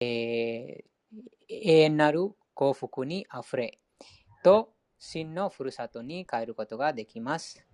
[0.00, 0.88] えー
[1.50, 3.80] 永遠なる幸福にあふれ、
[4.44, 7.64] と真のふるさとに帰ることができます。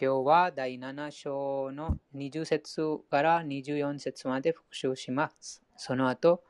[0.00, 2.80] 今日は第7章の20節
[3.10, 5.62] から24節まで復習します。
[5.76, 6.42] その後、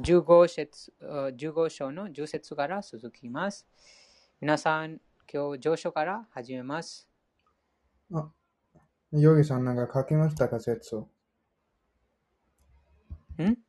[0.00, 3.68] 15, 節あ15章の10節から続きます。
[4.40, 5.00] 皆さん、
[5.32, 7.08] 今日上書から始めます。
[8.12, 8.28] あ、
[9.12, 11.08] ヨギさんなんか書きましたか、説を。
[13.40, 13.67] ん？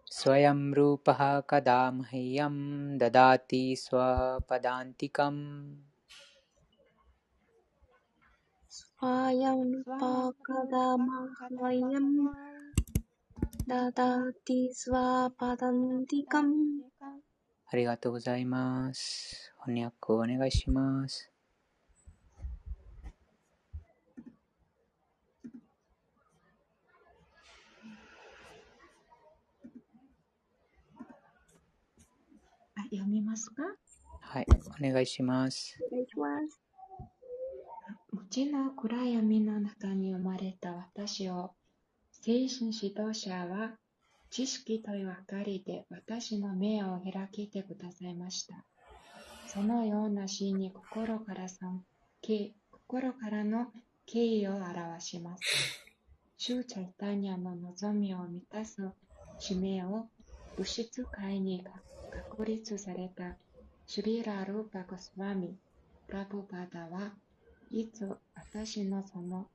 [0.06, 5.77] स्वयं रूपः कदा मह्यं ददाति स्वपदान्तिकम्
[9.05, 10.64] Wayang Pakadamayam
[13.69, 14.16] パダ
[15.70, 16.48] ンディカン
[17.66, 19.52] ありがとうございます。
[19.66, 21.30] 翻訳をお願いします。
[32.74, 33.64] あ、読みますか
[34.23, 35.78] はい、お願いします。
[35.92, 36.64] お願いします。
[38.12, 41.52] 無知の暗闇の中に生まれた私を、
[42.11, 43.77] 精神指導者は
[44.30, 48.64] 知識という明かりで私の目を開けてくださいました。
[49.46, 51.84] そのような死に心から尊
[52.22, 52.52] 敬
[52.89, 53.67] 心からの
[54.06, 55.42] 敬意を表します。
[56.36, 58.90] 主チャイタニアの望みを満たす
[59.39, 60.08] 使命を
[60.56, 61.64] 物質界に
[62.11, 63.36] 確立された
[63.86, 65.56] シュリラ・ルーパ・ゴスワミ・
[66.06, 67.12] プラブパダは
[67.77, 69.48] いつ私のその、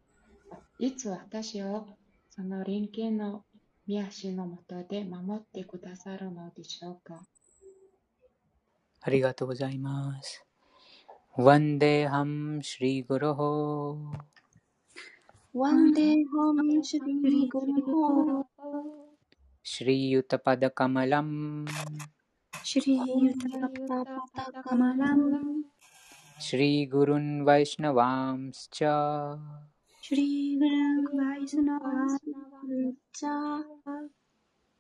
[0.78, 1.88] いつ私を
[2.30, 3.46] その連携の
[3.88, 7.24] 見足のもとで守ってくださるのでしょうか？
[9.00, 10.46] ありがとうございます。
[11.38, 13.98] ワンデーハムシリグロホ
[15.54, 18.46] ワンデーハムシリグロホ
[19.64, 21.66] シリユタパダカマラム
[22.64, 24.04] シリユタパ
[24.52, 25.64] ダカマラム
[26.42, 28.80] श्रीगुरुन् वैष्णवांश्च
[30.04, 32.18] श्रीगुणवैष्णवा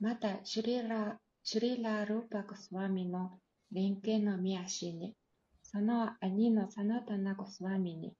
[0.00, 3.38] また、シュリラ、シュリラ・ルーパクスワミの
[3.70, 5.14] 連携の見足に、
[5.62, 8.14] その兄のサナタナゴスワミに、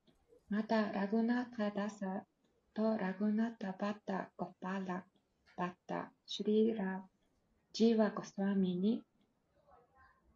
[0.48, 2.24] またラグナタダサ
[2.72, 5.04] とラグナタバッタゴパラ
[5.56, 7.02] バッタシュリラ
[7.72, 9.02] ジーワゴスワミに、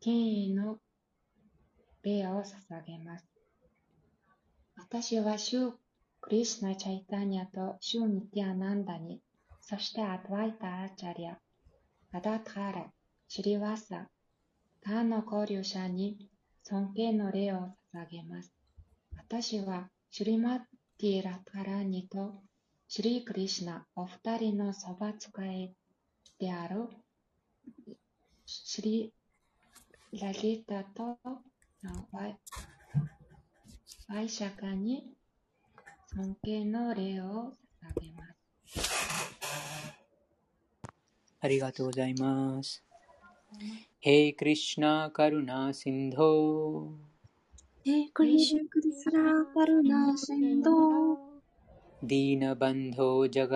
[0.01, 0.79] 権威の
[2.03, 3.27] 礼を捧げます。
[4.77, 5.73] 私はシュー・
[6.27, 9.21] クリシナ・チャイタニアとシュー・ニティアナンダに、
[9.61, 11.39] そしてアドワイタ・アーチャリア、
[12.11, 12.93] アダターラ、
[13.29, 14.09] シリワサ、
[14.85, 16.29] 他の交流者に
[16.65, 18.53] 尊敬の礼を捧げます。
[19.17, 22.43] 私はシュリマティ・ラタラニと
[22.89, 25.77] シリ・クリシナお二人のそば使い
[26.41, 26.89] である
[28.47, 29.13] シリ・
[30.21, 31.19] ラリタと
[32.11, 32.37] ワイ
[34.09, 35.16] ワイシャカに
[36.07, 38.23] 尊敬の礼を捧げま
[38.67, 38.91] す。
[41.41, 42.83] ありがとうございます。
[44.01, 46.91] へイクリシナカルナシンド
[47.85, 50.71] へクリシュクリスナカルナシンド
[52.03, 53.49] ディーナバンドジャ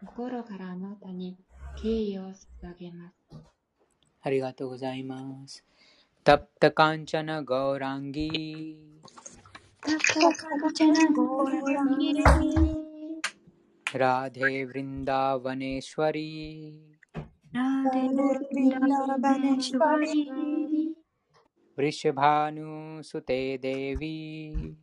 [0.00, 1.36] 心からあなたに
[1.80, 2.34] 敬意を捧
[2.78, 3.14] げます。
[4.22, 5.64] ありがとうございます。
[6.24, 8.76] タプタカンチャナゴーランギ
[9.80, 9.98] タカ
[10.60, 12.22] カチャナゴーランギレ
[13.98, 16.82] ラデヴリンダーヴァネーシュワリ
[17.52, 18.00] ラデ
[18.78, 20.28] ラバネシュワリ
[21.78, 24.76] ヴリシュバヌステデビ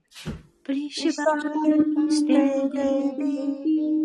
[0.63, 4.04] プリシュバーステデビ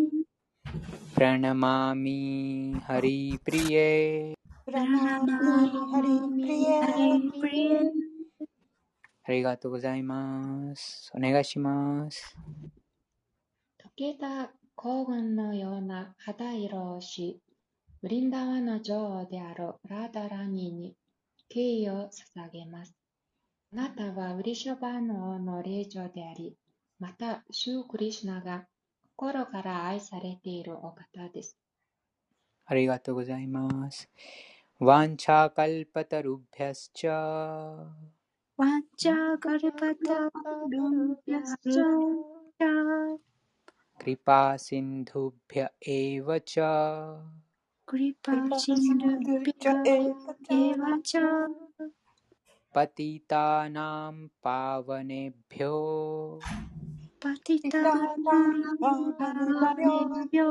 [1.37, 1.93] ナマ
[2.99, 4.33] リプリエ
[4.65, 4.79] プリ
[7.73, 7.91] エ
[9.25, 11.11] ありがとうございます。
[11.13, 12.35] お願いします。
[13.79, 17.39] 溶けた黄金のような肌色をし、
[18.01, 20.95] ブリンダワの女王であるラーダラニに
[21.49, 22.95] 敬意を捧げます。
[23.73, 26.57] あなたはウリシャバーノ王の霊長であり、
[26.97, 28.65] また、シュークリシュナが
[29.21, 31.55] 心から愛されているお方です。
[32.65, 34.09] ありがとうございます。
[34.79, 37.85] ワンチャカルパタルビャスチャワ
[38.65, 39.85] ンチャガルパタ
[40.71, 41.83] ルンピャスチャ
[43.95, 59.85] クリパシンドゥビャエヴァチャクリパティタナムパワネビョパティタナパネ
[60.31, 60.43] ビョ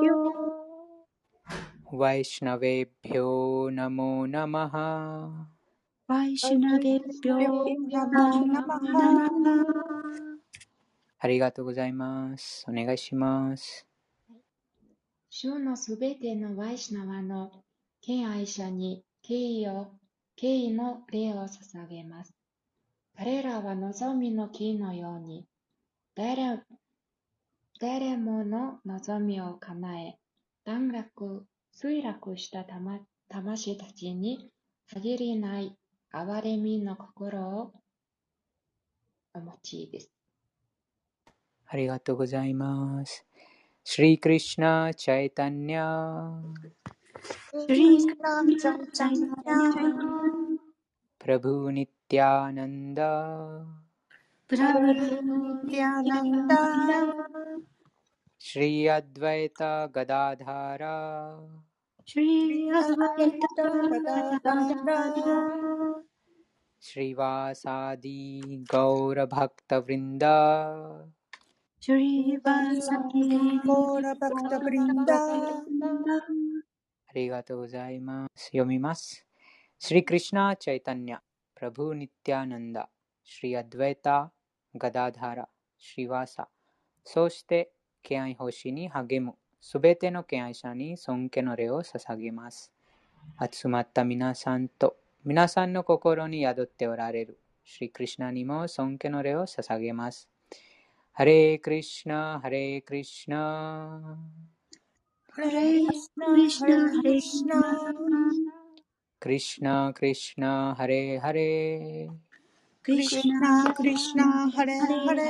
[1.97, 5.49] ワイシュナベビョーナモナマハ
[6.07, 7.37] ワイシュナデビョ
[7.91, 8.81] ナナマ
[11.19, 12.65] ありがとうございます。
[12.67, 13.87] お願いします。
[15.29, 17.53] 主のすべてのワイシナワの
[18.01, 19.93] 敬愛者に敬意を、
[20.37, 22.33] 敬意の礼を捧げます。
[23.17, 25.47] 彼らは望みの木のように、
[26.15, 26.61] 誰
[27.81, 30.19] 誰もの望みを叶え、
[30.65, 34.51] 段落、墜落した魂魂たちに
[34.93, 35.77] 限りない
[36.13, 37.73] 憐れみの心を
[39.33, 40.11] お持ちです。
[41.69, 43.25] ありがとうございます。
[43.85, 46.43] シリー・クリシュナ・チャイタニャ
[47.53, 49.35] シュリーナチャチャニャ
[51.19, 53.80] プラブーニティアナンダ
[54.51, 55.01] プラブルニ
[55.71, 56.57] ティアナンダ
[58.37, 60.35] シリー・アドワイタ・ガダ
[84.75, 85.49] ガダーダラ。
[85.83, 86.47] シワーサ、
[87.05, 87.73] そして、
[88.03, 92.71] 敬愛奉仕に励む、すべての敬愛者に尊敬の礼を捧げます。
[93.51, 100.29] 集まった皆さんと、皆さんの心に宿っておられる、シリ・クリシュナにも尊敬の礼を捧げます。
[101.19, 104.19] Hare Krishna, Hare Krishna,
[105.35, 106.73] Hare Krishna, Hare
[107.03, 107.63] Krishna,
[109.19, 112.30] Krishna Krishna, Hare Hare, Krishna, Krishna Krishna Hare
[112.91, 115.23] クリシナ、クリシナ、ハレー、ハレ。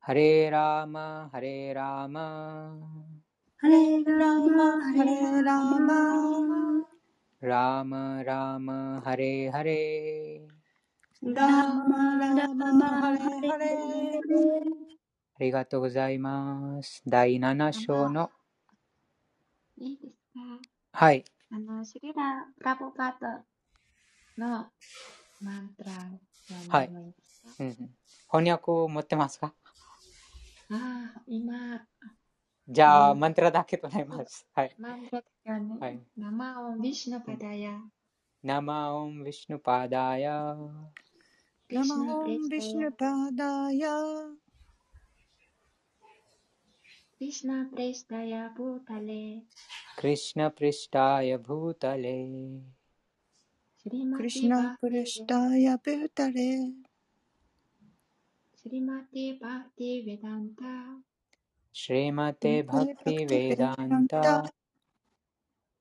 [0.00, 2.76] ハレラマ、ハレラマ。
[3.58, 6.84] ハレーラマ、ハレーラマ。
[7.42, 7.84] ラ、
[8.24, 11.32] ラマ、ハレ、ハレー。
[11.32, 13.78] マ、ラーマ、ハレ、ハレ。
[15.36, 17.04] ありがとうございます。
[17.06, 18.32] 第7章の。
[19.78, 20.40] いいですか？
[20.90, 21.24] はい。
[21.52, 24.66] あの、シリラ、カボカートの。
[25.40, 25.92] マントラ
[26.48, 27.94] 読んでもいいですか、うんうん、
[28.30, 29.52] 翻訳を持ってますか？
[30.68, 31.86] ああ、今、
[32.68, 33.20] じゃあ、うん。
[33.20, 34.44] マントラだけとなります。
[34.54, 34.74] はい。
[34.78, 36.00] マントラがね、はい。
[36.16, 37.80] 生をビシュのパダヤ、
[38.42, 38.58] ナ
[38.94, 40.56] オンビシュヌパダヤ、
[41.68, 43.88] クリシナマオナプレンビシュスタヤヌパダヤ
[47.18, 47.64] クリシナ
[50.50, 52.26] プレスタヤブータレ、
[53.88, 56.72] クリシナプリシタヤブータレ、
[58.56, 59.38] シリマテクリシィバナプレシタヤブータレ。
[59.38, 60.64] シリマティバーティ・ヴェダンタ、
[61.72, 64.52] シリマテバクティヴェダンタ、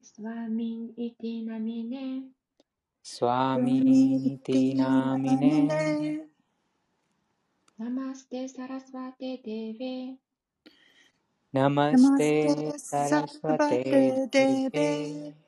[0.03, 2.21] スワミン・イティナミネ、
[3.01, 6.27] スワミティナミネ、
[7.79, 10.17] नमस्ते सारस्वते देवे、
[11.51, 13.83] नमस्ते सारस्वते
[14.31, 15.44] देवे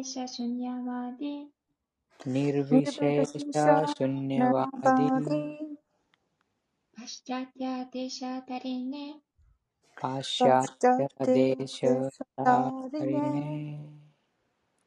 [0.00, 1.44] शेष शून्यवादि、
[2.26, 5.56] निर्विशेष शून्यवादि、
[6.94, 9.14] पाश्चात्य देश तारिणे、
[9.98, 13.80] パシャテャデシャタリネ。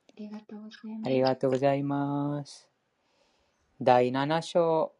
[0.10, 1.08] ありがとうございます。
[1.08, 2.70] ありがとうございます。
[3.82, 4.97] 第7章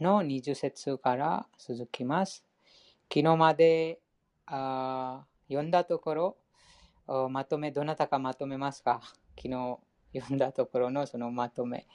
[0.00, 2.44] の20節から続きます。
[3.12, 4.00] 昨日まで
[4.46, 6.36] あ読んだとこ
[7.06, 9.00] ろ、まとめ、どなたかまとめますか？
[9.36, 9.78] 昨日
[10.14, 11.86] 読んだところのそのまとめ。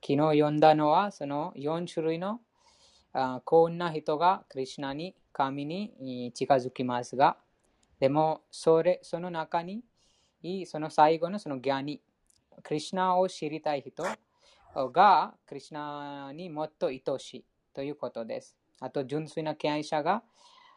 [0.00, 2.40] 昨日読んだのはその4種類の
[3.12, 7.36] あ幸運な人がクリシュナに神に近づきますが、
[8.00, 9.82] でもそれその中に
[10.66, 12.00] その最後のそのギャニ、
[12.62, 14.04] クリシュナを知りたい人
[14.92, 18.56] がクリシュナにもっと愛しいということです。
[18.80, 20.22] あと純粋な敬愛者が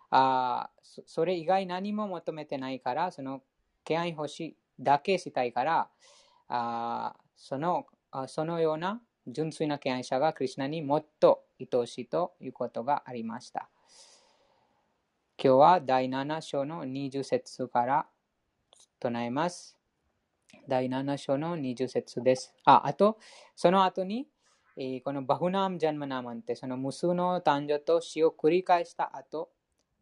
[0.09, 3.41] あそそれ以外何も求めてないから、その
[3.83, 5.89] 敬愛欲しいだけしたいから、
[6.49, 13.69] あそのあそのような純粋な敬愛者がクリシュナにもっと愛しいということがありました。
[15.43, 18.05] 今日は第7章の20節から
[18.99, 19.80] 唱えます。
[20.71, 22.55] 第7章の20節です。
[22.63, 23.17] あ、あと、
[23.57, 24.25] その後に、
[24.77, 29.49] えーこのバフナム・ジャンマナマンって、その無数の誕生と死を繰り返した後、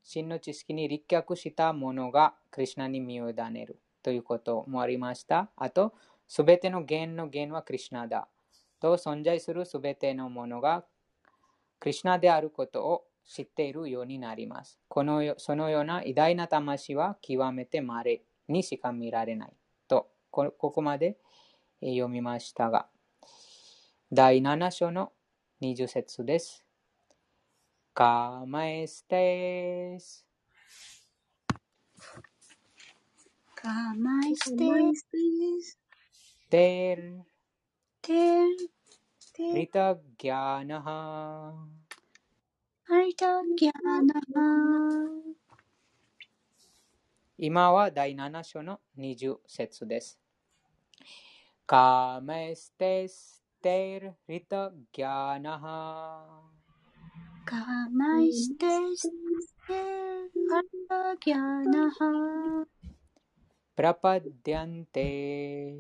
[0.03, 5.49] 真の知識に立脚したものがクリシュナに身を委ねるということもありました。
[5.55, 5.95] あと、
[6.27, 8.27] すべての源の源はクリシュナだ
[8.79, 10.85] と存在するすべてのものが
[11.79, 14.79] クリシュナであることを知っているようになります。
[14.87, 19.53] このよそのような偉大な魂は極めて稀にしか見られない、
[20.31, 21.17] こここまで
[21.81, 22.87] えー読みましたが、
[24.11, 25.11] 第7章の
[25.61, 26.63] 20節です。
[27.93, 30.25] カマエステス。
[33.61, 35.77] カマイステス
[36.49, 37.21] テル
[38.01, 41.53] テルリタギャナハ
[42.85, 44.01] ハリタギャナ
[47.41, 50.19] 今は第7章の20節です。
[51.65, 56.41] カメステステルリタギャナハ
[57.45, 57.55] カ
[57.93, 59.09] マイステス
[59.65, 61.37] テルハリタギャ
[61.71, 62.65] ナハ
[63.73, 65.77] プラパディアンテ。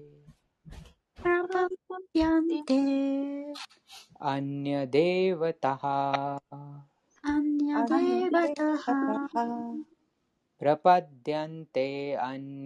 [1.21, 1.67] プラパ
[2.13, 3.53] ディアンテ。
[4.17, 6.41] アニャデーヴタハ。
[7.21, 9.27] アンニャデヴタハ
[10.59, 12.63] プラパディアンテアン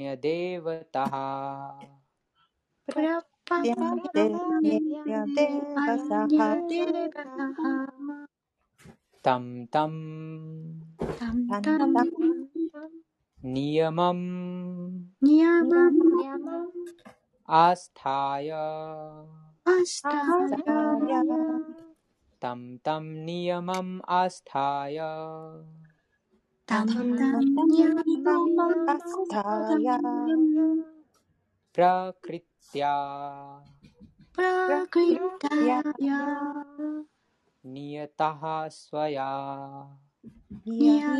[26.65, 28.31] ニャデバ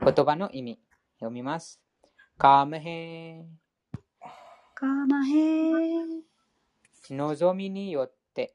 [0.00, 0.80] 言葉の意味、
[1.18, 1.80] 読みます。
[2.38, 3.44] カームヘ
[4.74, 5.72] カマヘ
[7.10, 8.54] 望みによって、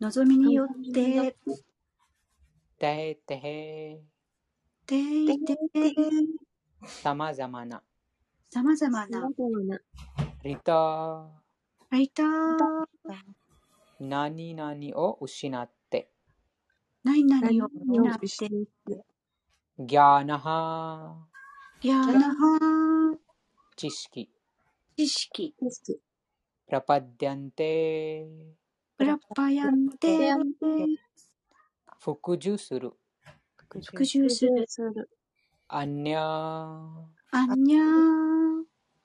[0.00, 1.36] 望みによって。
[2.78, 4.00] てへてへ、
[4.86, 5.56] ていて。
[6.84, 7.82] さまざまな、
[8.50, 9.28] さまざまな。
[10.42, 11.30] リタ、
[11.90, 12.26] ライター
[14.00, 15.81] 何々を失って、
[17.04, 18.28] 何々を担って。
[19.76, 21.16] ギャーナハ、
[21.80, 23.16] ギャーナハ
[23.74, 24.30] 知識、
[24.96, 25.52] 知識。
[25.58, 28.28] プラパディアンテ、
[28.96, 30.30] プラパヤンテ。
[31.98, 32.92] 服従する、
[33.66, 35.10] 復習する。
[35.66, 37.82] アンニャ、アンニャー。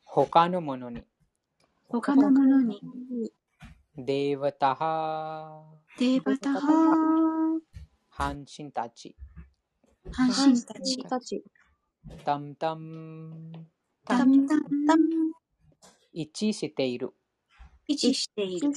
[0.04, 1.02] 他のものに、
[1.88, 2.80] 他のものに。
[3.98, 5.64] デーヴタハ、
[5.98, 7.27] デーバタハ
[8.18, 9.16] 半身たち、
[10.12, 10.74] 半身た
[11.20, 11.44] ち。
[12.26, 13.52] タムタム、
[14.06, 14.60] タンタン
[16.14, 17.14] 一致している、
[17.88, 18.72] 位置している。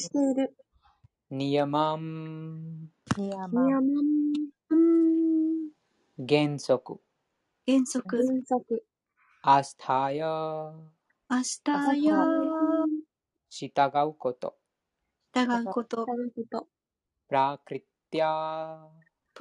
[1.30, 5.70] ニヤマン、ニヤマうん
[6.28, 7.00] 原則、
[7.66, 8.84] 原則。
[9.40, 10.28] アスタヤ、
[11.28, 12.14] アスターヤ
[13.48, 13.70] 従
[14.06, 14.58] うこと、
[15.34, 16.04] 従うこと。
[16.04, 18.86] プラクリティア、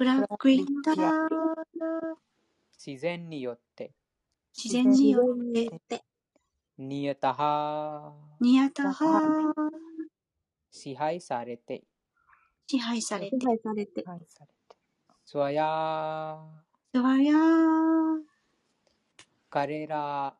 [0.00, 0.94] プラクリタ
[2.74, 3.92] 自然によって、
[4.56, 6.02] 自然によって。
[6.78, 9.52] ニヤタハ、ニヤタハ
[10.70, 11.84] 支配されて、
[12.66, 13.46] 支配されて。
[13.46, 14.02] はいされて。
[15.26, 16.38] スワヤ、
[16.94, 17.34] スワヤ
[19.50, 20.34] 彼ら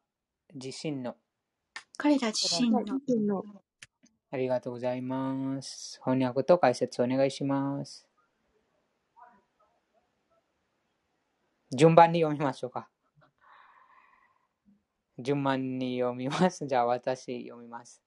[0.55, 1.17] 自身の、
[1.99, 2.83] 彼ら自身の。
[2.83, 3.45] の。
[4.31, 6.01] ありがとうございます。
[6.03, 8.10] 翻訳と解説お願いします。
[11.73, 12.89] 順番に読みましょうか。
[15.21, 16.67] 順番に読みます。
[16.67, 18.03] じゃあ私読みます。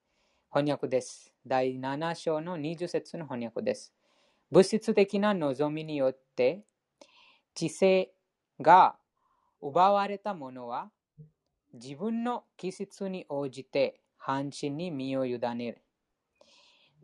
[0.51, 1.33] 翻訳です。
[1.47, 3.93] 第7章の20節の翻訳です。
[4.51, 6.65] 物質的な望みによって
[7.55, 8.11] 知性
[8.59, 8.97] が
[9.61, 10.91] 奪われたものは
[11.73, 15.81] 自分の気質に応じて半身に身を委ねる。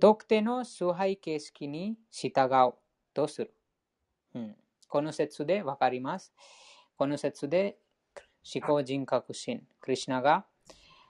[0.02, 2.74] 特定の崇拝形式に従う
[3.14, 3.54] とする。
[4.36, 4.56] うん、
[4.90, 6.34] この説でわかります。
[6.98, 7.78] この説で
[8.54, 10.46] 思考人格心、クリシナが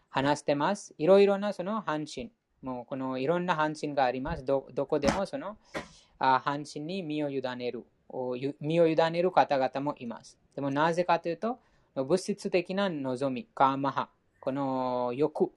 [0.09, 0.93] 話してます。
[0.97, 4.45] いろいろなその半身、もうこのいろんな半身があります。
[4.45, 5.57] どこでもその
[6.19, 7.85] 半身に身を委ねる、
[8.59, 10.37] 身を委ねる方々もいます。
[10.53, 11.59] でもなぜかというと、
[11.95, 14.09] 物質的な望み、カーマハ、
[14.41, 15.51] この欲、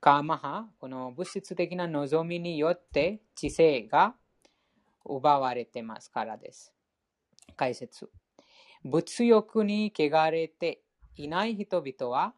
[0.00, 4.14] カーマハ、この物質的な望みによって知性が
[5.04, 6.73] 奪われてますからです。
[7.56, 8.10] 解説。
[8.82, 10.82] 物欲に汚れて
[11.16, 12.34] いない人々は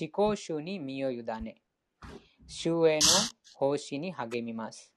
[0.00, 1.62] 思考集に身を委ね、
[2.46, 3.00] 周への
[3.54, 4.92] 奉仕に励みます。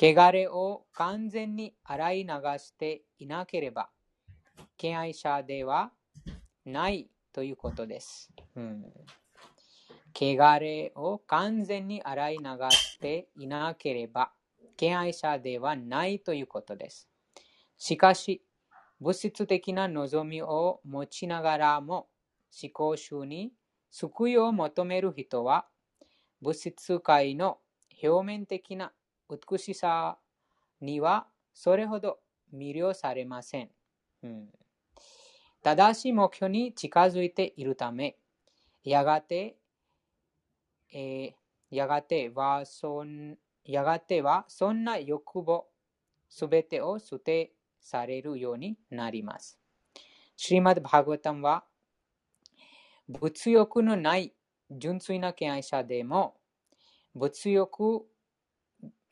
[0.00, 3.90] 汚れを完全に洗い流していなければ、
[4.76, 5.92] 敬愛者では
[6.64, 8.30] ないということです。
[8.56, 8.84] うん
[10.20, 14.32] 汚れを完全に洗い流していなければ、
[14.76, 17.08] 敬愛者ではないということです。
[17.78, 18.42] しかし、
[19.00, 22.08] 物質的な望みを持ちながらも、
[22.62, 23.52] 思考集に
[23.90, 25.66] 救いを求める人は、
[26.40, 27.58] 物質界の
[28.02, 28.92] 表面的な
[29.28, 30.18] 美しさ
[30.80, 32.20] にはそれほど
[32.54, 33.70] 魅了されません。
[34.22, 34.48] うん、
[35.62, 38.16] 正しい目標に近づいているため、
[38.84, 39.56] やがて
[40.92, 41.32] えー
[41.70, 45.66] やがてはそんやがてはそんな欲望
[46.30, 49.58] すべてを捨てされるようになります。
[50.36, 51.64] シリマッバーガタムは
[53.08, 54.34] 物欲のない
[54.70, 56.36] 純粋な敬愛者でも
[57.14, 58.06] 物欲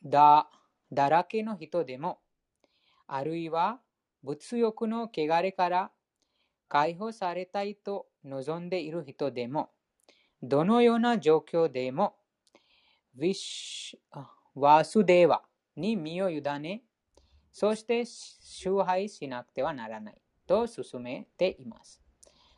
[0.03, 0.49] だ
[0.91, 2.19] だらけの人でも
[3.07, 3.79] あるいは
[4.23, 5.91] 物欲の汚れから
[6.69, 9.71] 解放されたいと望んでいる人でも
[10.43, 12.15] どのような状況でも、
[13.17, 14.23] ウィッシュ
[14.55, 15.43] ワースデーワ
[15.75, 16.83] に身を委ね、
[17.59, 21.99] そして崇拝しなくてはならないと進めています。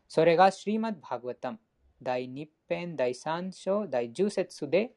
[0.09, 1.59] それがシリマッバーワタム
[2.03, 4.91] 第2編第3章第10節で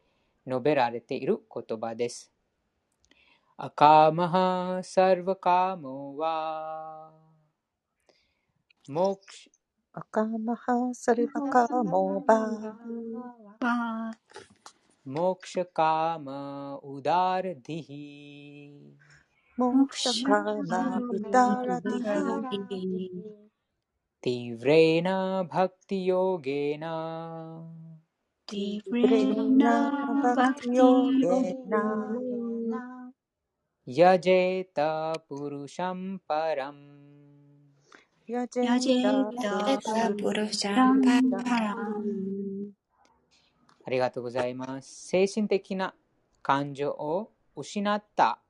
[0.44, 2.32] 述べられている言葉です。
[3.56, 7.12] アカマハサルバカモワ
[8.88, 9.52] モクシ
[9.92, 12.50] アカマハサルバカモバ
[15.04, 19.11] モクシカマウダルディヒ
[21.15, 22.07] उदारतिः
[24.23, 25.07] तीव्रेण
[25.53, 26.83] भक्तियोगेन
[28.51, 29.63] तीव्रेण
[30.37, 31.73] भक्तियोगेन
[33.87, 34.79] यजेत
[35.29, 35.99] पुरुषं
[36.29, 36.83] परम्
[38.29, 39.87] यजेत यजेत
[40.21, 42.27] पुरुषं परम्
[43.87, 45.07] ありがとうございます。
[45.07, 45.93] 精神的な
[46.41, 48.40] 感情を失った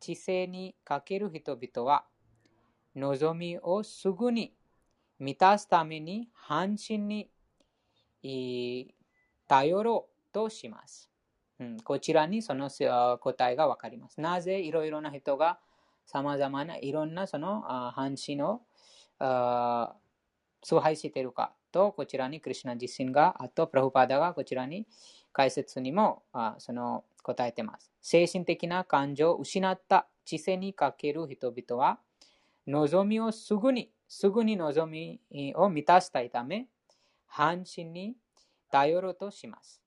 [0.00, 2.04] 知性にかける人々は、
[2.94, 4.54] 望みをすぐに
[5.18, 7.30] 満たすために半身に
[9.48, 11.10] 頼ろうとします。
[11.58, 12.70] うん、こちらにその
[13.18, 14.20] 答えがわかります。
[14.20, 15.58] なぜいろいろな人が
[16.04, 18.62] さまざまないろんなその半身を
[20.62, 24.86] 崇拝しているかと、こちらにクリシュナ自身が、あとプラフパダがこちらに
[25.32, 26.22] 解説にも
[26.58, 27.90] その答えてます。
[28.00, 31.98] 精神的な感情を失った知性にかける人々は、
[32.68, 33.56] 望みをす。
[33.56, 34.30] ぐに、す。
[34.30, 35.20] ぐに望み
[35.56, 36.68] を満たしたいため、
[37.26, 38.14] 半身に
[38.70, 39.82] 頼ろうとします。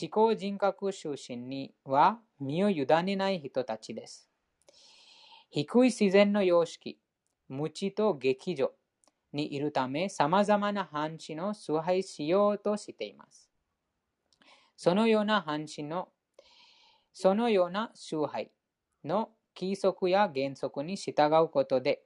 [0.00, 4.28] 思考人格出身には身を委ねない人たちです。
[5.50, 6.98] 低い自然の様式、
[7.48, 8.72] 無知と劇場
[9.32, 13.48] にいるため、様々な半身を崇拝しようとしています。
[14.76, 16.08] そのような半身の、
[17.20, 18.52] そのような崇拝
[19.04, 22.04] の規則や原則に従うことで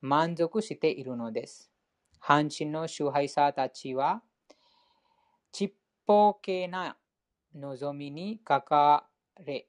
[0.00, 1.70] 満足しているのです。
[2.18, 4.24] 半身の崇拝者たちは、
[5.52, 5.72] ちっ
[6.04, 6.96] ぽけな
[7.54, 9.06] 望みにかか
[9.38, 9.68] れ、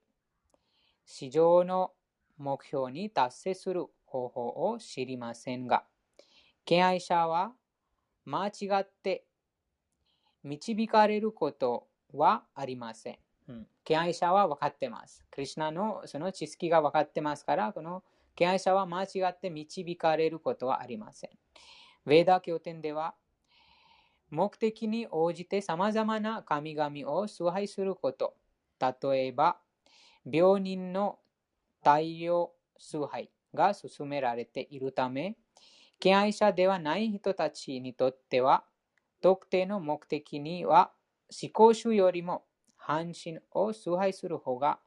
[1.06, 1.92] 市場の
[2.40, 5.84] 目標に達成する方法を知りませんが、
[6.66, 7.54] 敬愛者は
[8.26, 9.26] 間違って
[10.44, 13.20] 導かれることはありません。
[13.82, 15.26] うん、敬愛者は分かってます。
[15.32, 18.04] クリュナのその知識が分かってますから、この
[18.36, 21.30] 敬愛者は間違って導かれることはありません。
[22.08, 23.16] ヴェーダ経典では、
[24.30, 28.36] 目的に応じて様々な神々を崇拝すること、
[28.80, 29.60] 例えば、
[30.26, 31.20] 病人の
[31.84, 35.36] 太陽崇拝が進められているため、
[36.00, 38.64] 敬愛者ではない人たちにとっては、
[39.22, 40.92] 特定の目的には
[41.42, 42.46] 思考主よりも
[42.82, 44.80] 半身を崇拝する方が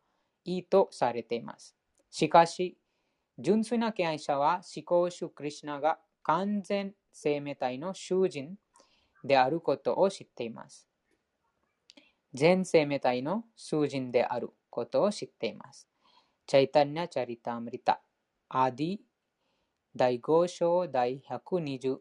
[0.44, 1.76] いいとされています。
[2.10, 2.76] しかし、
[3.38, 8.56] 純粋な敬愛者は思考主クリシュナが完全生命体の囚人
[9.22, 10.88] であることを知っています。
[12.32, 15.88] 全生命体の囚人であることを知っています。
[16.46, 18.00] チャイタニャ・チャリタアムリタ、
[18.48, 18.98] アディ、
[19.94, 21.98] 第5章第120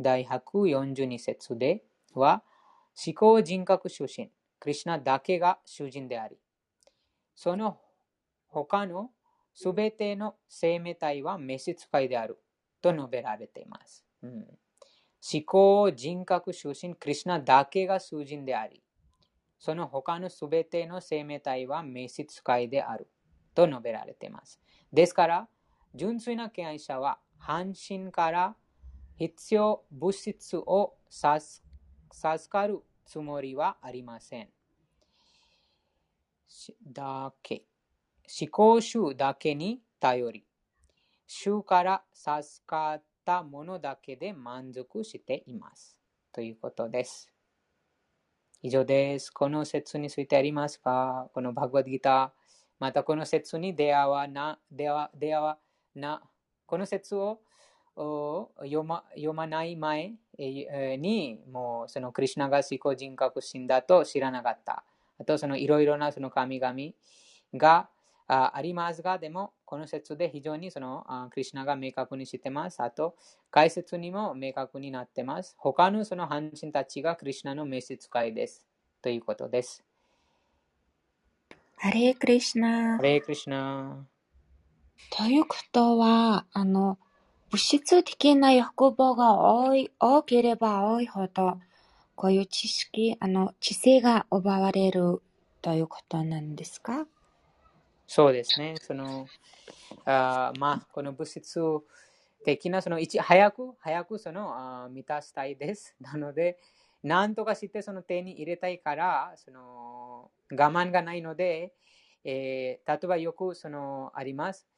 [0.00, 2.42] 第142節では、
[3.06, 6.36] 思考人格出身、クリシュナだけが主人であり、
[7.34, 7.78] その
[8.48, 9.10] 他の
[9.54, 12.38] すべての生命体は召使いである
[12.80, 14.04] と述べられています。
[14.22, 14.30] うん、
[15.32, 18.82] 思考人格出身、クリシュナだけが主人であり、
[19.58, 23.08] その他のすべての生命体は召使いである
[23.54, 24.60] と述べられています。
[24.92, 25.48] ですから、
[25.94, 28.56] 純粋な敬愛者は半身から
[29.16, 31.62] 必要物質を授
[32.50, 34.48] かるつもりはありません。
[36.92, 37.62] だけ
[38.40, 40.44] 思考集だけに頼り、
[41.26, 45.96] 集から授かったものだけで満足しています。
[46.32, 47.32] ということです。
[48.62, 49.30] 以上です。
[49.30, 51.30] この説についてありますか？
[51.32, 52.30] このバグワッドギター。
[52.78, 55.58] またこの説に出会わな、出会出会わ
[55.94, 56.22] な、
[56.66, 57.40] この説を
[57.96, 64.84] 読ま読まない前に、もうそのクリュナが思考人格心だと知らなかった。
[65.18, 66.74] あとそのいろいろなその神々
[67.54, 67.88] が
[68.28, 72.82] あありますが、でもこの説で非常にそのクリュナが明確にしてます。
[72.82, 73.16] あと
[73.50, 75.54] 解説にも明確になってます。
[75.58, 78.66] 他のその半身たちがクリュナの召使いです。
[79.00, 79.84] ということです。
[81.76, 83.02] ハレークリシナハ。
[83.02, 84.06] レークリシナ。
[85.10, 87.05] ということは、あの、物
[87.56, 91.58] 物質的な欲望が多い、多ければ多いほど、
[92.14, 95.22] こういう知識、あの、知性が奪われる
[95.62, 97.06] ということなんですか？
[98.06, 98.74] そうですね。
[98.78, 99.26] その、
[100.04, 101.58] あまあ、この物質
[102.44, 105.96] 的な、その一、早く、早くその、あ満たしたいです。
[105.98, 106.58] なので、
[107.02, 111.72] なんとかしてその手に入れたいから、その、我慢がないので、
[112.22, 114.68] えー、例えばよくそのあります。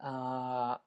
[0.00, 0.82] あ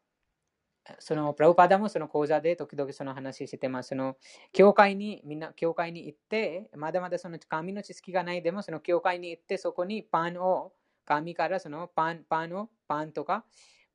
[1.00, 3.90] そのプラウパダもその講座で時々その話してます。
[3.90, 4.18] その
[4.54, 10.74] 教会に、みんな教会に行って、まだまだその神の知識がないでも、その教会に行って、そこにパンを、
[11.06, 13.46] 神からそのパンパンを、パンとか、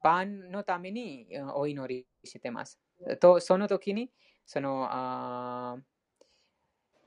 [0.02, 2.78] パンのためにお祈りしてます。
[3.20, 4.10] と、その時に、
[4.46, 5.76] その、あ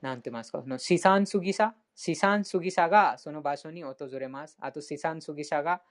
[0.02, 4.58] なんて言いますか、その資産主義者、資産主義者がその場所に訪れます。
[4.60, 5.82] あと資産主義者が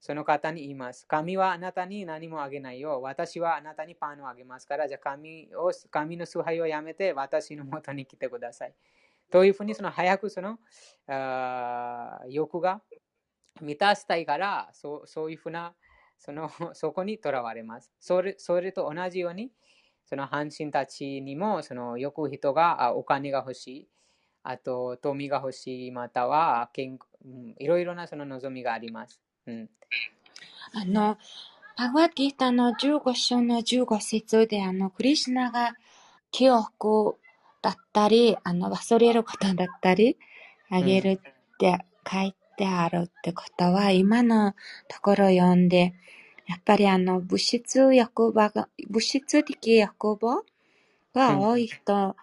[0.00, 1.06] その方に言います。
[1.06, 3.02] 神はあなたに何もあげないよ。
[3.02, 8.74] 私はあなたにパンをあげますから、じゃあ神を神の崇拝をやめて私のもとに来てください。
[9.30, 10.58] というふうにその早くその
[12.28, 12.80] 欲が
[13.60, 15.74] 満たしたいからそ、そういうふうな
[16.16, 17.92] そのそこにとらわれます。
[17.98, 19.50] それそれと同じように、
[20.04, 23.88] その阪神たちにもそのよく人がお金が欲しい、
[24.44, 26.98] あと富が欲しい、または健
[27.58, 29.20] いろいろなその望みがあります。
[29.48, 29.70] うん、
[30.74, 31.16] あの、
[31.74, 35.74] パワーギータの15章の15節で、あの、クリシナが
[36.30, 37.16] 記憶
[37.62, 40.18] だったり、あの、忘れることだったり、
[40.70, 44.52] あげるって書いてあるってことは、今の
[44.88, 45.94] ところ読んで、
[46.46, 50.44] やっぱりあの、物質欲望が、物質的欲望
[51.14, 52.16] が多い人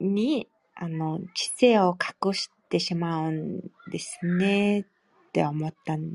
[0.00, 4.86] に、あの、知性を隠してしまうんですね。
[5.32, 6.10] って思ったん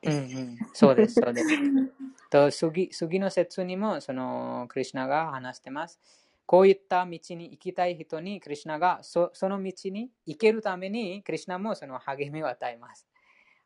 [0.00, 0.16] です。
[0.16, 1.48] うんうん、そうです、そうです。
[2.30, 5.98] と次次の説にもそのクリュナが話してます。
[6.46, 13.08] こういった道に行きたい人にクリュナがそその道に行けるためにクリュナもその励みを与えます。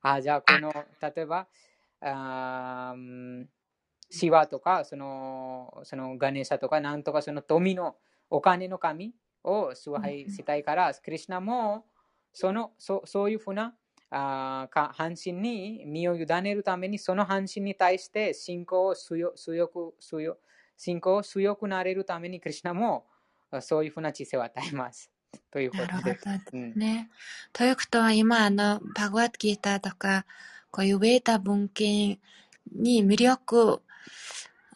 [0.00, 1.46] あじゃあこの例えば
[2.00, 2.94] あ
[4.08, 7.96] シワとかそのそのガネシャとかなんとかその富の
[8.30, 11.84] お金の神を崇拝したいから、クリュナも
[12.32, 13.74] そのそそういうふうな
[14.16, 20.38] あ半身に身を委ねるために、その半身に対して信仰を強く、強
[20.77, 23.07] 信仰を強くなれるために、クリュナも
[23.61, 25.11] そういうふうな知性を与えます。
[25.50, 26.24] ということです。
[26.53, 27.11] うん、ね。
[27.53, 30.27] ということは、今、あの、バグワッドギーターとか、
[30.70, 32.20] こういうウェータ文献
[32.72, 33.81] に魅力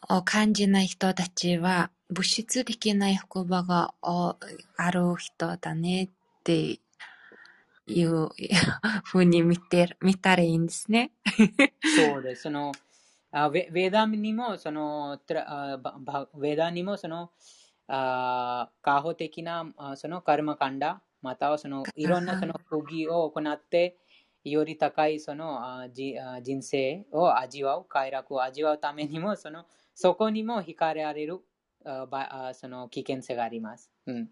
[0.08, 6.10] を感じない人たちは、物質的な欲望がある人だねっ
[6.42, 6.80] て
[7.88, 8.28] いう
[9.04, 11.12] ふうに見て、見たらいいんですね。
[11.96, 12.42] そうです。
[12.42, 12.72] その、
[13.30, 17.30] あウェダにも、その、ウェダにも、その、
[17.88, 23.98] あカホ的な、そのカルマカンダ、またはその、いろんなその不義を行って、
[24.44, 31.40] より高いそのあじあ人生を味わう、快楽を味わうためにも、その、そこにも惹かれられる
[31.84, 33.90] あその危険性があります。
[34.06, 34.28] うん。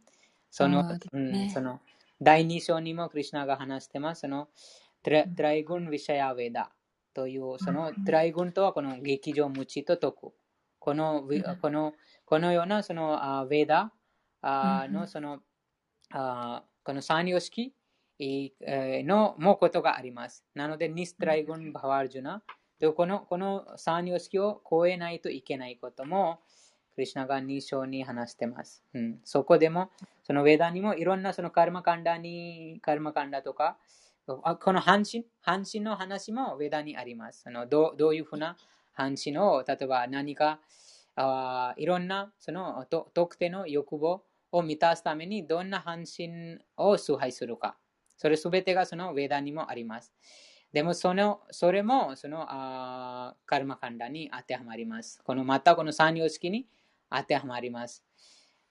[0.50, 1.80] その、ね、うん、その、
[2.20, 4.22] 第2章にもクリュナが話してます。
[4.22, 4.48] その
[5.02, 6.72] トライグン・ヴィシャヤ・ヴェダ
[7.14, 10.32] という、そのトライグンとはこの劇場無知と徳。
[10.78, 11.24] この
[11.60, 13.92] このこのようなそのヴェダ
[14.42, 15.40] のその
[16.10, 17.74] この三様式
[18.18, 20.44] のもことがあります。
[20.54, 22.42] なので、ニストライグン・バワージュナ
[22.94, 26.40] このこの三様式を超えないといけないことも、
[26.94, 28.82] クリュナが2章に話してます。
[28.94, 29.90] うん、そこでも、
[30.26, 33.78] そのウェダにもいろんなそのカルマカンダに、カルマカンダとか、
[34.26, 37.42] この半身、半身の話もウェダにあります。
[37.42, 38.56] そのどどういうふうな
[38.92, 40.58] 半身を、例えば何か、
[41.14, 47.76] あいろんなそのと特定の欲望を満たすためにどんな半身を崇拝するか。
[48.16, 50.12] それすべてがそのウェダにもあります。
[50.72, 55.22] でもその、それもそのあカルマカンダに当てはまります。
[55.22, 56.66] このまたこの三様式に
[57.08, 58.02] 当てはまります。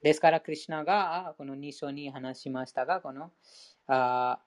[0.05, 3.31] ですから、クリュナがこの2章に話しましたが、この
[3.87, 4.37] あ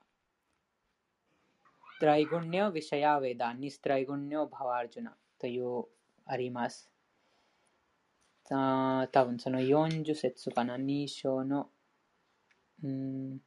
[1.98, 5.82] トライグニョ・ヴィシャヤ・ヴェダ、ニストライグニョ・バワージュナという
[6.26, 6.88] あります。
[8.52, 11.70] あ多分その40節かな、2章の、
[12.84, 13.38] うん、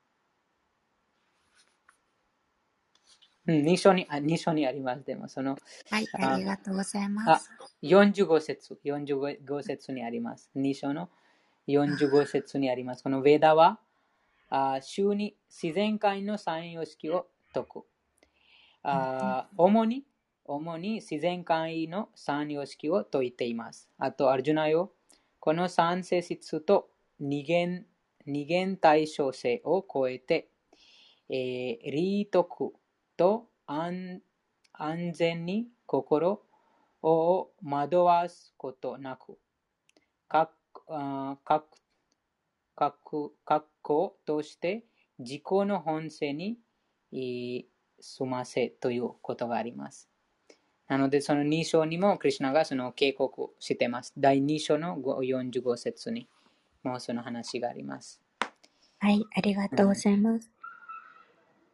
[3.47, 5.05] うん、2章に、あ2章にあります。
[5.05, 5.55] でも、その、
[5.89, 7.49] はい、ありがとうございます。
[7.81, 10.51] 45節、45節にあります。
[10.57, 11.09] 2章の
[11.67, 13.03] 45節にあります。
[13.03, 13.79] このヴェダは、
[14.49, 17.83] あ週に自然界の三様式を解く。
[18.83, 20.03] あ主に、
[20.45, 23.89] 主に自然界の三様式を解いています。
[23.97, 24.91] あと、アルジュナよ、
[25.39, 27.85] この三性質と二元
[28.25, 30.49] 二元対象性を超えて、
[31.29, 32.73] えー、リートク
[33.17, 34.21] と安
[34.73, 36.41] 安全に心
[37.03, 39.37] を惑わすことなく、
[40.27, 40.60] かあかか
[41.45, 41.65] 格
[43.81, 44.83] 好として
[45.19, 46.57] 自己の本性に
[47.11, 47.65] い
[47.99, 50.09] 済ませということがあります。
[50.87, 54.13] なので、その2章にも、クリュナがその警告してます。
[54.17, 56.27] 第2章の45節に
[56.83, 58.21] もその話があります。
[58.99, 60.51] はい、ありがとうございます。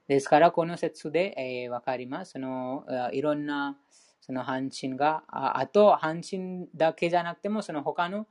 [0.07, 2.33] ですから、この説で、えー、わかります。
[2.33, 3.77] そのあいろんな
[4.21, 8.27] その半身が、ああと半身だけじゃなくても、その他の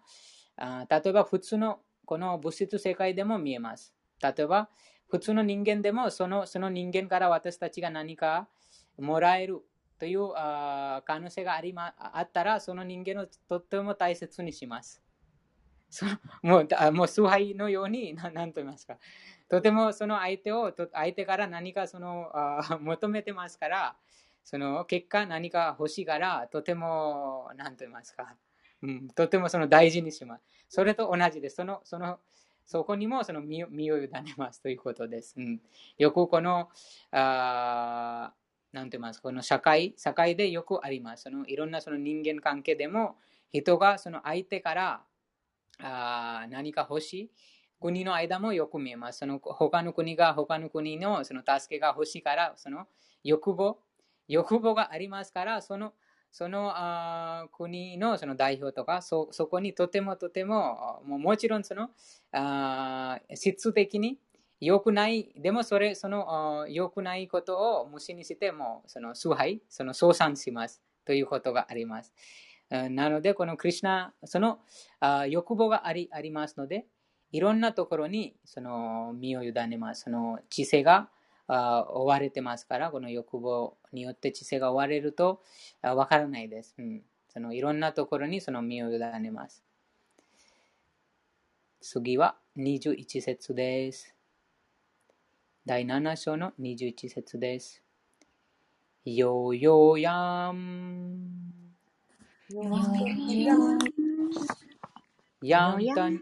[0.56, 3.94] あ例えば普通のこの物質世界でも見えます。
[4.22, 4.70] 例えば、
[5.08, 8.48] 普通の人間でもそのその人間から私たちが何か
[8.98, 9.60] もらえる
[9.98, 15.02] というあ可能性があり、ま、あったら、その人間をとっても大切にします。
[15.90, 18.98] そのもうあもう崇拝のように、ななんと言いますか。
[19.48, 23.96] とてもその相手を、と相手から何かそのあ求めてますから、
[24.44, 28.36] その結果何か欲しいから、とても、なんと言いますか。
[28.82, 30.44] うん、とてもその大事にします。
[30.68, 31.56] それと同じです。
[31.56, 32.18] その、その、
[32.64, 35.34] そこにもその身を委ねますということです。
[35.36, 35.60] うん、
[35.98, 36.68] よくこの、
[37.12, 38.32] あ
[38.72, 41.24] なんて言います、この社会、社会でよくあります。
[41.24, 43.16] そのいろんなその人間関係でも、
[43.52, 45.02] 人がその相手から
[45.80, 47.30] あ何か欲しい。
[47.80, 49.20] 国の間もよく見えます。
[49.20, 52.86] その他の国が他の国のその助けが欲しいから、その
[53.22, 53.78] 欲望、
[54.28, 55.92] 欲望がありますから、その
[56.32, 61.90] そのあ国のその代表とかそ、そこにとてもとても、ももちろんその
[62.32, 64.18] あ質的に
[64.60, 72.12] 良くない、でもそれ、その良くないことを無視にしても、その崇拝、その相賛しますということがあります。
[72.70, 74.58] なので、このクリュナ、その
[75.00, 76.86] あ欲望がありありますので、
[77.32, 80.02] いろんなところにその身を委ねます。
[80.04, 81.10] その知性が
[81.48, 85.42] あ追われてますから、この欲望によって知性が追われると
[85.82, 87.02] わからないです、うん。
[87.28, 89.62] そのいろんなところにその身を委ねます。
[91.80, 94.14] 次は21節です。
[95.64, 97.82] 第7章の21節です。
[99.04, 101.46] よよやん。
[105.42, 106.20] やんたん。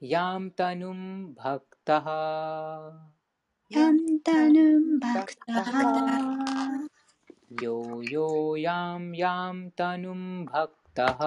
[0.00, 1.67] やんたぬんばく。
[1.88, 2.04] भक्तः।
[3.72, 5.80] यां तनुं भक्तः।
[7.62, 11.18] यो यो यां यां तनुं भक्तः।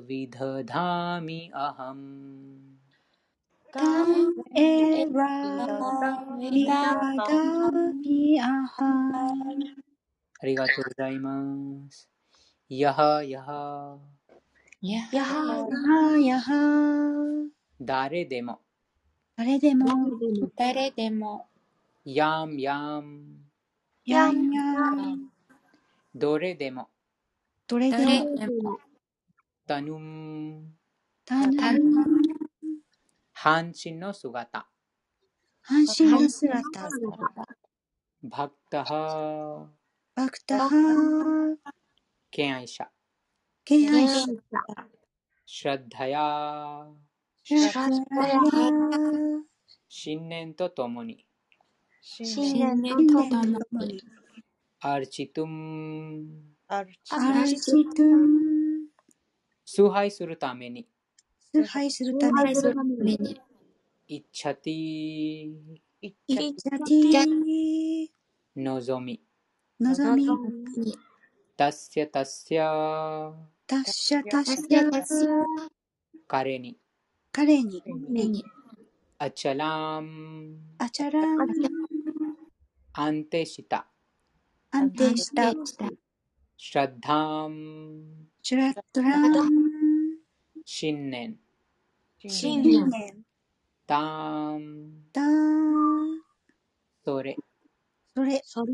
[0.08, 2.06] विदधामि अहम्
[3.74, 5.18] तम् एव
[6.40, 9.88] विदधामि अहम्
[10.40, 12.08] ありがとうございます。
[12.68, 13.98] やはやは、
[14.80, 18.60] やはやは誰でも、
[19.36, 19.88] 誰でも
[20.56, 21.48] 誰でも
[22.04, 23.50] やんやん、
[24.04, 25.32] やんやん
[26.14, 26.88] どれでも、
[27.65, 28.77] どれで誰もでも
[29.65, 30.73] たぬん、
[31.25, 31.57] たぬ
[33.31, 34.67] 半身の姿、
[35.61, 36.89] 半身の姿。
[38.21, 39.69] バクタハ、
[40.13, 41.55] バクタハ
[42.31, 42.89] 敬愛者、
[43.63, 44.25] 敬愛者。
[45.45, 46.85] シュラッダヤ、
[47.43, 48.39] シュラヤ
[49.87, 51.25] 信念とともに、
[52.01, 53.35] 信念とと
[53.71, 54.01] もに。
[54.81, 58.87] アルチトゥン、アルチトゥン
[59.65, 60.87] 崇拝するために、
[61.51, 63.41] 崇拝するため愛するために
[64.07, 64.73] イッチャティ、
[66.01, 68.11] いっちゃいきちゃち
[68.55, 69.21] のぞみ。
[69.79, 70.25] のぞみ。
[70.25, 70.97] に、
[71.57, 73.33] たっしゃたっしゃ。
[73.67, 75.11] たっしゃたっしたゃたし
[76.27, 76.77] 彼に。
[77.31, 78.43] 彼にめに、
[79.17, 80.55] あちゃらん。
[80.77, 81.37] あちゃらん。
[82.93, 83.87] 安定した。
[84.71, 85.51] 安定した
[86.63, 87.51] श्रद्धां
[88.41, 89.49] श्रद्धां
[90.65, 91.31] शिन्नेन।
[92.23, 93.23] शिन्नेन्।
[93.85, 94.61] तां
[95.11, 96.21] तां
[97.03, 97.35] それ
[98.15, 98.73] それそれ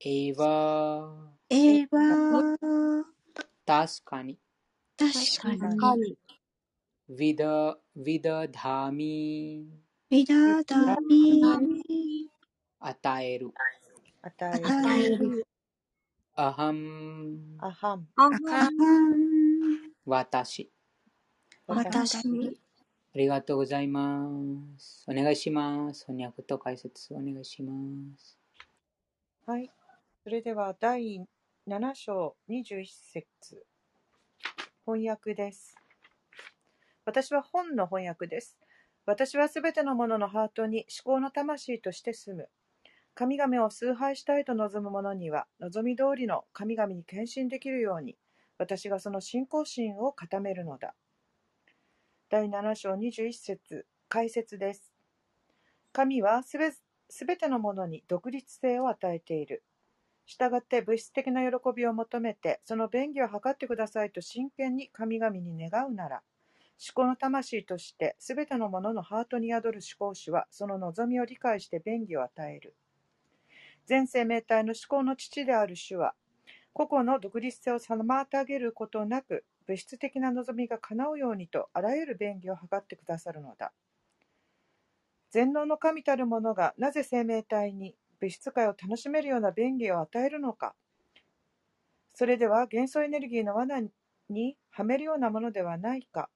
[0.00, 2.56] えわえわ
[3.66, 4.38] 確かに
[4.96, 6.16] 確かに
[7.10, 9.68] ビダビダダミ
[10.08, 12.30] ビダダミ
[12.80, 13.50] 与える
[14.22, 14.60] 与
[15.04, 15.46] える
[16.36, 17.38] 与えるアハン。
[17.60, 18.72] アハンああかん
[20.04, 20.70] 私。
[21.66, 22.22] 私あ
[23.14, 24.28] りがとうございま
[24.76, 25.04] す。
[25.08, 26.04] お願いします。
[26.06, 27.72] 翻訳と解説お願いしま
[28.18, 28.36] す。
[29.46, 29.70] はい。
[30.24, 31.24] それでは第
[31.68, 33.64] 7章21節
[34.84, 35.76] 翻訳です。
[37.06, 38.56] 私は本の翻訳です。
[39.06, 42.48] 私はすべてのもののハートに思考の魂として住む。
[43.16, 48.16] 神々を崇拝したいと望む者には、望み通りの神々に献身できるように、
[48.58, 50.94] 私がその信仰心を固めるのだ。
[52.28, 54.92] 第7章21節解説です。
[55.92, 56.72] 神はすべ
[57.08, 59.62] すべてのものに独立性を与えている。
[60.26, 66.22] したがって物質的な喜びを求めて、その便宜を図ってくださいと真剣に神々に願うなら、
[66.84, 72.74] 思考の魂としてすべてのもののハートに宿る思考主は、その望みを理解して便宜を与える。
[73.86, 76.14] 全生命体の思考の父である主は、
[76.72, 83.72] 個々の独立性を妨げることなく、物質的な望みが叶うようにと、あらゆる便宜を図ってくださるのだ。
[85.34, 90.76] 全能の神たるものがなぜ生命体に物質界を楽しめるような便宜を与えるのか。
[92.14, 93.80] それでは元素エネルギーの罠
[94.28, 96.30] にはめるようなものではないか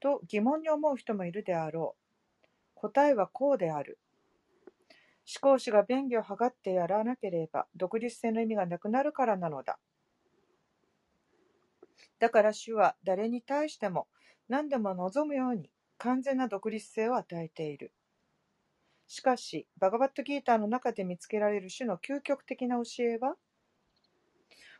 [0.00, 2.40] と疑問に思う人もいるであろう。
[2.74, 3.98] 答えはこうである。
[5.32, 9.78] 思考主が便宜を図ってやらなければ独立性の意味がなくなるからなのだ。
[12.18, 14.08] だから主は誰に対しても
[14.48, 17.92] 何でも望むように完全な独立性を与えている。
[19.06, 23.36] しかし、バガバットギーターの中で見つけられる種の究極的な教えは、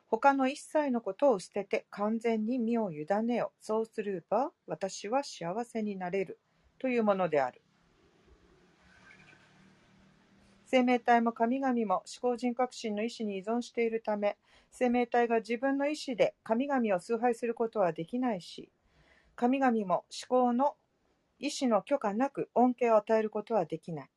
[0.09, 3.53] 他の一切のことを捨てて完全に身を委ねよ。
[3.61, 6.40] そうすれば私は幸せになれる。
[6.80, 7.62] というものである。
[10.72, 14.36] 生命体も神々も思考人格心の意志に依存しているため、
[14.70, 18.70] 生命体が自分の意志で神々を崇拝することはできないし、
[19.34, 20.76] 神々も思考の
[21.40, 24.10] 意志の許可なく恩恵を与えることはできない。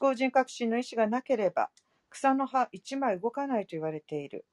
[0.00, 1.70] 思考人格心の意志がなければ、
[2.10, 4.44] 草の葉一枚動かないと言われている。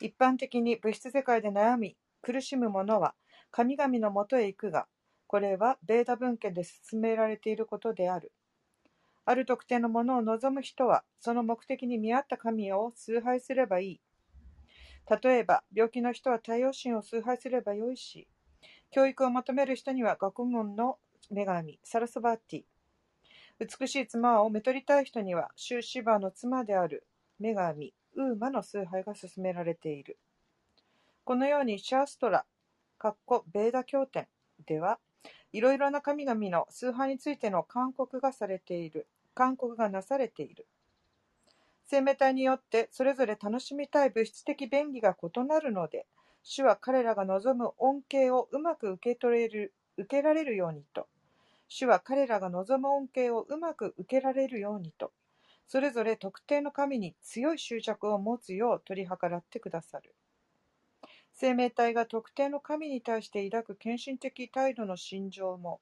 [0.00, 3.14] 一般的に物質世界で悩み、苦しむ者は
[3.50, 4.86] 神々のもとへ行くが、
[5.26, 8.32] これはベーダ文献で進められていることである。
[9.28, 14.00] ある特定のものを望む人は、その目的に見合った神を崇拝すればいい。
[15.22, 18.28] 例えば、病気の人は太陽神を崇拝すればよいし、
[18.92, 20.98] 教育を求める人には学問の
[21.30, 22.64] 女神、サラスバーティ。
[23.58, 27.04] 美しい妻をめとりたい人には、シューシバーの妻である
[27.40, 30.18] 女神、ウーマの崇拝が勧められている。
[31.24, 32.46] このようにシャーストラ、
[32.96, 34.28] かっこベーダ経典
[34.66, 35.00] では、
[35.52, 40.66] いろいろな神々の崇拝についての勧告がされている、勧告がなされている。
[41.84, 46.06] 生命体によってそれぞれ楽しみたい物質的便宜が異なるので、
[46.42, 51.06] 主は彼らが望む恩恵をうまく受け取れる、受けられるようにと、
[51.68, 55.12] 主は彼らが望む恩恵をうまく受けられるようにと、
[55.66, 60.14] それぞれ特定の神に強い執着を持つよう取り計らってくださる。
[61.34, 65.80] 生命体が特定の神に対して抱く献身的態度の心情も、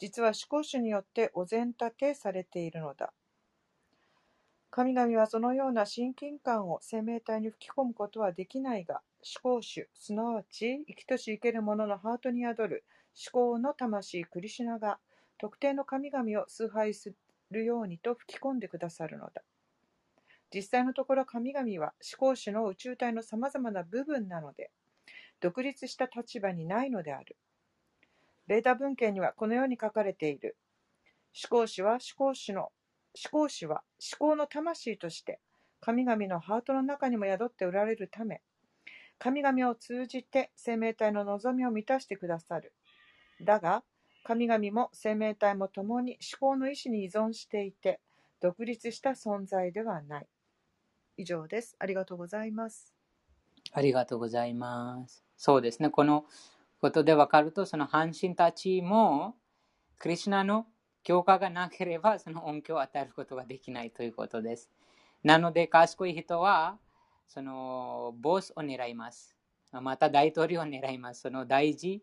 [0.00, 3.12] 実は思考主によってお膳立てされているのだ。
[4.70, 9.02] 神々はそのような親近感を生命体に吹き込むことはできないが、
[9.42, 12.84] 思考主、すなわち生きとし生ける者のハートに宿る
[13.32, 14.98] 思考の魂クリシュナが
[15.38, 17.12] 特定の神々を崇拝す
[17.50, 19.42] るようにと吹き込んでくださるのだ。
[20.54, 24.70] 実際のところ神々は思考主の宇宙体の様々な部分なので、
[25.40, 27.36] 独立した立場にないのである。
[28.50, 30.56] ベータ文献にはこのように書かれている。
[31.40, 32.72] 思考主は思考主の思
[33.30, 33.84] 考主は
[34.18, 35.38] 思考の魂として
[35.80, 38.42] 神々のハートの中にも宿っておられるため、
[39.20, 42.72] 神々を通じて生命体の望みを満たしてくださる。
[43.40, 43.84] だが、
[44.24, 48.00] 神々も生命体も共に思考の意志に依存していて、
[48.40, 50.26] 独立した存在ではない。
[51.16, 51.76] 以上です。
[51.78, 52.92] ありがとうございます。
[53.72, 55.24] ありがとうございます。
[55.36, 55.88] そうですね。
[55.88, 56.24] この
[56.80, 59.36] ことで分かると、その半身たちも、
[59.98, 60.66] クリシュナの
[61.02, 64.70] 教科がなければ、その恩恵を与えることができないということです。
[65.22, 66.78] なので、賢い人は、
[67.28, 69.36] そのボスを狙います。
[69.72, 71.20] また大統領を狙います。
[71.20, 72.02] その大事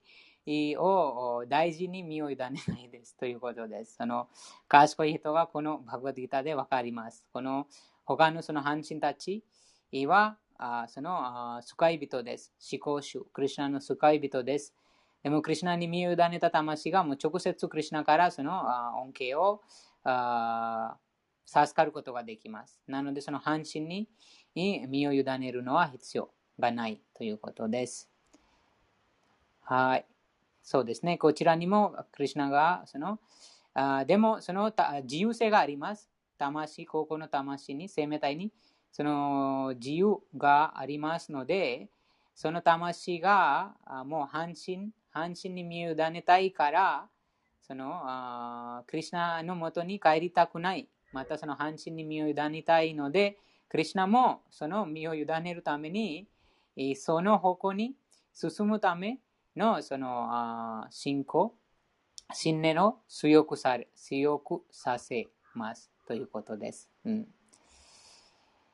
[0.77, 3.95] を大事に身を委ねないですということです。
[3.97, 4.29] その
[4.69, 7.25] 賢い人はこのバグワッドギタで分かります。
[7.33, 7.67] この
[8.05, 9.43] 他のその半身たち
[10.05, 12.53] は、あそのあ救い人です。
[12.71, 14.73] 思考主、クリュナの救い人です。
[15.23, 19.61] でも、クリュナに身を委ねた魂がもう直接クリュナからそのあ恩恵を
[20.03, 20.97] あ
[21.45, 22.81] 授かることができます。
[22.87, 24.07] なので、その半身に
[24.55, 26.29] 身を委ねるのは必要
[26.59, 28.09] がないということです。
[29.61, 30.05] はい。
[30.63, 31.17] そうですね。
[31.17, 33.19] こちらにも、クリュナが、その、
[33.73, 36.09] あでも、その自由性があります。
[36.37, 38.51] 魂、高校の魂に、生命体に、
[38.97, 41.87] その自由がありますので、
[42.33, 43.75] その魂が
[44.07, 47.07] もう半身、半身に身を委ねたいから、
[47.61, 50.89] そのクリュナのもとに帰りたくない。
[51.13, 53.37] またその半身に身を委ねたいので、
[53.69, 56.27] クリュナもその身を委ねるために、
[56.95, 57.93] その方向に
[58.33, 59.19] 進むため
[59.55, 61.53] のその信仰、
[62.33, 66.89] 信念を強くされ強くさせますということです。
[67.05, 67.27] うん、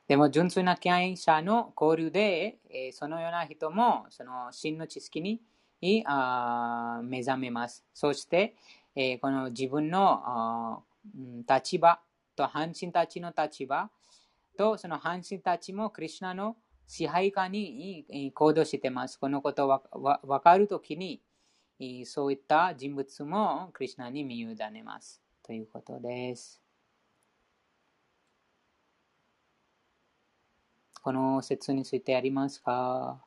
[0.06, 5.40] でも、純粋な敬愛者の交流で、えーそのような人もその真の知識に
[6.06, 7.84] あ目覚めます。
[7.94, 8.54] そして、
[8.94, 10.82] えーこの自分の
[11.48, 12.00] 立場
[12.36, 13.90] と半身たちの立場
[14.58, 19.18] とその半身たちもクリュナの支配下に行動しています。
[19.18, 19.82] このことが
[20.22, 21.22] わかるときに、
[22.04, 25.22] そういった人物もクリュナに身を委ねます。
[25.42, 26.63] ということです。
[31.04, 33.20] この説についてありますか？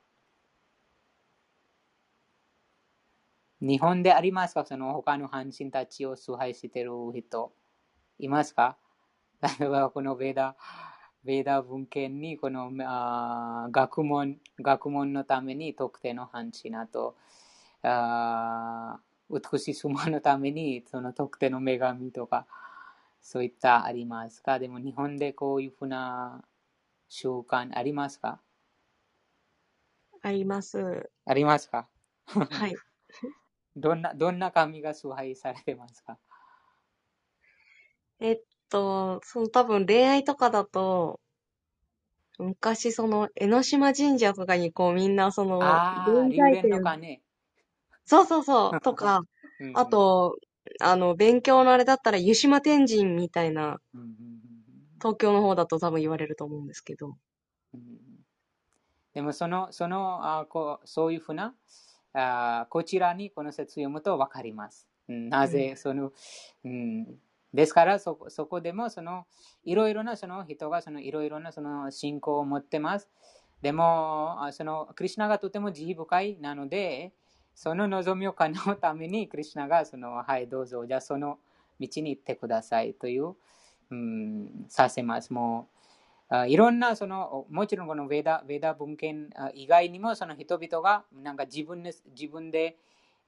[3.62, 4.66] 日本でありますか？
[4.66, 7.54] その他の半身たちを崇拝している人
[8.18, 8.78] いますか？
[9.60, 10.56] 例えばこのベーダ、
[11.24, 17.16] ベーダ文献にこのあ学問、学問のために特定の半身あと、
[17.84, 18.98] あ
[19.30, 22.48] 美しい相撲のためにその特定の女神とか、
[23.22, 24.58] そういったありますか？
[24.58, 26.44] でも日本でこういうふうな
[27.10, 28.41] 習慣ありますか？
[30.22, 31.10] あります。
[31.26, 31.89] ありますか？
[32.26, 32.76] はい。
[33.76, 36.20] どんな、どんな神が崇拝されてますか？
[38.20, 41.20] えっと、その多分恋愛とかだと、
[42.39, 47.22] 昔その江ノ島神社とかにこうみんなその、ああ、臨龍蓮済点とかね。
[48.05, 49.22] そうそうそう、とか、
[49.60, 49.76] うんうん。
[49.76, 50.38] あ、と、
[50.82, 54.37] あの、勉強のあれだったら湯島天神みたいな、うんうん
[54.98, 57.18] 東京の方だと多分言われると思うんですけど。
[57.74, 58.18] うんうん
[59.18, 61.56] でもその、その、あこうそういうふうな、
[62.14, 64.88] あこちらにこの説を読むとわかります。
[65.10, 66.12] うんなぜ、その、
[66.64, 67.08] うん、
[67.52, 69.26] ですからそこ、そこでも、その、
[69.64, 73.10] いろいろなその人が、そのいろいろなその信仰を持ってます。
[73.64, 77.12] でも、あその、クリュナがとても慈悲深いなので、
[77.56, 81.39] その望みを叶うために、クリュナが、その、はい、どうぞ、じゃあその
[81.80, 83.36] 道に行ってくださいという、
[83.90, 85.32] うん、させます。
[85.32, 85.78] もう、
[86.48, 92.78] いろんなそのもちろんこのヴェダヴェダ文献以外にもその人々がなんか自分で自分で、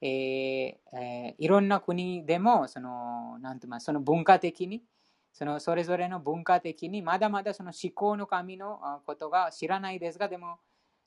[0.02, 4.82] えーえーいろんな国でもそのなんて言いますその文化的に
[5.32, 10.58] そのそれぞれの文化的にまだまだその思考の神のことが知らないですがでも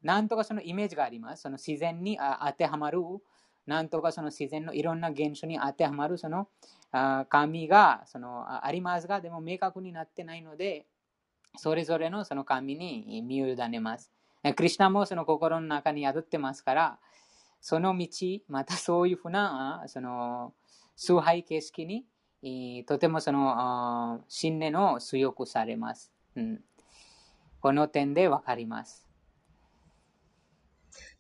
[0.02, 3.02] なんとかそのイメージがありますその自然に当てはまる
[3.66, 6.48] なんとかその自然のいろんな現象に当てはまるその
[6.92, 10.86] あ神がそのあありますがでも明確になってないので
[11.58, 14.12] それぞれのその神に身を委ねます。
[14.52, 17.00] クリュナもその心の中に宿ってますから、
[17.62, 18.08] その道、
[18.50, 20.54] またそういうふうな、その、
[20.98, 22.06] 崇拝形式に、
[22.44, 26.12] えーとてもその、信念を強くされます。
[26.36, 26.62] うん、
[27.62, 29.08] この点でわかります。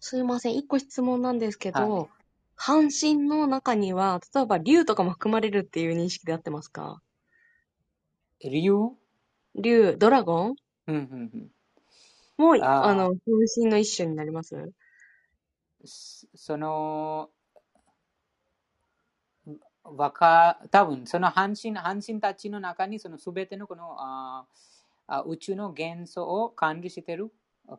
[0.02, 2.23] すいません、一個質問なんですけはい
[2.58, 7.01] ど、半身の中には、例えば竜とかも含まれるっていう認識で合ってますか？
[8.41, 8.97] 竜？
[9.56, 10.56] 竜、ドラゴン？
[10.88, 11.51] うんうんうん。
[12.38, 12.84] も、あー。
[12.86, 13.20] あの、分
[13.56, 14.56] 身の一種になります？
[15.86, 17.30] そその、
[19.84, 24.45] わか、多分その半身、半身たちの中にそのすべてのこのあ
[25.08, 27.32] あ宇宙の元素を管理している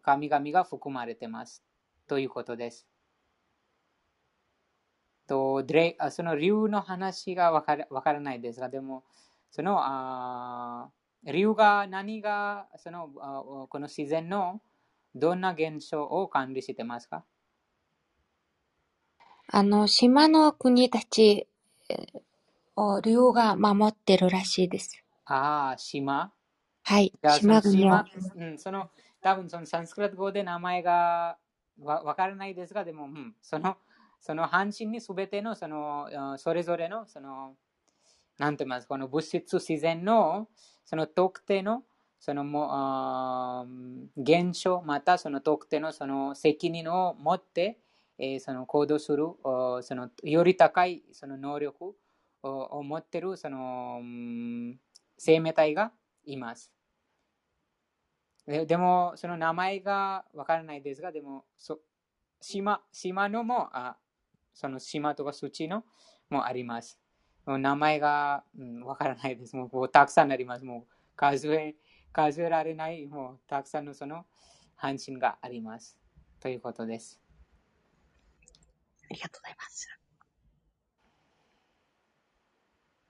[0.02, 1.64] 神々が含まれてます。
[2.06, 2.86] ということです。
[5.26, 9.04] とデレあその竜の話がわからわからないですが、でも、
[9.50, 10.90] そのあ
[11.24, 14.60] 竜が何がそのあこの自然の
[15.14, 17.24] どんな現象を管理してますか？
[19.48, 21.46] あの、島の国たち
[22.76, 25.04] を竜が守ってるらしいです。
[25.26, 26.32] ああ、島？
[26.82, 27.12] はい。
[27.38, 28.06] 島国を島、。
[28.36, 31.36] うん、その、多分そのサンスクリット語で名前が
[31.82, 33.76] わわからないですが、でも、うん、その、
[34.24, 37.56] その半身にすべての、その、それぞれの、その、
[38.38, 40.48] なんて言いますこの物質自然の、
[40.86, 41.84] その特定の、
[42.18, 43.66] そのもあ
[44.16, 47.78] 現象、またその特定のその責任を持って、
[48.18, 52.48] えーその行動する、おそのより高いその能力を
[52.78, 54.00] を持っているその、
[55.18, 55.92] 生命体が
[56.24, 56.72] います。
[58.46, 61.80] ででも、その名前がわからないですが、でも、そ
[62.40, 63.96] 島島のもあ、
[64.54, 65.84] その島とか土地の
[66.30, 66.98] もあります。
[67.44, 69.54] もう名前が、うん、わからないです。
[69.56, 70.64] もうもうたくさんあります。
[70.64, 71.74] もう数え
[72.12, 74.24] 数えられない、もうたくさんのその
[74.76, 75.98] 半身があります。
[76.40, 77.20] ということです。
[79.10, 79.88] ありがとうございます。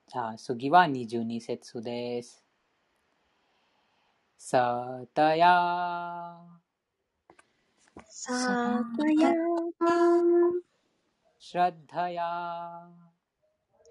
[0.07, 2.43] じゃあ次は22節です。
[4.37, 6.37] さたや、
[8.07, 9.33] さーたや
[11.47, 12.25] シラッダヤ、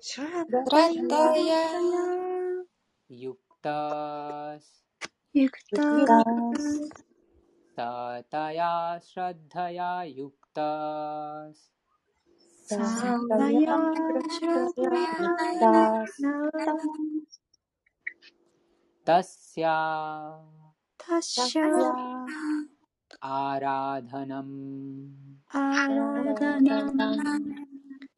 [0.01, 0.59] シュラブ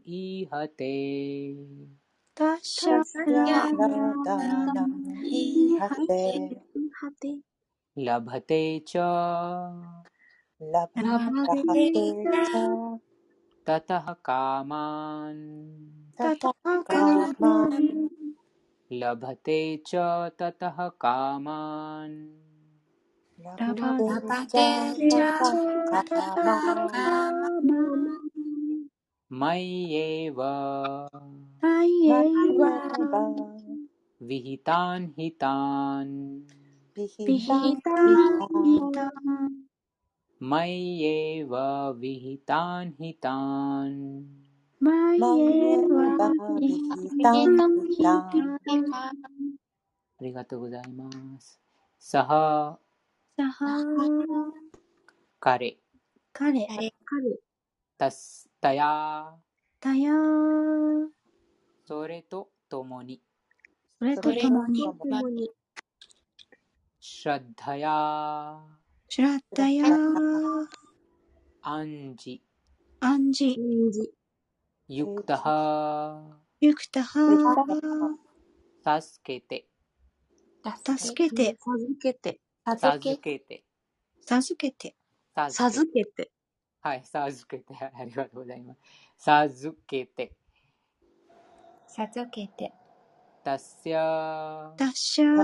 [0.08, 0.94] ईहते
[5.32, 6.24] इहते।
[8.00, 8.98] लभते च।
[10.62, 12.54] लभते च।
[13.68, 15.44] ततः कामान्।
[16.22, 16.52] ततः
[16.92, 18.19] कामान्।
[18.94, 19.96] लभते च
[20.40, 22.18] ततः कामान्।
[29.42, 30.42] मय्येव।
[34.30, 36.16] विहितान् हितान्।
[40.52, 41.56] मय्येव
[42.02, 44.39] विहितान् हितान्।
[44.80, 46.82] まいマえエわバビヒ
[47.22, 47.72] タンタン、
[48.94, 49.12] あ
[50.22, 51.10] りがとうございま
[51.40, 51.60] す。
[52.00, 52.80] さは
[53.36, 54.54] さは
[55.40, 55.78] 彼、
[56.32, 56.68] 彼。
[56.72, 57.40] 彼、
[57.98, 59.36] たすたや、
[59.82, 60.14] たや
[61.86, 63.22] それとともに、
[63.98, 64.88] それとともに。
[67.02, 68.62] シラッダヤ、
[69.10, 69.86] シュラッダヤ
[71.62, 72.42] アンジ、
[73.02, 73.18] ア
[74.90, 79.68] ンジ人事、ユクタハ、ユクタハ助けて、
[80.98, 81.58] 助けて。
[81.60, 83.64] 授けて、授けて、
[84.26, 84.96] 授けて。
[85.50, 86.32] 授けて、
[86.82, 88.80] はい、授けて、ありがとうございます。
[89.18, 90.36] 授けて、
[91.88, 92.74] 授けて、
[93.44, 95.38] たすや、ダッシャー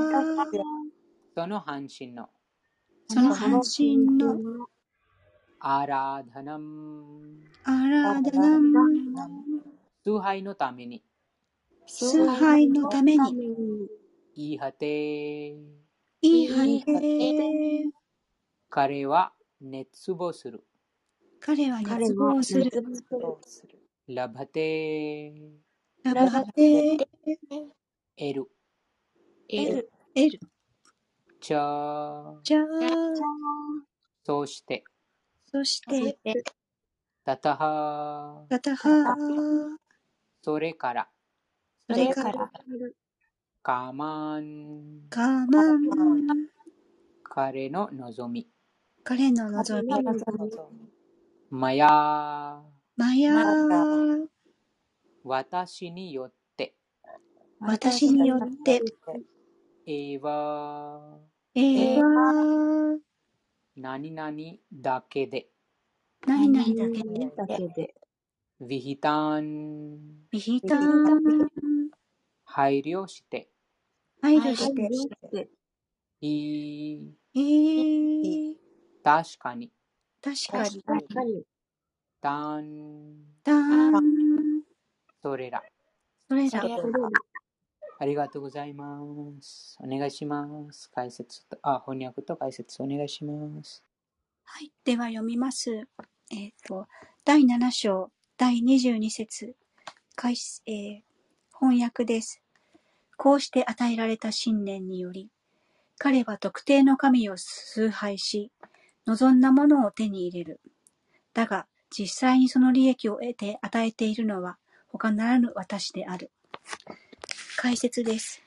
[1.35, 2.29] その半身の、
[3.09, 4.67] その半身の
[5.67, 9.63] アラーダナム、アラダナム
[10.03, 11.03] 崇拝のために、
[11.87, 13.87] 崇拝のために
[14.35, 15.55] 言い果て、
[16.21, 17.83] いいはて
[18.69, 20.63] 彼は熱望する。
[21.39, 22.69] 彼は彼熱は望する。
[24.07, 25.33] ラバテ、
[26.03, 27.07] ラバテ
[28.17, 28.51] エル、
[29.49, 30.39] エル、エル
[31.41, 32.65] チャ、じゃあ
[34.23, 34.83] そして、
[35.55, 36.19] そして
[37.23, 39.15] タタハ、タタハ
[40.41, 41.07] それから、
[41.89, 42.51] それから。
[43.63, 46.27] カマン、カマン
[47.23, 48.49] 彼の望み、
[49.05, 49.93] 彼の望み。
[51.49, 52.61] マヤ、
[52.97, 53.31] マヤ
[55.23, 56.75] 私によって、
[57.61, 58.81] 私によって。
[59.87, 61.17] エヴァ、
[61.55, 62.01] エー。
[62.01, 63.14] バ
[63.77, 64.37] 何々
[64.71, 65.47] だけで、
[66.25, 67.31] 何々だけで。
[67.35, 67.93] だけで、
[68.61, 69.97] ヴィヒタン、
[70.31, 71.19] ビヒタン
[72.45, 73.49] 配慮して、
[74.21, 74.93] 配慮して。
[74.93, 75.49] して、
[76.21, 76.99] い
[77.35, 78.55] えー、
[79.03, 79.69] 確かに。
[80.21, 80.81] 確かに。
[80.81, 81.07] 確
[82.21, 83.15] かに。
[83.43, 83.61] た。
[85.21, 85.61] それら。
[86.29, 86.61] それら。
[87.97, 88.99] ありがとうございま
[89.41, 89.77] す。
[89.81, 90.89] お願いします。
[90.91, 93.83] 解説と、あ、翻訳と解説お願いします。
[94.43, 94.71] はい。
[94.83, 95.87] では読みます。
[96.31, 96.87] えっ、と、
[97.23, 99.55] 第7章、第22節、
[100.15, 101.15] 開始、えー
[101.57, 102.41] 翻訳です。
[103.15, 105.29] こうして与えられた信念により、
[105.97, 108.51] 彼は特定の神を崇拝し、
[109.07, 110.59] 望んだものを手に入れる。
[111.33, 116.29] だが、実際にその利益を得て与えているのは他ならぬ私である。
[117.65, 118.43] 解説です。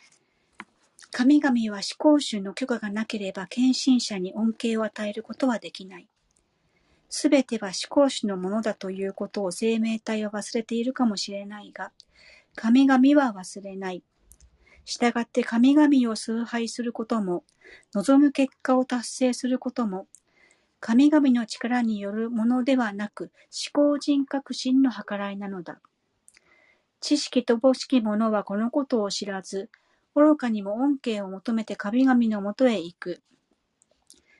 [1.10, 6.08] 神々は思考主の許可がなければ献身者に恩恵を与えることはできない。
[7.10, 11.90] すべては思考主のものだということを生命体は忘れているかもしれないが、
[12.54, 14.04] 神々は忘れない。
[14.84, 17.42] したがって神々を崇拝することも、
[17.94, 20.06] 望む結果を達成することも、
[20.78, 23.32] 神々の力によるものではなく、
[23.74, 25.80] 思考人格心の計らいなのだ。
[27.00, 29.70] 知識乏しき者はこのことを知らず、
[30.14, 33.22] 愚かにも恩恵を求めて神々のもとへ行く。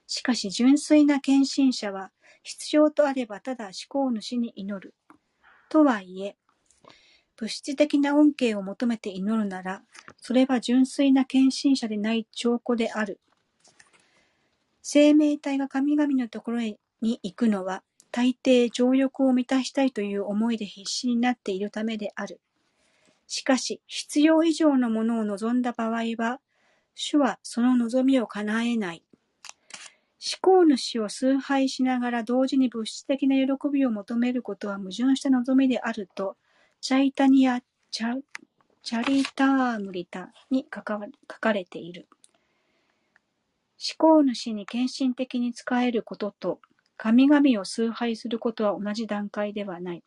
[0.06, 2.10] しかし純粋な献身者は、
[2.42, 4.94] 必要とあればただ思考主に祈る。
[5.68, 6.36] とはいえ、
[7.36, 9.82] 物質的な恩恵を求めて祈るなら、
[10.16, 13.20] それは純粋な献身者でない証拠である。
[14.82, 22.40] 生命体が神々のところへに行くのは、大抵情欲を満たしたいという思いで必死になっているためである。
[23.28, 26.40] しかし、必要以上のものを望んだ場合は、
[26.94, 29.04] 主はその望みを叶えない。
[30.18, 36.36] 思考主を崇拝しながら同時に物質的な喜びを求めることは矛盾した望みであると、
[36.80, 37.60] チャイタニア・
[37.90, 38.20] チャ
[38.82, 40.98] チャリタームリタに書か
[41.30, 42.08] 書かれている。
[43.78, 46.60] 思考主に献身的に仕えることと、
[46.96, 50.02] 神々を崇拝することは同じ段階ではない。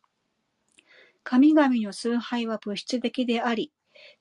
[1.24, 3.72] 神々の崇拝は物質的であり、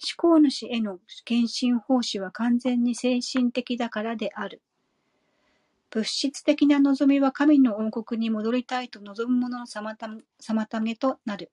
[0.01, 4.61] 思考主への献身奉仕は完全に精神的だからである。
[5.89, 11.51] 物質的な望みは神の王国に戻りたいと望む者の妨げとなる。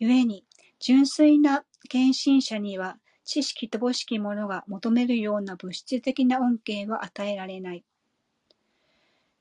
[0.00, 0.44] 故に、
[0.78, 7.84] 純粋な献身者には、知識乏しき者が求めるような物質的な恩恵は与えられない。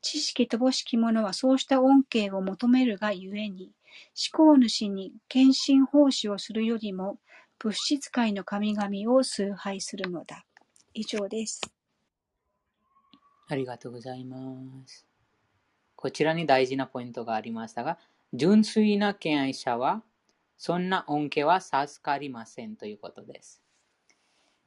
[0.01, 3.71] 知識乏しき者はそうした恩恵を求めるがゆえに、
[4.31, 7.19] 思考主に献身奉仕をするよりも、
[7.59, 10.45] 物質界の神々を崇拝するのだ。
[10.93, 11.61] 以上です。
[13.47, 14.37] ありがとうございま
[14.87, 15.05] す。
[15.95, 17.97] こちらに大事なポイントがありましたが、
[18.33, 20.03] 純粋な敬愛者は、
[20.57, 23.61] そんな恩恵は授かりませんということです。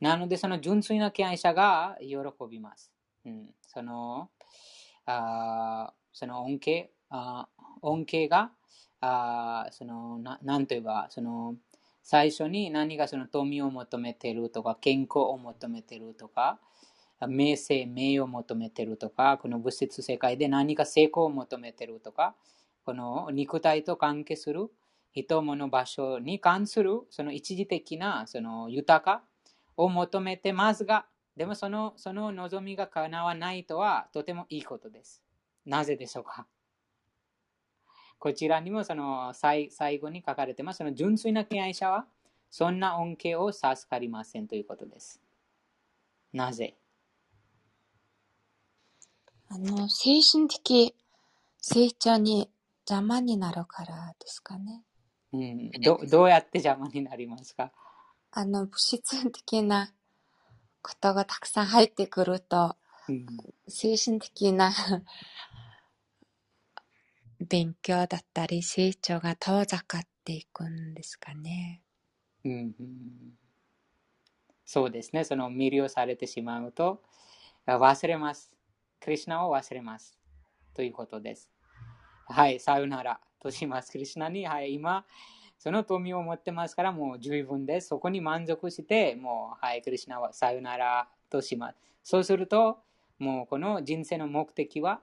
[0.00, 2.16] なので、その純粋な敬愛者が喜
[2.48, 2.92] びます。
[3.24, 4.30] うん、その
[5.06, 7.48] あその恩恵あ
[7.82, 8.50] 恩恵が
[9.00, 11.54] あそのななんといえばその
[12.02, 16.58] 最初に何がその富を求めてるとか健康を求めてるとか
[17.28, 22.34] 名声、名誉を求めてるとかこの物質世界で何か成功を求めてるとか
[22.84, 24.70] この肉体と関係する
[25.14, 29.22] 人物場所に関するその一時的なその豊か
[29.76, 35.22] を求めてますがでもそのその望みが叶わないとはとてもいいことです。
[35.66, 36.46] なぜでしょうか？
[38.18, 40.78] こちらにもその最最後に書かれてます。
[40.78, 42.06] その純粋な敬愛者は
[42.50, 45.20] そんな恩恵を授かりませんということです。
[46.32, 46.74] なぜ？
[49.50, 50.94] あの、精神的
[51.58, 52.50] 成長に
[52.88, 54.82] 邪魔になるからですかね。
[55.32, 57.70] うん、どどうやって邪魔になりますか？
[58.32, 59.92] あの、物質的な
[60.82, 62.76] ことがたくさん入ってくると、
[63.08, 63.26] うん
[63.68, 64.72] 精神的な
[67.40, 71.82] 勉強だったり成長が遠ざかっていくんですかね。
[72.44, 72.74] うん
[74.64, 75.24] そうですね。
[75.24, 77.02] その魅了されてしまうと
[77.66, 78.54] 忘れます。
[79.00, 80.18] クリシュナを忘れます。
[80.74, 81.50] ということです。
[82.26, 83.90] はい、さよならとします。
[83.90, 85.06] クリシュナに、はい、今、
[85.58, 87.88] その富を持ってますから、もう十分です。
[87.88, 91.78] そこに満足して、もう、はい、クリシュナはさよならとします。
[92.02, 92.80] そうすると、
[93.18, 95.00] もうこの人生の目的は、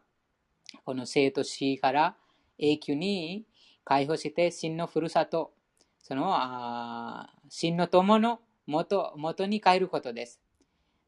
[0.84, 2.16] この生と死から
[2.58, 3.46] 永久に
[3.84, 5.54] 解放して、真のふるさと、
[6.00, 10.42] その、あ真の友の元元に帰ることです。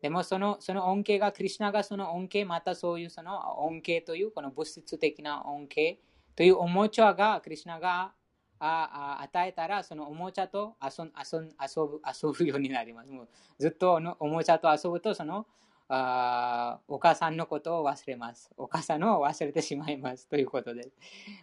[0.02, 6.00] でもそのその恩恵が、クリュナがその恩恵、またそういうその恩恵という、この物質的な恩恵
[6.36, 8.14] というおもちゃが、クリュナが
[8.60, 13.12] ああ与えたら、そのおもちゃと遊ん遊ん遊ぶ遊ぶようになります。
[13.12, 13.28] もう
[13.58, 15.48] ずっとおもちゃと遊ぶと、その
[15.90, 18.52] あお母さんのことを忘れます。
[18.58, 20.28] お母さんを忘れてしまいます。
[20.28, 20.92] ということで。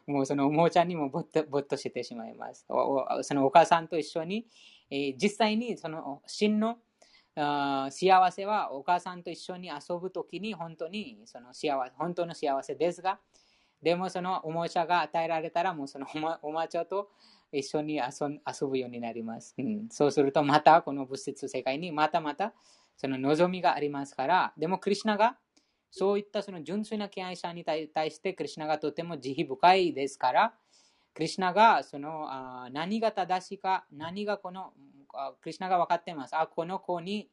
[0.06, 2.66] もうそのおもちゃにもぼっとぼっとしてしまいます。
[2.68, 4.46] おそのお母さんと一緒に、
[4.90, 6.78] えー実際にその真の
[7.36, 13.18] 幸せはお母さんと一緒に遊ぶときに本当にその幸せ本当の幸せですが、
[13.82, 16.06] でもそのおもちゃが与えられたらもうその
[16.42, 17.10] おもちゃと
[17.50, 18.02] 一緒に遊
[18.46, 19.88] 遊ぶようになります、うん。
[19.90, 22.52] そうするとまたこの物質世界にまたまた
[22.96, 25.36] その望みがありますから、でもクリュナが
[25.90, 30.54] そういったその純粋な敬愛者に対してクリュナがとても慈悲深いですから、
[31.14, 34.72] クリュナがそのあ何が正しいか、何がこの
[35.40, 36.36] クリュナが分かってます。
[36.36, 37.28] あ、この子に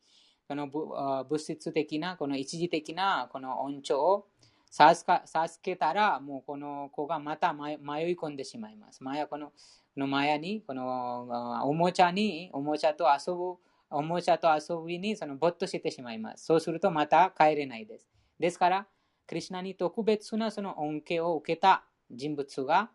[0.48, 4.28] その物質的な、この一時的なこの恩寵を
[4.70, 7.78] 授か授けたら、もうこの子がまた迷い
[8.16, 9.04] 込んでしまいます。
[9.04, 9.48] マヤこの
[9.94, 13.58] このマヤに、このおもちゃに、おもちゃと遊ぶ、
[13.92, 16.46] おもちゃと遊びにその没頭してしまいます。
[16.46, 18.10] そうするとまた帰れないです。
[18.40, 18.88] ですから、
[19.28, 22.90] クリュナに特別なその恩恵を受けた人物が、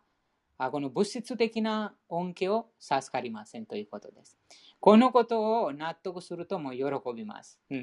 [0.57, 4.37] この物質的な恩恵を授かりませんということです。
[4.79, 6.85] このことを納得するとも喜
[7.15, 7.59] びます。
[7.69, 7.81] 例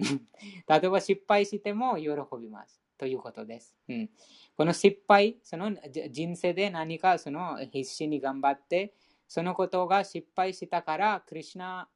[0.67, 2.09] えば失敗しても喜
[2.41, 2.81] びます。
[2.97, 3.75] ということです。
[3.89, 4.11] うん
[4.57, 5.73] この失敗、その
[6.11, 8.95] 人生で何かその必死に頑張って、
[9.27, 11.89] そのことが失敗したから、クリュナ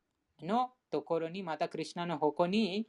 [0.43, 2.87] のところに、またクリュナの方向に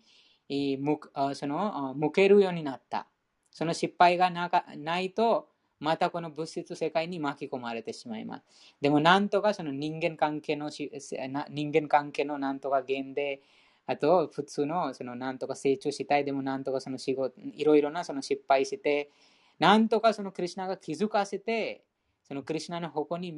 [0.50, 3.08] その向けるようになった。
[3.52, 8.44] その失敗がなないと、またこの物質世界に巻き込まれてしまいます。
[8.82, 10.70] でも、なんとかその人間関係の
[11.30, 13.42] な人間関係のなんとか原で、
[13.86, 19.10] あと普通のそのなんとか成長したい、でもなんとかその仕事、いろいろなその失敗して、
[19.58, 21.84] なんとかそのクリュナが気づかせて、
[22.24, 23.32] そのクリュナの方向に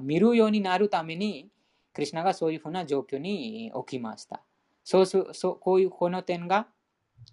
[0.00, 1.50] 見るようになるために、
[1.94, 4.42] クリュナがそういうふうな状況に起きました。
[4.82, 6.66] そうすそうこういうこの点が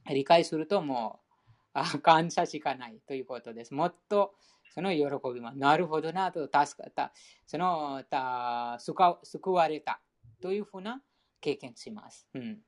[0.10, 1.32] 理解するともう
[1.74, 3.74] あ感謝しかないということです。
[3.74, 4.36] もっと
[4.74, 5.04] その喜
[5.34, 5.58] びます。
[5.58, 7.12] なるほどなと助かった。
[7.46, 10.00] そのた救われた
[10.42, 11.02] というふうな
[11.42, 12.28] 経験します。
[12.34, 12.60] うん、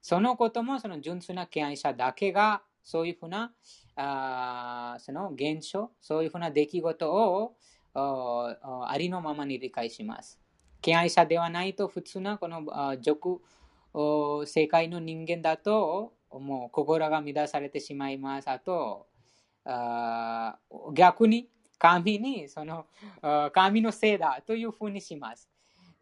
[0.00, 3.52] そのこともその純粋な敬愛者だけがそういうふうな
[3.96, 7.56] あその現象、そういうふうな出来事を
[7.94, 10.40] ありのままに理解します。
[10.88, 13.42] 敬愛者ではないと普通なこのあ俗
[14.46, 18.48] 世界の人間だともう心が乱されてしまいます。
[18.48, 19.06] あと、
[19.66, 20.58] あ
[20.94, 22.86] 逆に神にその
[23.52, 25.46] 神のせいだというふうにします。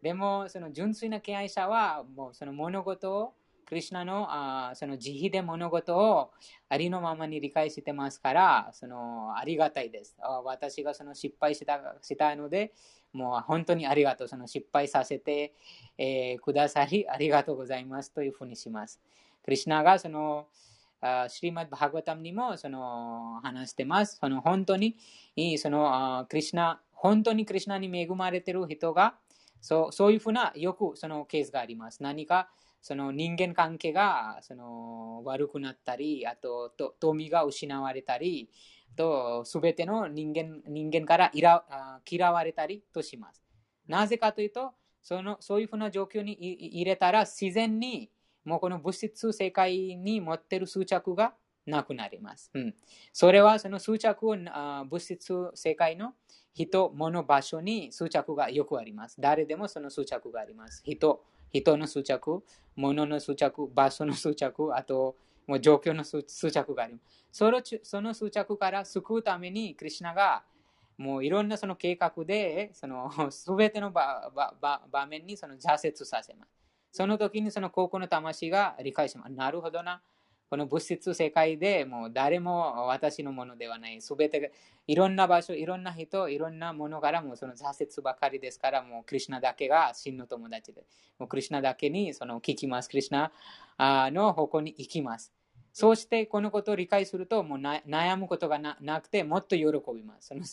[0.01, 3.33] でも、その純粋な敬愛者はもうその物事を
[3.65, 6.31] クリュナのあその慈悲で物事を
[6.69, 10.15] ありのままに理解してますから、そのありがたいです。
[10.45, 12.73] 私がその失敗したしたので、
[13.13, 14.27] もう本当にありがとう。
[14.27, 15.53] その失敗させて、
[15.97, 19.01] えーくださりありがとうございますというふうにします。
[19.43, 20.47] クリュナがその
[21.29, 24.17] シリマッバハガタムにもその話してます。
[24.19, 24.97] その本当に
[25.57, 29.15] そのクリュナ、本当にクリュナに恵まれている人が
[29.61, 32.03] そうそういうふうなよくそのケースがあります。
[32.03, 32.49] 何か
[32.81, 38.49] その人間関係がその悪くなったり、あとと富が失われたり、
[38.97, 41.63] と全ての人間人間からいら
[42.09, 43.41] 嫌われたりとします。
[43.87, 48.09] なぜかというと、そのそういうふうな状況に入れたら自然に
[48.43, 51.33] もうこの物質世界に持っている執着が
[51.65, 52.49] なくなります。
[52.53, 52.75] うん、
[53.13, 56.13] それはその執着を物質世界の
[56.53, 59.15] 人、物、場所に執着がよくあります。
[59.19, 60.81] 誰でもその執着があります。
[60.83, 61.21] 人、
[61.51, 62.43] 人の執着、
[62.75, 65.15] 物の執着、場所の執着、あと
[65.47, 67.05] もう状況の執執着があります。
[67.31, 70.43] そのその執着から救うために、クリュナが
[70.97, 73.09] もういろんなその計画で、その
[73.57, 76.51] 全ての場場場面にその挫折させます。
[76.91, 79.33] その時にその高校の魂が理解します。
[79.33, 80.01] なるほどな。
[80.49, 84.01] この物質世界でもう誰も私のものではない。
[84.01, 84.47] すべてが
[84.87, 90.85] いろんな場所、いろんな人、いろんなものからもその挫折ばかりですから、もうクリュナだけが真の友達で。
[91.19, 92.89] もうクリュナだけにその聞きます。
[92.89, 93.07] クリュ
[93.77, 95.36] ナの方向に行きます。
[95.79, 100.29] そうしてこのことを理解すると、もう悩むことがなくて、もっと喜びます。
[100.29, 100.43] その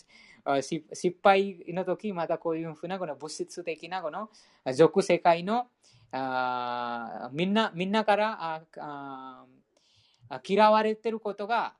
[0.60, 0.84] 失
[1.22, 4.28] 敗の時、またこういうふうなこの物質的なこの
[4.74, 5.68] 俗世界の
[6.12, 9.46] あみんなみんなからあ
[10.28, 11.72] あ嫌われてることが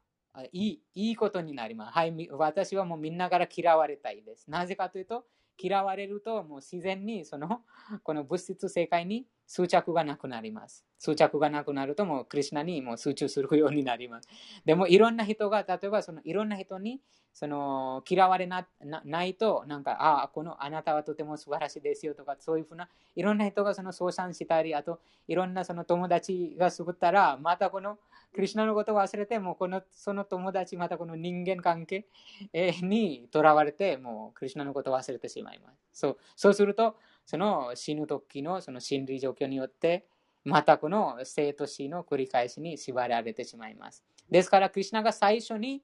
[0.53, 1.99] いいいいことになります。
[1.99, 4.51] はい、私はもうみんなから嫌われたいです。
[4.51, 5.27] なぜかというと、
[5.59, 7.61] 嫌われるともう自然にその
[8.05, 10.85] この物質世界に執着がなくなります。
[10.99, 14.29] 執着がなくなるともうクリュナにもう集中するようになります。
[14.65, 17.01] でもいろんな人が、例えばそのいろんな人に
[17.35, 27.99] その嫌われななないと、なんか、ああ、このあなたはとても素晴らしいですよとか、そういうふうな、いろんな人がその相賛したり、あといろんなその友達が作ったら、またこの
[28.33, 32.07] クリュナのことを忘れて、もうこのその友達、またこの人間関係
[32.53, 35.77] えにとらわれて、もうクリュナのことを忘れてしまいます。
[35.93, 40.07] そうそうすると、その死ぬ時のその心理状況によって、
[40.45, 44.05] またこの生と死の繰り返しに縛られてしまいます。
[44.31, 45.83] ですから、クリュナが最初に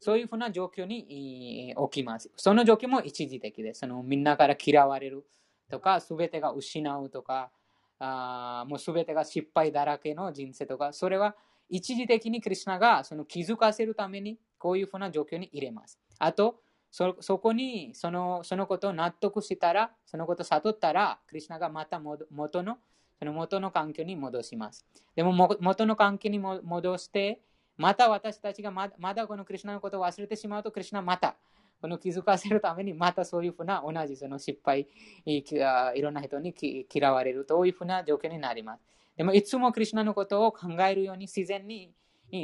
[0.00, 2.30] そういうふうな状況に起きます。
[2.36, 3.80] その状況も一時的です。
[3.80, 5.26] そのみんなから嫌われる
[5.70, 7.50] とか、すべてが失うとか、
[7.98, 11.36] あもうすべてが失敗だらけの人生とか、それは
[11.68, 15.98] 一時的にクリュナがその気づかせるためにこういうふうな状況に入れます。
[16.18, 16.60] あと、
[16.90, 22.78] そそこにそのそのことを納得したら、そのことを悟ったら、クリュナがまた元の
[23.18, 24.86] その元の環境に戻します。
[25.14, 27.40] でも元の環境に戻して、
[27.76, 31.36] また私たちがまだこのクリュナのことを忘れてしまうと、クリュナまた
[31.80, 34.88] この気づかせるためにまたそういうふうな同じその失敗、
[35.26, 35.44] い
[36.00, 36.54] ろんな人に
[36.92, 38.82] 嫌われるというふうな状況になります。
[39.16, 41.92] でもいつもクリュナのことを考えるように自然に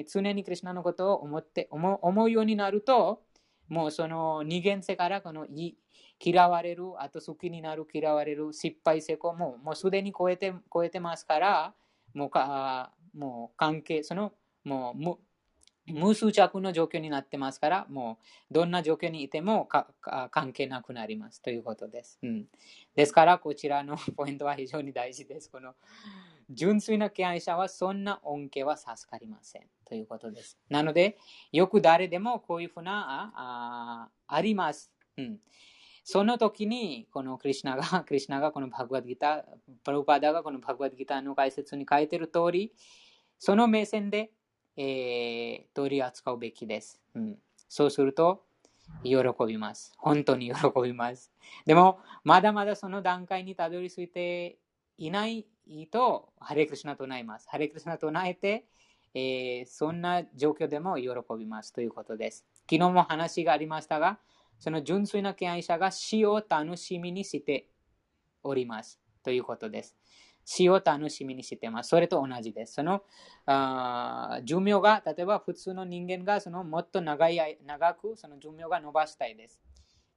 [0.09, 3.23] 常にクリュナのことを思って思うようになると、
[3.69, 5.47] もうその二元性からこの
[6.21, 11.75] 嫌われる、あと好きになる、嫌われる、失敗成功ももうすでに超えて超えてますから、
[12.15, 14.33] もうかもう関係、その
[14.65, 15.19] もう無
[15.87, 18.19] 無執着の状況になってますから、も
[18.51, 19.69] うどんな状況にいても
[20.31, 22.19] 関係なくなりますということです。
[22.23, 22.47] うん、
[22.95, 25.51] ですから、こちらの ポイントは非常に大事です。
[25.51, 25.75] この
[26.51, 30.59] 純粋な敬愛者はそんな恩恵は授かりませんということです。
[30.69, 31.19] なので、
[31.53, 34.93] よく誰でもこういうふうなあああります。
[35.17, 35.39] うん
[36.07, 39.45] その時に、このクリュナが、 クリュナがこのバグワッドギター、
[39.83, 42.75] プラブパダがこのバグワッドギターの解説に書いてる通り、
[43.39, 44.31] その目線で、
[44.77, 47.01] えー、取り扱うべきです。
[47.15, 47.39] うん、
[47.71, 48.45] そうすると、
[49.03, 49.17] 喜
[49.47, 49.95] びます。
[49.97, 51.33] 本当に喜びます。
[51.65, 54.59] でも、まだまだその段階にたどり着いて
[54.99, 55.47] いない
[55.91, 57.49] と、ハレクリシナ唱えます。
[57.49, 58.67] ハレクリシナ唱えて、
[59.15, 61.09] えー、そんな状況でも喜
[61.39, 62.45] びますということです。
[62.71, 64.19] 昨日も話がありましたが、
[64.59, 67.69] その純粋な敬愛者が死を楽しみにして
[68.43, 69.97] おりますということです。
[70.45, 71.89] 死を楽しみにしてます。
[71.89, 72.75] それと同じです。
[72.75, 73.03] その
[73.47, 79.61] あ寿命が、例えば普通の人間がそのもっと長い長くその寿命が伸ばしたいです。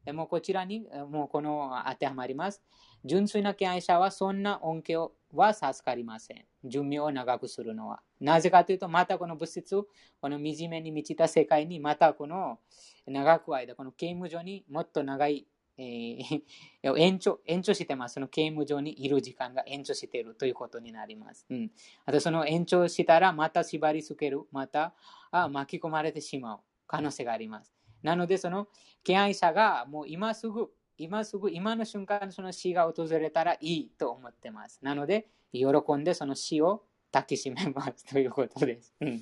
[0.04, 2.62] でもこちらにもうこの当てはまります。
[3.06, 6.46] 純粋な敬愛者はそんな恩恵をは授かりません。
[6.64, 8.02] 寿命を長くするのは。
[8.20, 9.76] なぜかというと、またこの物質、
[10.22, 12.60] この惨めに満ちた世界に、またこの
[13.06, 15.48] 長く間、この刑務所にもっと長い、
[15.78, 16.44] えー、
[16.98, 18.14] 延長延長してます。
[18.14, 21.46] その刑務所にいる時間が延長しているということになります。
[21.50, 21.72] うん、
[22.06, 24.96] あとその延長したら、また縛り付ける、また
[25.32, 27.74] あ巻き込まれてしまう可能性があります。
[28.02, 28.68] なので、その
[29.04, 34.80] 敬愛者がもう今すぐ、今すぐ、今の瞬間、その死が訪れたらいいと思ってます。
[34.82, 38.94] なので、喜んでその死を抱きしめますということです。
[39.00, 39.22] うん、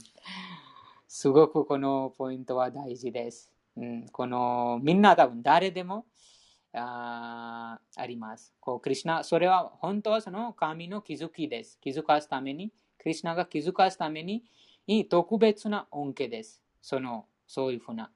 [1.07, 3.51] すごくこのポイントは大事です。
[3.77, 6.05] うん、このみんな多分誰でも
[6.73, 8.53] ああります。
[8.59, 11.77] こうクリュナ、それは本当はその神の気づきです。
[11.81, 14.43] 気づかすために、クリュナが気づかすために
[15.07, 16.61] 特別な恩恵です。
[16.81, 18.11] そのそういうふうな。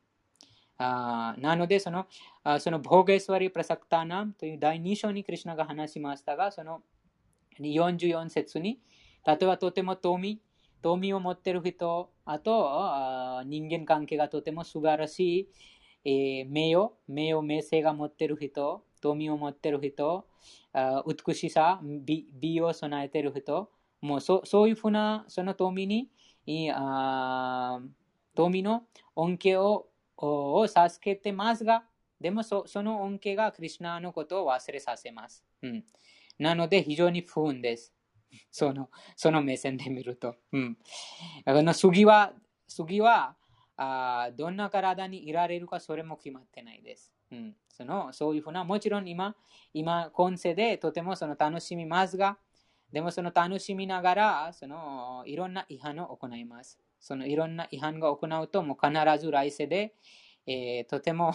[0.82, 2.08] あなので、その、
[2.44, 6.82] あそのボーゲスワリ・プラサクタナムという第2章にクリュナが話しましたが、その
[7.60, 8.80] 44節に、
[9.28, 10.42] 例えばとても富、
[10.82, 15.50] 富を持っている人、あとあ人間関係がとても素晴らしい、
[16.06, 20.26] えー、名誉、名誉、名声が持っている人、富を持っている人、
[21.28, 23.70] 美しさ、美美を備えている人、
[24.00, 26.10] もうそそういうふうなその富に、
[28.34, 28.84] 富の
[29.18, 29.90] 恩恵を
[30.28, 31.84] を授けてますが、
[32.20, 35.44] でもその恩恵がクリュナのことを忘れさせます。
[35.62, 35.84] うん、
[36.38, 37.94] なので非常に不運です。
[38.52, 40.36] そのその目線で見ると。
[40.52, 40.78] うん、
[41.46, 42.34] の次は
[42.68, 43.36] 次は
[43.78, 47.14] あどんな体にいられるかそれも決まってないです。
[47.32, 49.36] うん、そのそういうふうな、もちろん今、
[49.74, 52.38] 今、今世でとてもその楽しみますが、
[52.92, 56.80] でもその楽しみながら、そのいろんな違反を行います。
[57.00, 59.96] そのいろんな違反が行うと、もう必ず来世で、
[60.46, 61.34] えー、とても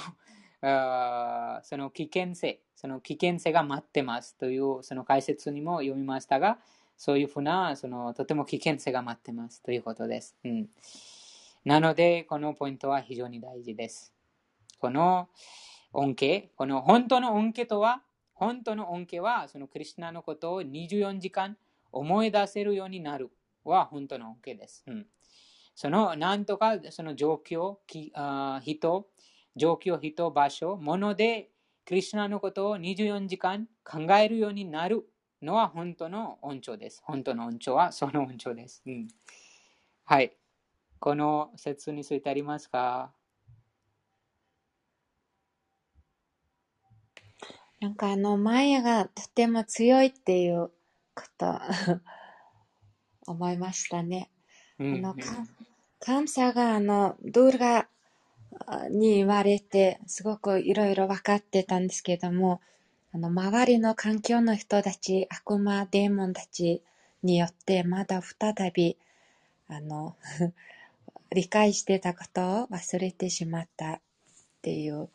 [1.62, 6.58] その危険性、その危険性が待ってますというその解説にも読みましたが、
[6.96, 10.36] そういうふうな、そのとても危険性が待ってますということです。
[10.44, 10.68] うん、
[11.64, 14.14] なので、このポイントは非常に大事です。
[14.78, 15.28] この
[15.92, 18.02] 恩恵、この本当の恩恵とは、
[18.34, 21.56] 本当の恩恵は、そのクリュナのことを24時間
[21.92, 23.30] 思い出せるようになる
[23.64, 24.84] は本当の OK です。
[24.86, 25.06] うん、
[25.74, 29.08] その、なんとかその状況、きあ人、
[29.56, 31.50] 状況、人、場所、もので、
[31.84, 35.06] クリュナのことを24時間考えるようになる
[35.42, 37.02] のは本当の音調です。
[37.04, 38.82] 本当の音調はその音調です。
[38.86, 39.08] うん、
[40.04, 40.36] はい。
[40.98, 43.12] この説についてありますか？
[47.80, 50.70] なんかあの、マヤがとても強いっていう
[51.14, 51.60] こと
[53.26, 54.30] 思いましたね。
[54.78, 55.52] うん、あの、感謝
[56.06, 57.88] があの、ドゥルガ
[58.90, 62.60] に言われて、すごくいろいろ分かってたんですけども、
[63.12, 66.82] あの、周りの環境の人たち、悪魔、デーモンたち
[67.22, 68.96] によって、まだ再び、
[69.68, 70.16] あの、
[71.32, 74.00] 理解してたことを忘れてしまったっ
[74.62, 75.08] ていう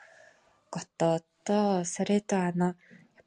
[0.70, 2.76] ことと、それとあの、やっ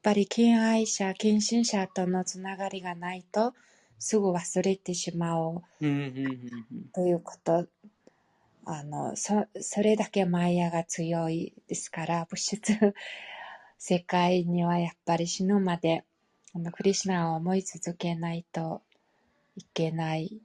[0.01, 3.53] ぱり敬愛者、献身者とのつながりがないと、
[3.99, 5.61] すぐ忘れてしまう。
[6.93, 7.67] ということ。
[8.65, 12.73] あの、そ、それだけマヤが強いですから、物質
[13.77, 16.05] 世界にはやっぱり死ぬまで、
[16.53, 18.81] あの、クリシナを思い続けないと
[19.57, 20.41] いけない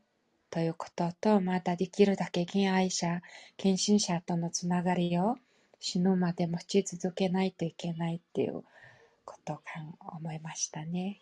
[0.51, 3.21] ということと、またできるだけ敬愛者、
[3.57, 5.37] 献身者とのつながりを
[5.79, 8.65] 死ぬまで持ち続けないといけないっていう
[9.25, 9.61] ことを
[10.17, 11.21] 思いましたね。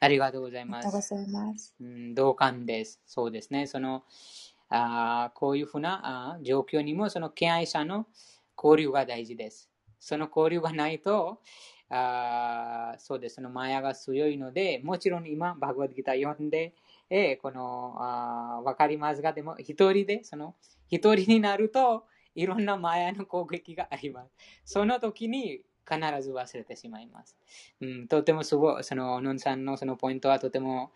[0.00, 0.86] ありがとうございます。
[0.86, 1.74] ありがとうございます。
[1.78, 3.00] うん、同感です。
[3.06, 3.66] そうですね。
[3.66, 4.02] その、
[4.70, 8.06] あこういうふうなあ状況にもその敬愛者の
[8.56, 9.70] 交流が大事です。
[9.98, 11.40] その交流がないと、
[11.90, 13.36] あそうです。
[13.36, 16.74] そのマヤが強いので、もちろん今、バグワッドギター読んで、
[17.10, 20.54] えこのあ分かりますが、でも一人で、その
[20.88, 24.30] 一人になると、いろんなマヤの攻撃があります。
[24.64, 27.36] その時に必ず忘れてしまいます。
[27.80, 30.92] うん、とてもすごい、その、のんさんのそのポイントはとても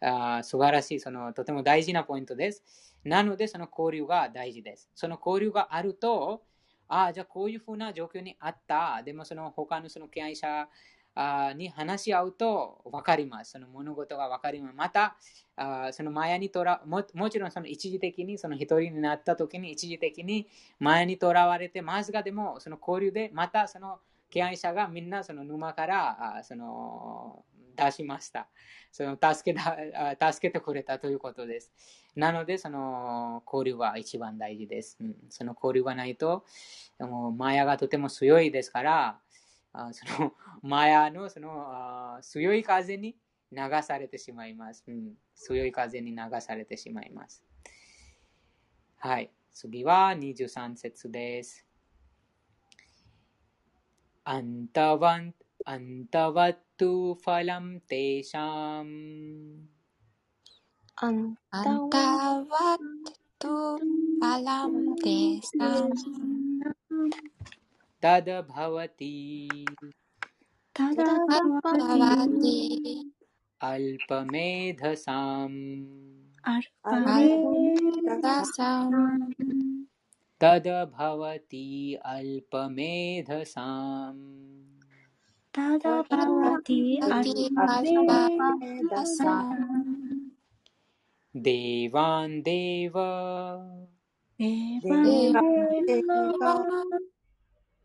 [0.00, 2.62] あ素晴らしい、その、とても大事なポイントです。
[3.04, 4.88] なので、その交流が大事です。
[4.94, 6.42] その交流があると、
[6.88, 9.02] ああ、じゃあこういうふうな状況にあった。
[9.04, 10.68] でも、その他のその敬愛者
[11.56, 13.52] に話し合うと分かります。
[13.52, 14.74] その物事が分かります。
[14.74, 15.16] また、
[15.56, 23.98] あそのマヤにとらも、もちろんその一時的に、その一人になった時に一時的にマヤにとらわれてますが、でも、その交流でまたその
[24.30, 27.44] 敬愛者がみんなその沼からあその
[27.76, 28.48] 出しました。
[28.90, 31.72] その助けた助けてくれたということです。
[32.16, 34.98] なので、その交流は一番大事です。
[35.00, 36.44] うん、その交流がないと、
[36.98, 39.20] もマヤがとても強いですから、
[39.72, 43.16] あそのマヤのそのあ強い風に
[43.52, 45.12] 流されてしまいます、うん。
[45.34, 47.44] 強い風に流されてしまいます。
[48.96, 49.30] はい。
[49.52, 51.67] 次は23節です。
[54.34, 55.30] अन्तवन्
[55.66, 58.92] अन्तवत्तु फलं तेषाम्।
[61.06, 63.54] अन्तवत्तु
[64.20, 65.94] फलं तेषाम्।
[73.62, 75.58] अल्पमेधसाम्।
[76.46, 77.28] अल्पमेधसाम्।
[80.40, 83.18] तद्भवति अल्पमेधसाम्।
[85.54, 87.00] तदभवति
[91.36, 92.92] देवान् देव।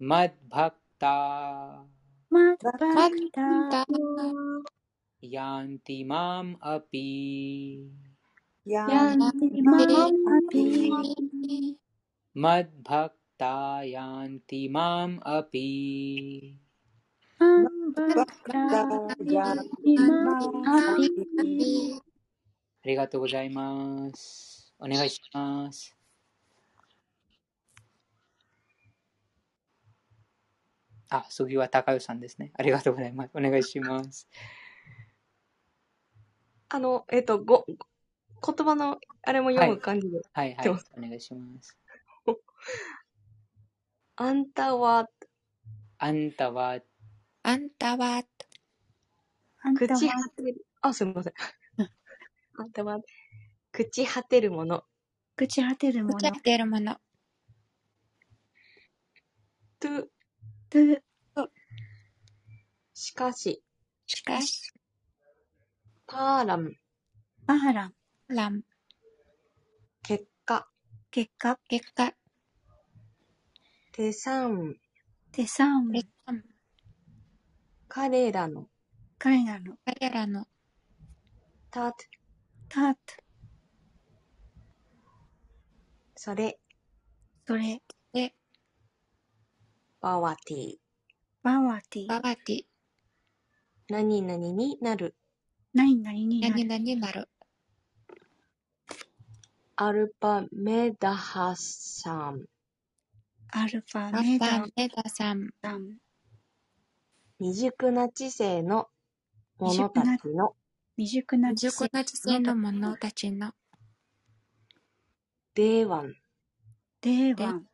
[0.03, 1.15] मद्भक्ता
[2.33, 3.49] मद्भक्ता
[5.25, 7.09] यान्ति माम् अपि
[8.69, 10.65] यान्ति माम् अपि
[12.37, 15.69] मद्भक्ता यान्ति माम् अपि
[22.87, 24.50] ありがとうございます。
[24.84, 25.96] お願いします。
[31.10, 32.52] あ、次は高代さんですね。
[32.58, 33.32] ありがとうございます。
[33.36, 34.28] お願いします。
[36.70, 37.78] あの、えっ、と、ご、言
[38.66, 40.22] 葉のあれも読む感じで。
[40.32, 41.78] はい、はい、はい、お願いします。
[44.16, 45.08] あんたは、
[46.00, 46.80] あんたは、
[47.44, 48.24] あんたは、
[49.78, 51.34] 朽ち果てる、あ、すみません。
[52.58, 53.00] あんたは、
[53.74, 54.84] 朽ち果てるもの。
[55.38, 56.18] 朽ち果てるもの。
[56.18, 56.98] 朽ち果てるもの。
[59.80, 59.88] と、
[60.70, 60.80] と、
[62.94, 63.64] しかし、
[64.06, 64.72] しかし、
[66.06, 66.74] パーラム、
[67.48, 67.94] パーラン、
[68.28, 68.62] ラン、
[70.04, 70.68] 結果、
[71.10, 72.14] 結果、結果、
[73.94, 74.76] テサン、
[75.32, 76.44] テサン、レサン、
[77.88, 78.68] 彼らの、
[79.18, 80.46] 彼らの、彼らの、
[81.72, 81.98] タト、
[82.70, 83.00] タート、
[86.24, 86.60] それ、
[87.48, 87.82] それ、
[88.14, 88.36] で、
[90.02, 90.76] バワティ、
[91.42, 92.66] バワティ、ババティ、
[93.90, 95.16] 何々になる、
[95.74, 96.70] 何々にな何る。
[96.70, 97.28] 々になる。
[99.78, 102.46] アルパメダハサン、
[103.52, 104.48] アルファ、アメダ
[105.10, 105.98] さん、さん、
[107.40, 108.90] 未熟な知性の
[109.60, 110.54] 者たちの。
[110.98, 111.70] 未熟な知性。
[111.70, 113.56] 未熟な知性の者たちの
[115.54, 116.14] デーワン、
[117.02, 117.66] でデーワン、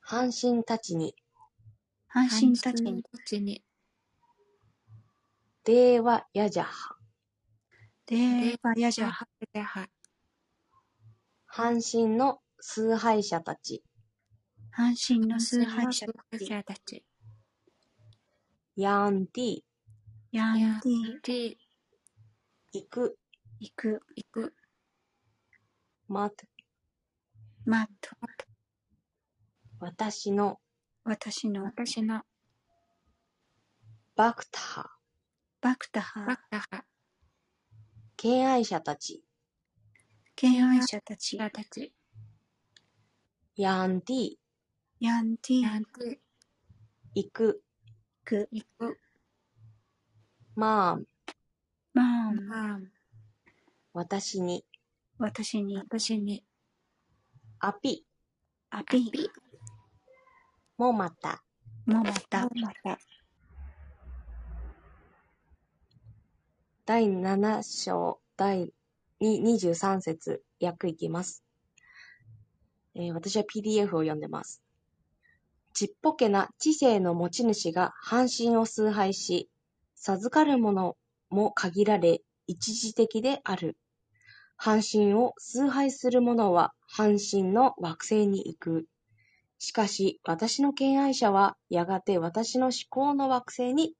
[0.00, 1.14] 半身たちに、
[2.08, 3.62] 半身たち半に、たちに、
[5.64, 6.94] デーワヤジャハ、
[8.06, 9.26] デーワヤジャハ、
[11.44, 13.82] 半身の崇拝者たち、
[14.70, 16.06] 半身の崇拝者
[16.64, 17.04] たち、
[18.76, 19.60] ヤンティ、
[20.32, 21.56] ヤンティ、
[22.72, 23.18] 行く、
[23.60, 24.54] 行く、行く、
[26.12, 26.44] マト、
[27.64, 28.10] マット、
[29.80, 30.58] 私の。
[31.04, 31.64] 私の。
[31.64, 32.20] 私の。
[34.14, 34.90] バクタハ、
[35.62, 36.26] バクタハ。
[36.26, 36.84] バ、カハ、
[38.18, 39.24] 敬愛者たち、
[40.36, 41.94] 敬愛者たち、者たち、
[43.56, 44.34] ヤンティ、
[45.00, 46.18] ヤンティ、ヤンティ、
[47.14, 47.62] 行く、
[48.26, 49.00] 行く、行く、
[50.56, 51.08] マーム、
[51.94, 52.92] マーン、マン、
[53.94, 54.66] 私に、
[55.22, 56.44] 私に、私に、
[57.60, 58.04] アピ、
[58.70, 59.30] アピ、ピ、
[60.76, 61.44] もまた、
[61.86, 62.98] もまた、また、
[66.84, 68.72] 第7章、第
[69.20, 71.44] 23節、訳いきます。
[72.96, 74.60] えー私は PDF を読んでます。
[75.72, 79.48] ちっぽけな知性の持ち主が半身を崇拝し、
[79.94, 80.96] 授かるもの
[81.30, 83.76] も限られ、一時的である。
[84.64, 88.86] 半身を崇拝する者は半身の惑星に行く。
[89.58, 93.96] しかし、私の敬愛者はやがて私の思考の惑星に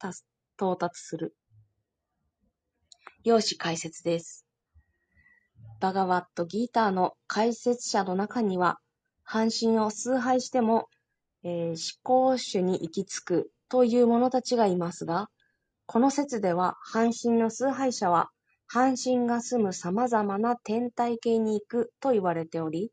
[0.57, 1.35] 到達する。
[3.25, 4.47] 用紙解説です。
[5.81, 8.79] バガワットギーターの解説者の中には、
[9.25, 10.89] 半身を崇拝しても、
[11.43, 15.29] えー思考主に行き着くという者たちがいますが、
[15.87, 18.31] この説では半身の崇拝者は、
[18.75, 22.91] 半身が住む様々な天体系に行くと言われており、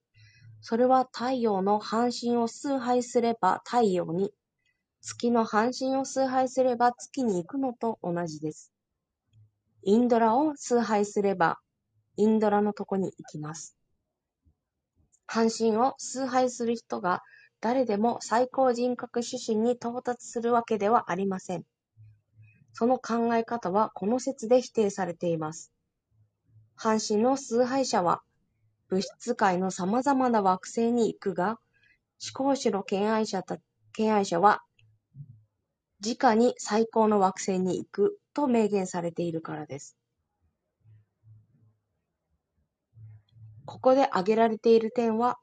[0.60, 4.34] それは太陽の半身を崇拝すれば太陽に、
[5.00, 8.74] 月の半身を崇拝すれば月に行くのと同じです。
[9.84, 11.60] インドラを崇拝すれば、
[12.18, 13.78] インドラのとこに行きます。
[15.28, 17.22] 半身を崇拝する人が
[17.62, 21.64] 誰でも最高人格主神に到達するわけではありません。
[22.74, 25.72] その考え方はこの説で否定されています。
[26.76, 28.22] 半身の崇拝者は
[28.88, 31.60] 物質界の様々な惑星に行くが、
[32.22, 33.58] 思考主の敬愛者た
[33.94, 34.64] 敬愛者は
[36.02, 39.98] 直に最高の惑星に行くと明言されているからです。
[43.66, 45.38] ここで挙げられている点は、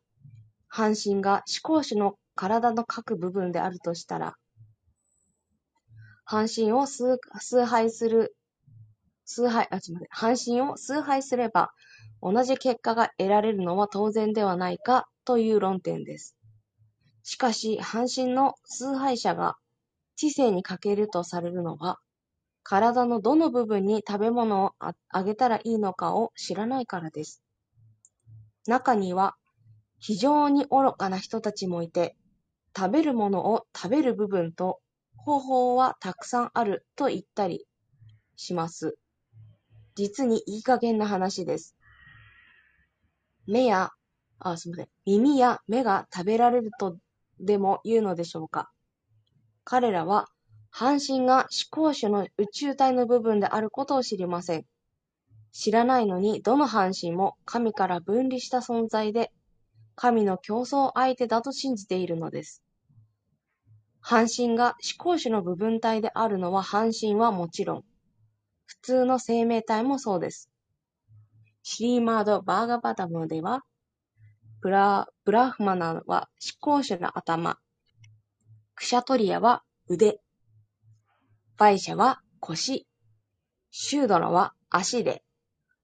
[0.68, 4.36] 半身が思考主の体の各部分であるとしたら、
[6.28, 7.18] 半身を崇
[7.64, 8.36] 拝する、
[9.24, 10.08] 崇拝、あ、すみません。
[10.10, 11.70] 半身を崇拝すれば、
[12.20, 16.36] 同じ結果が得られるのは当然ではないかという論点です。
[17.22, 19.56] しかし、半身の崇拝者が
[20.16, 22.00] 知性に欠けるとされるのは、
[22.64, 27.40] 体のどの部分に食べ物をあげたらいいのかを知らないからです。
[28.66, 29.36] 中には、
[30.00, 32.16] 非常に愚かな人たちもいて、
[32.76, 34.80] 食べるものを食べる部分と
[35.26, 37.66] 方法はたくさんあると言ったり
[38.36, 38.96] します。
[39.96, 41.74] 実にいい加減な話です。
[43.48, 43.90] 目や、
[44.38, 44.88] あ、すみません。
[45.04, 46.98] 耳や目が食べられると
[47.40, 48.70] でも言うのでしょうか。
[49.64, 50.28] 彼らは
[50.70, 54.64] 半身が思考主の宇宙体の部分であることを知りません。
[55.50, 59.32] 知らないのにどの半身も神から分離した存在で、
[59.96, 62.62] 神の競争相手だと信じているのです。
[64.08, 67.84] 半身が思考主の部分体であるのは半身はもちろん、
[68.64, 70.48] 普通の生命体もそうです。
[71.64, 73.64] シリーマード・バーガバダムでは、
[74.60, 77.58] ブラブラフマナは思考主の頭、
[78.76, 80.20] クシャトリアは腕、
[81.56, 82.86] バイシャは腰、
[83.72, 85.24] シュードラは足で、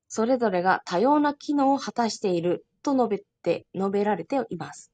[0.06, 4.92] それぞれが多様な機能を果たしていると述べて、述べられています。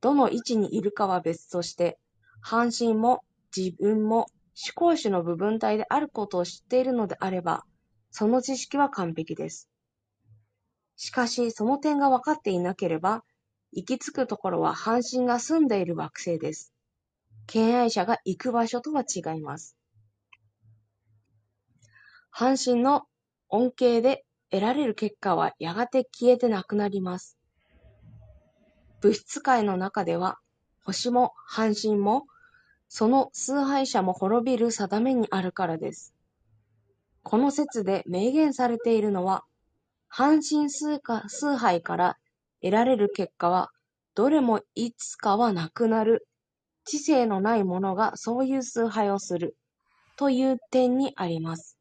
[0.00, 2.00] どの位置にいるかは別として、
[2.42, 3.24] 半身も
[3.56, 7.64] 自分も思考主の部分体であることを知っているのであれば、
[8.10, 9.70] その知識は完璧です。
[10.96, 13.24] しかし、その点が分かっていなければ、
[13.72, 16.74] 行き着くところは半身が住んでいる惑星です。
[17.46, 19.76] 敬愛者が行く場所とは違います。
[22.30, 23.04] 半身の
[23.48, 27.38] 恩恵で得られる結果はやがて消えてなくなります。
[29.00, 30.38] 物質界の中では、
[30.84, 32.26] 星も半身も、
[32.94, 36.12] その崇拝者も滅びる定めにあるからです。
[37.22, 39.44] この説で明言されているのは、
[40.08, 41.00] 半身崇
[41.56, 42.18] 拝から
[42.60, 43.70] 得られる結果は、
[44.14, 46.28] どれもいつかはなくなる、
[46.84, 49.56] 知性のない者がそういう崇拝をする、
[50.18, 51.78] という点にあります。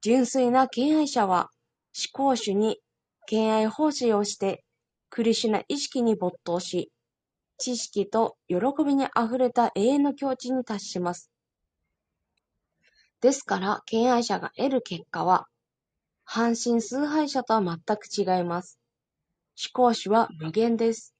[0.00, 1.50] 純粋な敬愛者は、
[1.92, 2.78] 思考主に
[3.26, 4.62] 敬愛奉仕をして、
[5.10, 6.92] クリシナ意識に没頭し、
[7.58, 11.30] 知識と喜びにあふれた永遠の境地に達します。
[13.20, 15.46] ですから、敬愛者が得る結果は、
[16.24, 18.78] 半身崇拝者とは全く違います。
[19.56, 21.14] 思考主は無限です。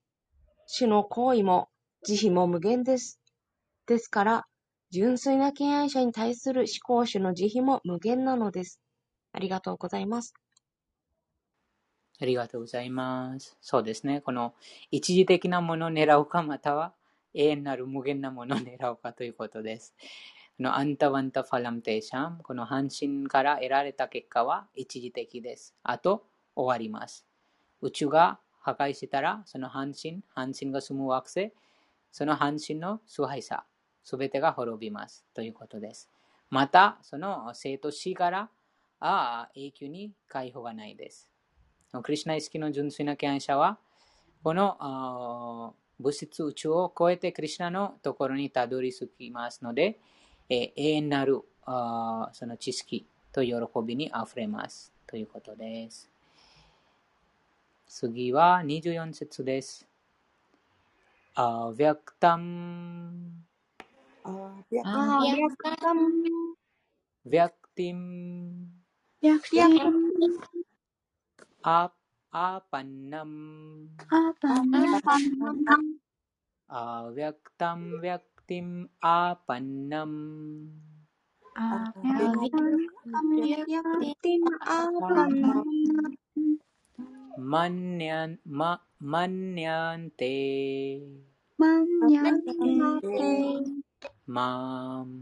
[0.67, 1.69] 主の行為も
[2.03, 3.19] 慈悲も無限です。
[3.87, 4.47] ですから、
[4.91, 8.79] 純粋な敬愛者に対する思考主の慈悲も無限なのです。
[9.31, 10.33] ありがとうございます。
[12.25, 13.55] ありがとうございます。
[13.61, 14.19] そうですね。
[14.19, 14.55] この
[14.89, 16.91] 一時的なものを狙うか、または
[17.35, 19.93] 永遠なる無限なものを狙うかということです。
[20.57, 25.75] このアンタワンタファラムテーシャン、この半身から得られた結果は一時的です。
[25.83, 26.25] あと
[26.55, 27.27] 終わります。
[27.81, 31.53] 宇宙が破壊したら、その半身、半身が住む惑星、
[32.11, 33.63] その半身の崇拝者、
[34.03, 35.27] すべてが滅びます。
[35.35, 36.09] ということです。
[36.49, 38.49] また、その生と死から
[38.99, 41.34] あ永久に解放がないです。
[42.03, 43.77] クリュナ意識の純粋な敬愛者は、
[44.43, 49.99] この物質宇宙を超えてクリュナのところにたどり着きますので、
[50.49, 53.53] 永遠なるその知識と喜
[53.85, 54.91] びにあふれます。
[55.07, 56.09] ということです。
[57.87, 59.87] 次は24節です。
[61.33, 61.77] アヴ
[72.33, 73.35] आपन्नम्।
[76.69, 80.17] अव्यक्तं व्यक्तिम् आपन्नम्।
[91.61, 92.77] मन्यन्ते।
[94.29, 95.21] माम्।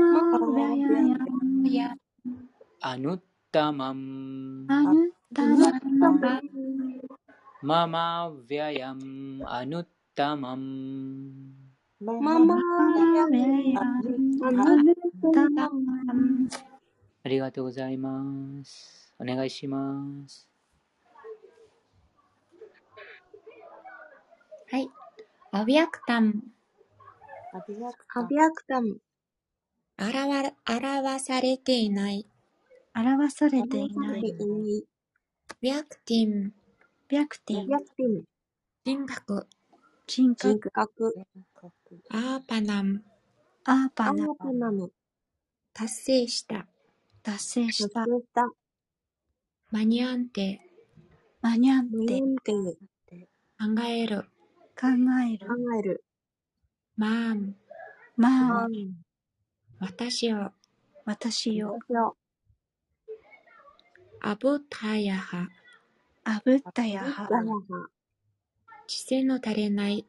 [0.00, 1.18] アパンナム
[2.80, 6.40] アパナ玉、アヴャクタマンアブッタマン
[7.62, 11.52] ママヴィアヤムアヌッタマン
[12.00, 12.62] マンママヴィ
[13.12, 13.84] アヤムア
[14.82, 16.48] ヌッタマン
[17.24, 19.12] ありがとうございます。
[19.18, 20.48] お願いします。
[24.70, 24.88] はい。
[25.50, 26.34] アビアクタム。
[27.52, 28.98] アビアクアビアクタム、
[30.00, 32.24] 表表されていない。
[32.94, 34.84] 表され表ていないされていない、
[35.60, 36.52] ビャクティム。
[37.08, 38.22] ビャクティン白天、
[38.84, 39.48] 人格。
[40.06, 41.14] 人人格格、
[42.10, 43.02] アーパナム。
[43.64, 44.92] アアーパナーパナム、
[45.74, 46.68] 達成した。
[47.24, 48.48] 達成し達た成した、
[49.72, 50.60] マニュアンテ。
[51.42, 52.20] マニャン無テ
[53.58, 54.22] 考える。
[54.80, 54.86] 考
[55.28, 56.04] える考える、
[56.96, 57.56] マーム。
[58.16, 59.07] マン
[59.80, 60.50] 私を。
[61.04, 61.78] 私を
[64.20, 65.48] アブタヤハ。
[66.24, 67.28] アブッタヤハ
[68.86, 70.04] 知性の足りない。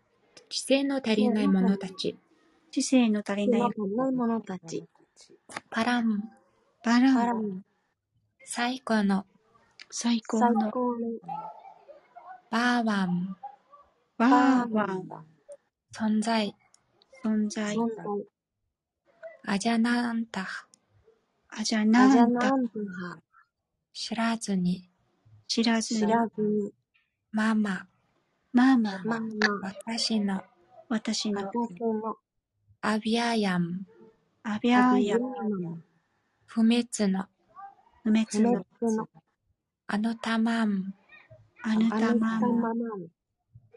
[0.49, 2.17] 知性の足りない者たち。
[2.71, 3.61] 知性の足りない
[4.11, 4.85] 者たち、
[5.69, 6.19] パラム。
[6.83, 7.63] バランパラム、
[8.45, 9.25] 最高の。
[9.91, 10.71] 最高最の
[12.49, 13.37] バーワン。
[14.17, 15.07] ワーワン
[15.93, 16.55] 存在。
[17.23, 17.75] 存在
[19.45, 20.47] アジャナンタ。
[21.49, 23.19] アジャアナンタジャナンタハ。
[23.93, 24.89] 知らずに、
[25.47, 26.71] 知らず知に、らずに。
[27.31, 27.87] ママ、
[28.53, 29.27] ママ、ママ。
[29.63, 30.41] 私の
[30.89, 32.17] 私の私の。
[32.81, 33.85] アビアヤム、
[34.43, 35.83] アビアーヤ、ム。
[36.45, 37.25] 不滅の
[38.03, 39.09] 不滅の、の。
[39.87, 40.93] あのたまん、
[41.63, 42.73] あなあなたたままま、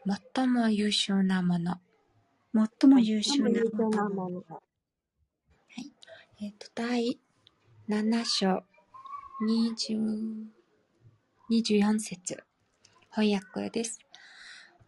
[0.05, 0.17] ま。
[0.35, 1.77] 最も優秀なもの。
[2.53, 4.43] 最も優秀なもの。
[6.45, 7.17] えっと、第
[7.87, 8.63] 7章、
[9.47, 10.43] 20
[11.49, 12.43] 24節
[13.09, 14.01] 翻訳です。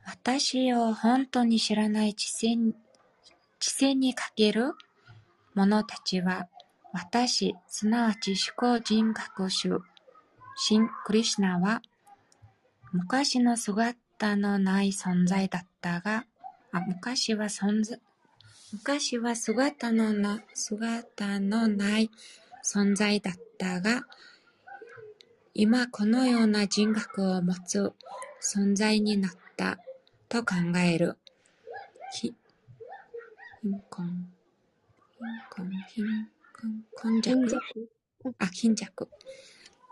[0.05, 2.75] 私を本当に知らない知性に
[3.59, 4.73] 知性にかける
[5.53, 6.49] 者たちは、
[6.91, 9.79] 私、すなわち思考人格主、
[10.67, 11.81] 神クリシュナは、
[12.91, 16.25] 昔の姿のない存在だったが、
[16.73, 17.97] あ昔は存在、
[18.75, 22.11] 昔は姿のな、姿のない
[22.61, 24.05] 存在だったが、
[25.53, 27.93] 今このような人格を持つ
[28.41, 29.79] 存在になった
[30.27, 31.17] と考える。
[32.11, 32.33] ひ
[33.63, 34.27] 貧困、
[35.19, 36.27] 貧困、貧
[36.97, 37.61] 困、貧弱
[38.39, 39.07] あ、貧弱。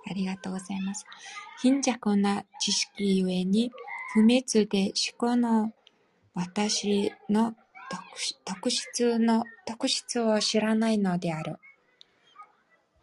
[0.10, 1.06] ありがとうございます。
[1.62, 3.72] 貧弱な知識ゆえに、
[4.14, 5.72] 不滅で思考の
[6.34, 7.56] 私の
[8.46, 11.58] 特質の、特質を知らないのである。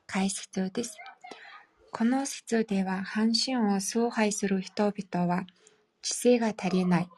[0.06, 0.96] 解説です。
[1.92, 5.44] この説では、半身を崇拝する人々は、
[6.02, 7.08] 知性が足りない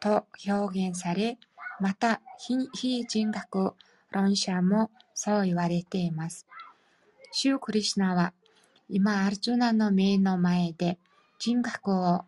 [0.00, 1.38] と表現され、
[1.80, 3.74] また、非人格
[4.10, 6.46] 論者もそう言われています。
[7.32, 8.32] シュークリシナは、
[8.88, 10.98] 今、アルジュナの目の前で
[11.38, 12.24] 人格を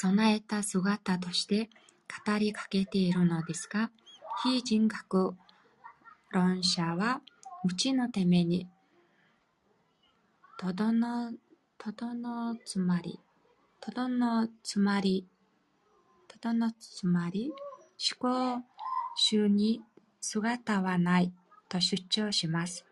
[0.00, 1.70] 備えた姿として
[2.26, 3.90] 語りかけているのですが、
[4.42, 5.34] 非人格
[6.30, 7.20] 論者は
[7.64, 8.68] 無知のために、
[10.58, 11.32] とどの、
[11.76, 13.20] とどのつまり、
[13.80, 15.26] とどのつまり、
[16.26, 17.52] とどのつまり、
[18.20, 18.62] 思考
[19.16, 19.82] 集に
[20.20, 21.32] 姿はない
[21.68, 22.84] と主張します。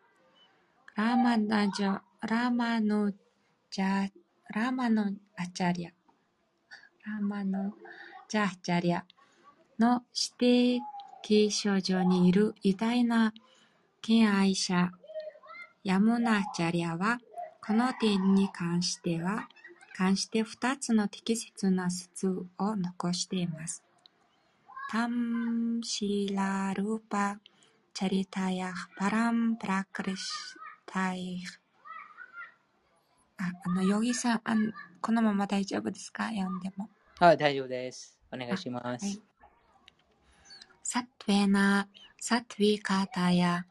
[0.97, 3.13] ラーマナジャ、ラーマの
[3.71, 4.11] ジャ、
[4.51, 5.91] ラーマのアチャリア、
[7.07, 7.73] ラーマの
[8.37, 9.03] ジャアチャリア
[9.79, 10.03] の
[10.39, 10.85] 指定
[11.23, 13.33] 継承上にいる偉大な
[14.03, 14.91] 敬愛者、
[15.85, 17.19] ヤムナチャリアは、
[17.67, 19.49] この点に関しては、
[19.97, 23.83] 関して二つの適切な説を残しています。
[24.91, 27.39] タムシラルーパ
[27.95, 30.25] チャリタヤパランプラクリシ
[30.85, 31.43] タイ
[33.39, 36.25] あ、あの、ヨギさん、あのこのまま大丈夫ですか？
[36.25, 36.91] 読んでも。
[37.19, 38.15] あ、大丈夫です。
[38.33, 39.05] お願いします。
[39.05, 39.21] はい。
[40.83, 41.89] サトゥエナ、
[42.19, 43.67] サトゥィカタヤ、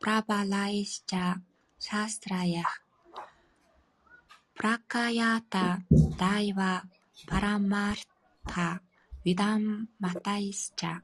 [0.00, 1.36] プラバライシチャ、
[1.78, 2.62] シャストラヤ、
[4.54, 5.80] プラカヤタ、
[6.18, 6.84] ダイワ、
[7.26, 8.00] パラマル
[8.46, 8.82] タ、
[9.24, 11.00] ウィダンマタイスチャ、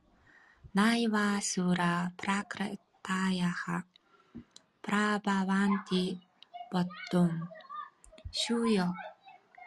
[0.75, 2.71] ナイワスーラ、プラクラ
[3.03, 3.85] タヤハ、
[4.83, 6.17] プラバワンティ、
[6.73, 7.49] ボッドン、
[8.31, 8.87] シュヨ、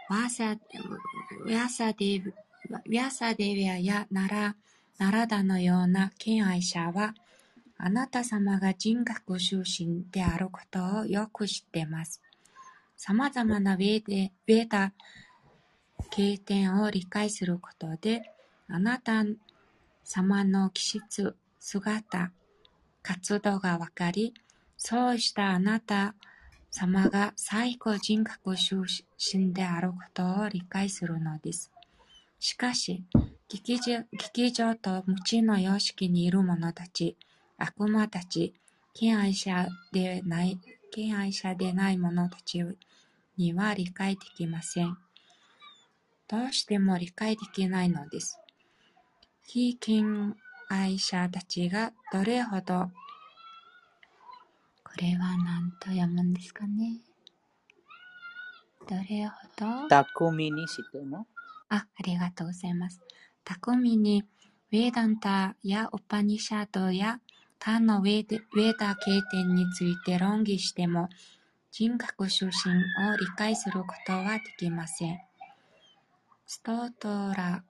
[0.09, 2.33] ワサ、ウヤサディ、
[2.85, 4.55] ウヤサデビアやナラ、
[4.97, 7.13] ナラダのような敬愛者は、
[7.77, 12.21] あなた様が人格出身であることをよく知っています。
[12.97, 14.91] 様々なウェーウェーダ
[16.09, 18.33] 経典を理解することで、
[18.67, 19.23] あなた
[20.03, 22.31] 様の気質、姿、
[23.01, 24.33] 活動がわかり、
[24.75, 26.15] そうしたあなた
[26.71, 28.83] 様が最高人格出
[29.17, 31.71] 身であることを理解するのです。
[32.39, 33.03] しかし、
[33.49, 37.17] 劇場劇場と無知の様式にいる者たち、
[37.57, 38.53] 悪魔たち、
[38.93, 40.59] 敬愛者でない、
[40.91, 42.63] 敬愛者でない者たち
[43.37, 44.97] には理解できません。
[46.27, 48.39] どうしても理解できないのです。
[49.43, 50.03] 非敬
[50.69, 52.91] 愛者たちがどれほど、
[54.83, 56.97] これは何と読むんですかね。
[58.89, 61.27] どれほど巧みにしても？
[61.69, 63.01] あ、ありがとうございます。
[63.43, 64.23] 巧みに
[64.71, 67.19] ウェーダンタやオパニシャドや
[67.59, 71.09] 他のウェーウェー経典について論議しても
[71.71, 75.19] 人格出身を理解することはできません。
[76.45, 77.63] ストートラ・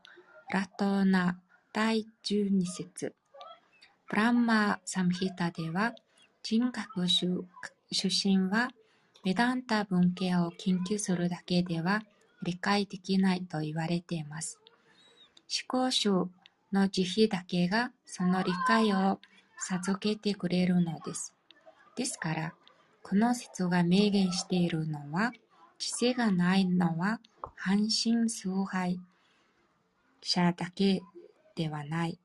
[0.52, 1.40] ラトーナ
[1.74, 3.16] 第12節
[4.10, 5.94] ブランマ・サムヒタでは
[6.42, 7.44] 人格出
[7.92, 8.70] 身は
[9.24, 12.02] メダンタ文系を研究するだけでは
[12.44, 14.60] 理解できないと言われています。
[15.50, 16.10] 思考集
[16.72, 19.20] の慈悲だけがその理解を
[19.58, 21.34] 授けてくれるのです。
[21.96, 22.54] ですから、
[23.02, 25.32] この説が明言しているのは、
[25.80, 27.20] 知性がないのは
[27.56, 29.00] 半身崇拝
[30.22, 31.02] 者だけ
[31.56, 32.20] ではない。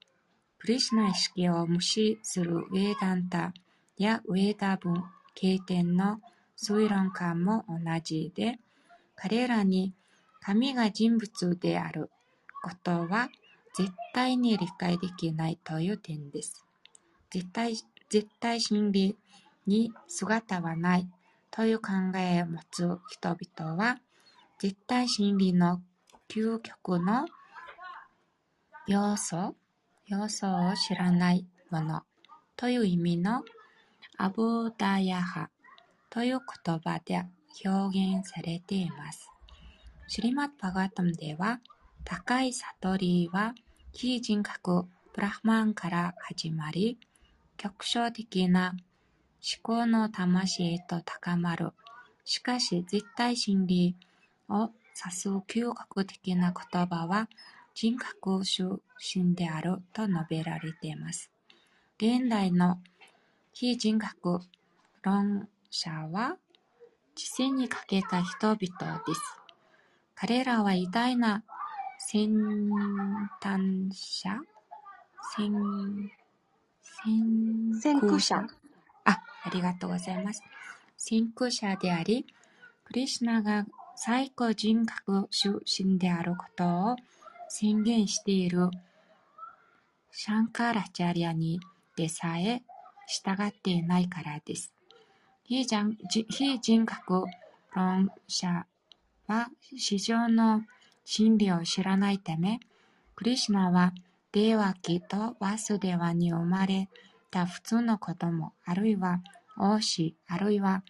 [0.59, 3.53] クリシナ意識を無視するウェーダンタ
[3.97, 6.21] やウェーダ文経典の
[6.57, 8.59] 推論家も同じで、
[9.15, 9.95] 彼らに
[10.45, 12.11] 神が人物である
[12.63, 13.29] ことは
[13.77, 16.67] 絶対に理解できないという点です。
[17.31, 17.77] 絶対
[18.11, 19.17] 絶対真理
[19.67, 21.09] に姿はない
[21.51, 24.01] という考えを持つ人々は、
[24.59, 25.81] 絶対真理の
[26.29, 27.27] 究極の
[28.87, 29.55] 要素
[30.07, 32.03] 要素を知らないもの
[32.57, 33.43] という意味の
[34.19, 35.49] アブダヤハ
[36.11, 37.23] という言葉で
[37.65, 39.32] 表現されています。
[40.07, 41.61] シリマッパガタムでは、
[42.05, 43.55] 高い悟りは
[43.93, 44.85] 非人格
[45.15, 46.99] ブラフマンから始まり、
[47.57, 51.73] 局所的な思考の魂へと高まる。
[52.25, 53.97] しかし、絶対真理
[54.49, 54.71] を
[55.05, 57.29] 指す究極的な言葉は、
[57.75, 61.31] 人格出身であると述べられています。
[61.99, 62.79] 現代の
[63.53, 64.41] 非人格
[65.03, 66.37] 論者は、
[67.15, 69.42] 知性に欠けた人々です。
[70.25, 71.43] 彼らは偉大な
[71.99, 72.31] 先
[73.41, 74.41] 端者？
[75.35, 75.53] 先、
[76.81, 78.47] 先先駆者
[79.05, 80.45] あ、ありがとうございます。
[80.97, 82.25] 先駆者であり、
[82.85, 83.67] クリシュナが
[83.97, 86.97] 最高人格出身であることを
[87.49, 88.71] 宣言している
[90.13, 91.59] シャンカラチャリアに
[91.97, 92.63] でさえ
[93.09, 94.73] 従っていないからです。
[95.43, 95.99] 非人
[96.31, 97.25] 非人格
[97.75, 98.65] 論者
[99.27, 100.63] は市場の
[101.05, 102.61] 真理を知らないため、
[103.15, 103.93] クリシュナは
[104.33, 106.89] デーワキとワスデワに生まれ
[107.31, 109.21] た普通の子供、あるいは
[109.59, 110.83] 王子、あるいは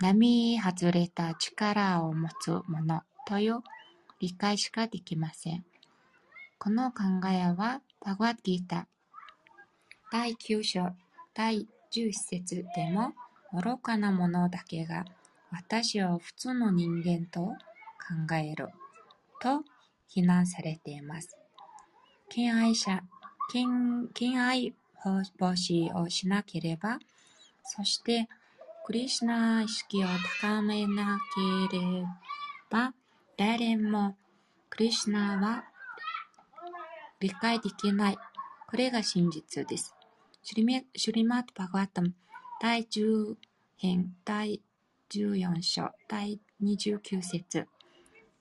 [0.00, 3.60] 並外れた力を持つ者という
[4.18, 5.64] 理解しかできません。
[6.58, 8.86] この考えは、バグワッギータ
[10.10, 10.90] 第9章
[11.32, 13.12] 第11節でも、
[13.52, 15.04] 愚かな者だけが
[15.56, 18.68] 私を普通の人間と考える
[19.40, 19.62] と
[20.08, 21.36] 非難されています。
[22.28, 23.02] 敬愛者、
[23.52, 24.74] 敬愛
[25.38, 26.98] 防止をしなければ、
[27.64, 28.28] そして
[28.84, 30.06] クリシュナ意識を
[30.40, 31.18] 高めな
[31.70, 32.04] けれ
[32.70, 32.92] ば、
[33.36, 34.16] 誰も
[34.70, 35.64] クリシュナは
[37.20, 38.16] 理解できない。
[38.68, 39.94] これが真実です。
[40.42, 42.12] シュリマット・バガワタム
[42.60, 43.36] 第10
[43.76, 44.60] 編第
[45.14, 47.68] 14章第29節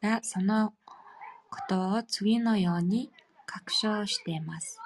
[0.02, 0.74] がその
[1.52, 3.12] ことを次のように
[3.46, 4.80] 確証しています。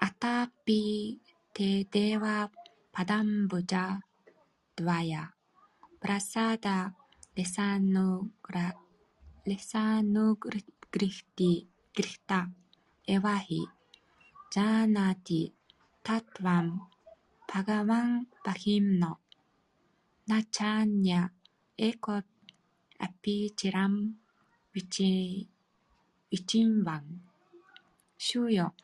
[0.00, 1.18] アタピ
[1.54, 2.50] テデワ
[2.92, 4.00] パダンブジャ
[4.76, 5.30] ドワヤ
[5.98, 6.92] プラサダ
[7.34, 8.74] レサヌグラ
[9.46, 10.60] レサヌグリ
[11.08, 11.60] フティ
[11.96, 12.50] グリフタ
[13.06, 13.66] エワヒ
[14.50, 15.52] ジャーナティ
[16.02, 16.82] タトワン
[17.54, 19.18] パガワンパヒムノ
[20.26, 21.28] ナチャンニャ
[21.78, 22.24] エコア
[23.22, 24.08] ピチラム
[24.74, 25.48] ウィチ
[26.32, 27.04] ウィチンワン
[28.18, 28.74] 主よ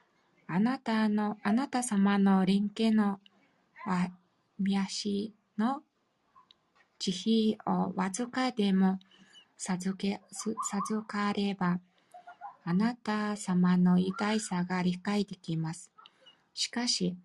[0.46, 3.18] あなたの、あなた様の臨家の
[3.88, 4.08] わ
[4.60, 5.80] み足の
[7.00, 9.00] 慈悲をわずかでも
[9.58, 11.80] 授け、授かれば、
[12.62, 15.90] あなた様の偉大さが理解できます。
[16.54, 17.16] しかし、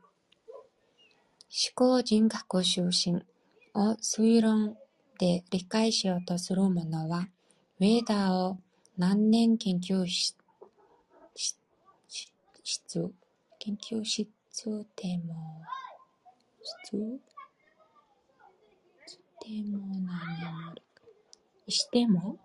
[1.58, 3.24] 思考人格出身
[3.74, 4.76] を推論
[5.18, 7.30] で理解しようとする者は、
[7.80, 8.58] ウェーダを
[8.98, 10.36] 何年研究し、
[11.34, 11.56] し
[12.10, 13.10] し室、
[13.58, 14.28] 研究室
[14.66, 15.62] でも、
[16.62, 17.22] 室
[19.40, 22.38] でも何年しても、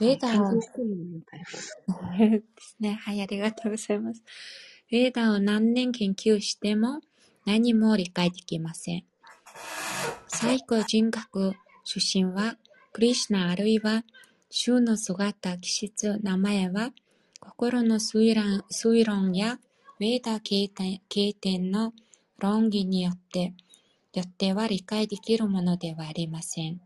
[0.00, 1.40] ウェーダを研究してるみたい
[2.30, 2.92] ですね。
[2.92, 4.22] はい、ありがとうございます。
[4.92, 7.00] ウェーダを何年研究しても
[7.48, 9.04] 何も理解できません。
[10.26, 12.58] 最高人格出身は
[12.92, 14.04] クリシナあるいは
[14.50, 16.90] 主の姿、気質、名前は
[17.40, 19.58] 心の推論推論や
[19.98, 21.94] ウェーダ経典経典の
[22.38, 23.54] 論議によって
[24.12, 26.82] よっては理解できるものではありません。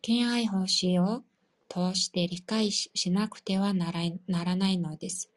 [0.00, 1.24] 敬愛奉仕を
[1.68, 5.30] 通して理解しなくてはならならないのです。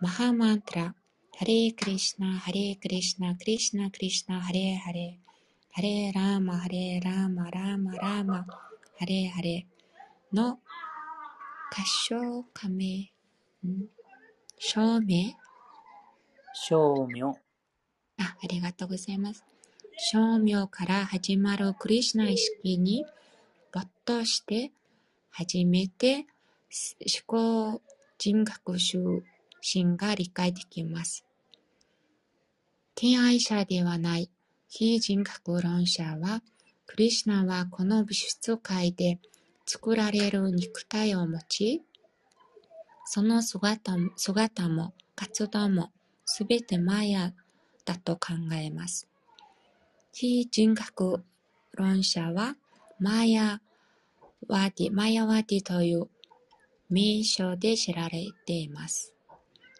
[0.00, 0.96] マハマントラ、
[1.38, 8.46] ハレークリシナ、ハレークリシナ、クリシナクリシナ、ハレーハレー、ハレーラーマ、ハレーラーマ、ラーマ、ラーマ、
[8.98, 10.58] ハレーハレーの合
[12.08, 13.12] 唱加盟、
[13.66, 13.84] ん
[14.58, 15.34] 証明
[16.54, 17.28] 正明。
[17.28, 17.34] あ、
[18.42, 19.44] ありがとうございます。
[20.10, 23.04] 正明から始まるクリシュナ意識に
[23.74, 24.72] 没頭して
[25.28, 26.24] 初めて
[27.26, 27.82] 思考
[28.16, 29.22] 人格修
[29.60, 31.25] 心が理解できます。
[32.98, 34.30] 敬愛者ではない
[34.68, 36.42] 非人格論者は、
[36.86, 39.18] クリシナはこの物質界で
[39.66, 41.82] 作られる肉体を持ち、
[43.04, 45.92] その姿も姿も活動も
[46.24, 47.34] すべてマヤ
[47.84, 49.06] だと考えます。
[50.14, 51.22] 非人格
[51.74, 52.56] 論者は
[52.98, 53.60] マヤ
[54.48, 56.08] ワディ、マヤワディという
[56.88, 59.12] 名称で知られています。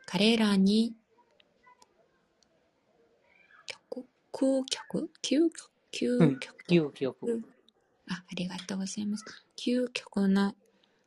[0.05, 0.93] 彼らに
[3.67, 4.07] 曲、
[4.39, 7.43] 空曲究極うん究極究極。
[8.07, 9.25] あ、ありがとうございます。
[9.57, 10.55] 究極の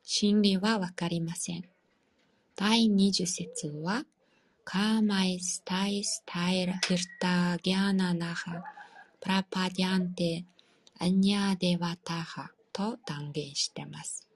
[0.02, 1.62] 真理はわかりません。
[2.56, 4.04] 第20節は、
[4.64, 8.64] カーマイスタイスタイルヒルタギャーナナハ
[9.20, 10.44] プラパディアンテ
[10.98, 14.26] アニャデワタハと断言しています。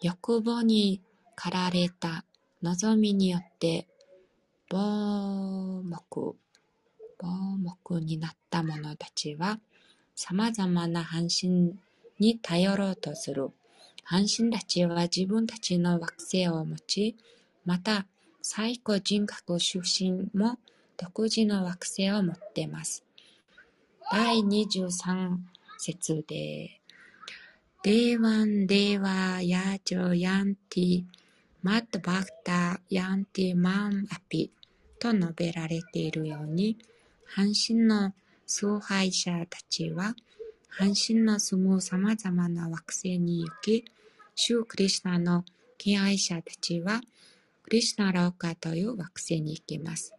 [0.00, 1.02] 欲望に
[1.34, 2.24] 駆られた
[2.62, 3.86] 望みによって
[4.72, 6.36] 盲目、
[7.20, 9.60] 盲目になった者たちは、
[10.14, 11.74] 様々な半身
[12.18, 13.50] に頼ろうとする。
[14.04, 17.16] 半身たちは自分たちの惑星を持ち、
[17.64, 18.06] また
[18.42, 20.58] 最高人格出身も
[20.96, 23.04] 独自の惑星を持っています。
[24.10, 25.36] 第23
[25.78, 26.80] 節で、
[27.82, 31.04] デーワンデーワヤジョヤンティ
[31.62, 34.52] マットバクタヤンティマンアピ
[35.00, 36.78] と述べられているように、
[37.28, 38.14] 半身の
[38.46, 40.14] 崇拝者たちは、
[40.68, 43.84] 半身の住む様々な惑星に行き、
[44.34, 45.44] シュークリシュナの
[45.78, 47.00] 敬愛者たちは、
[47.62, 50.14] クリシュナローカという惑星に行きます。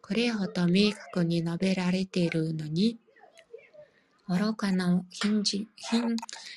[0.00, 2.98] これほど明確に述べられているのに、
[4.26, 5.68] 愚かな非人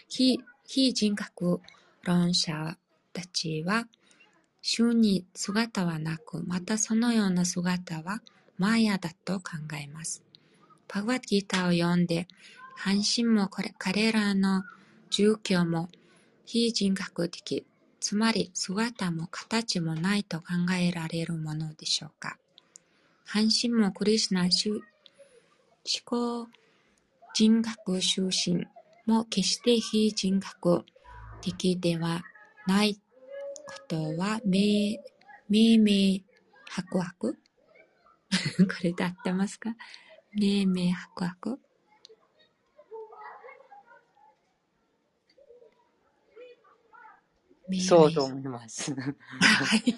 [0.07, 1.59] 非非人格
[2.03, 2.77] 論者
[3.13, 3.87] たちは、
[4.61, 8.21] 主に姿はなく、またそのような姿は
[8.57, 9.51] マーヤだと考
[9.81, 10.23] えます。
[10.87, 12.27] バグワッドギーターを読んで、
[12.75, 14.63] 半身もこれ彼らの
[15.09, 15.89] 住居も
[16.45, 17.65] 非人格的、
[17.99, 20.45] つまり姿も形もないと考
[20.79, 22.37] えられるものでしょうか。
[23.25, 24.81] 半身もクリシュナ思
[26.05, 26.47] 考
[27.33, 28.65] 人格出身
[29.05, 30.83] も決して非人格
[31.41, 32.23] 的では
[32.65, 33.01] ないこ
[33.87, 34.97] とは明
[35.49, 36.19] 明明
[36.69, 37.37] 白白
[38.67, 39.75] これで合ってますか？
[40.35, 41.59] 明明白白
[47.69, 48.93] 明明そうと思います。
[48.93, 49.95] はい。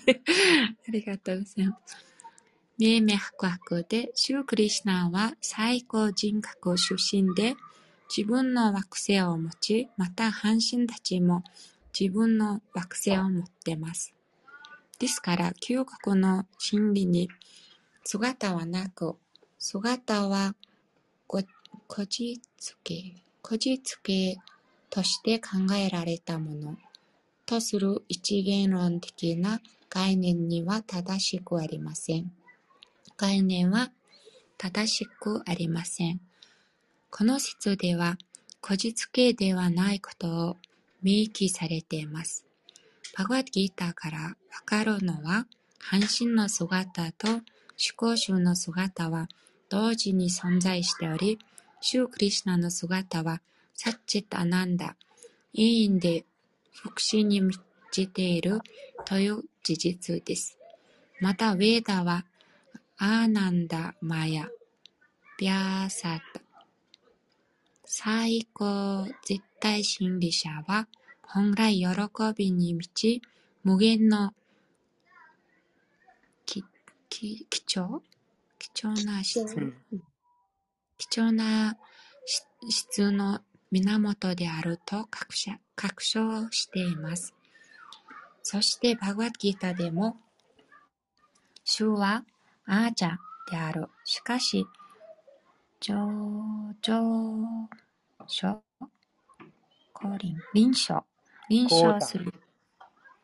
[0.87, 1.97] ありがとうございます。
[2.79, 7.55] 明明白白で、シュークリシュナは最高人格出身で、
[8.15, 11.43] 自分の惑星を持ち、また半身たちも
[11.97, 14.13] 自分の惑星を持っています。
[14.97, 17.29] ですから、究極の真理に
[18.03, 19.15] 姿はなく、
[19.57, 20.55] 姿は
[21.27, 21.43] こ
[22.05, 24.37] じつけ、こじつけ
[24.89, 26.77] として考えられたもの
[27.45, 32.31] とする一元論的な概念には正しくありません。
[33.17, 33.91] 概念は
[34.57, 36.21] 正しくありません。
[37.09, 38.17] この説では、
[38.61, 40.57] こじつけではないことを
[41.01, 42.45] 明記されています。
[43.17, 44.35] バグワッギーターからわ
[44.65, 45.47] かるのは、
[45.79, 47.27] 半身の姿と
[47.81, 49.29] 思考集の姿は
[49.69, 51.39] 同時に存在しており、
[51.79, 53.41] シュークリシナの姿は
[53.73, 54.97] サッチッタアナンダ、
[55.53, 56.25] 委員で
[56.73, 57.57] 福祉に満
[57.91, 58.59] ちている
[59.05, 60.57] という事実です。
[61.21, 62.25] また、ウェーダは
[62.97, 64.49] アーナンダ・マヤ、
[65.37, 66.41] ビャーサタ、
[67.85, 70.87] 最高絶対真理者は
[71.21, 71.85] 本来喜
[72.35, 73.21] びに満ち、
[73.63, 74.33] 無限の
[77.09, 78.01] きき貴重？
[78.59, 79.73] 貴重な質うん
[80.97, 81.77] 貴重な
[82.25, 83.41] し質の
[83.71, 87.33] 源であると確証確証しています。
[88.41, 90.17] そして、バグワッドギータでも、
[91.63, 92.25] 主は
[92.65, 93.17] アーチャ
[93.51, 93.87] である。
[94.03, 94.65] しかし、
[95.79, 95.95] 上、
[96.81, 97.01] 上、
[98.27, 98.63] 書、
[99.93, 101.05] 降臨、臨書、
[101.49, 102.33] 臨書する。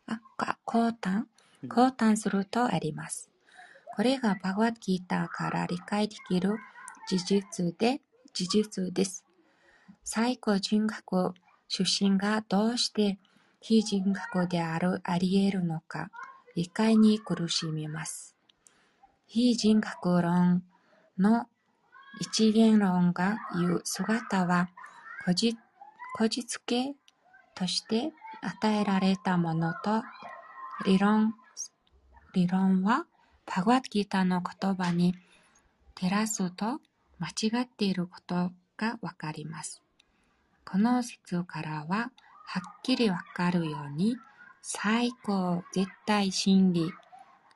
[0.06, 1.24] あ、か、降誕？
[1.62, 3.28] うん降誕するとあります。
[3.96, 6.58] これがバグワッドギーターから理解できる
[7.08, 8.02] 事実で、
[8.34, 9.24] 事実です。
[10.04, 11.32] 最高人格
[11.66, 13.18] 出身がどうして
[13.58, 16.10] 非人格である、あり得るのか、
[16.54, 18.36] 理解に苦しみます。
[19.26, 20.62] 非人格論
[21.16, 21.46] の
[22.20, 24.68] 一元論が言う姿は、
[25.24, 25.56] こじ
[26.18, 26.92] こじつけ
[27.54, 28.12] として
[28.42, 30.02] 与えられたものと、
[30.84, 31.34] 理論
[32.34, 33.06] 理論は
[33.46, 35.14] バグワッドギーターの言葉に
[35.94, 36.80] 照らすと
[37.18, 39.82] 間違っていることがわかります。
[40.64, 42.10] この説からは、
[42.44, 44.16] はっきりわかるように、
[44.62, 46.90] 最高絶対真理、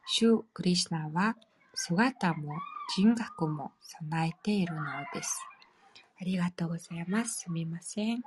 [0.06, 1.36] シュクリシナは
[1.74, 2.54] 姿も
[2.96, 5.40] 人格も備えているのです。
[6.20, 7.40] ありがとうございます。
[7.40, 8.22] すみません。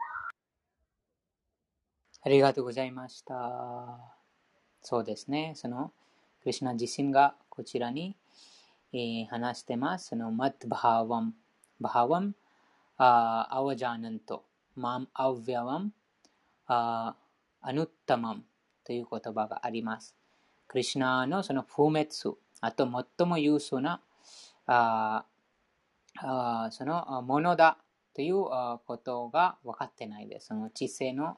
[2.21, 3.99] ありがとうございました。
[4.81, 5.53] そうですね。
[5.55, 5.91] その、
[6.43, 8.17] クリシナ自身がこちらに、
[8.91, 10.07] えー話してます。
[10.07, 11.33] その、マッバハワム、
[11.79, 12.35] バハワム、
[12.97, 14.43] アワジャーナント、
[14.75, 15.93] マンアウヴィアワム、
[16.67, 17.15] ア
[17.71, 18.43] ヌッタマム
[18.83, 20.17] という言葉があります。
[20.67, 22.09] クリシナのその不滅、
[22.59, 24.01] あと最も優秀な
[24.65, 25.23] あ
[26.17, 27.77] あそのものだ
[28.13, 28.43] という
[28.85, 30.47] ことが分かってないです。
[30.47, 31.37] その知性の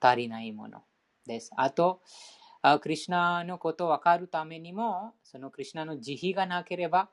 [0.00, 0.82] 足りないもの
[1.24, 1.52] です。
[1.56, 2.00] あと、
[2.66, 7.10] あクリシナのことを分かるためにも、そのクリシナの慈悲がなければ、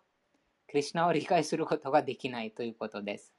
[0.65, 3.33] クリシナを理解することができないということです。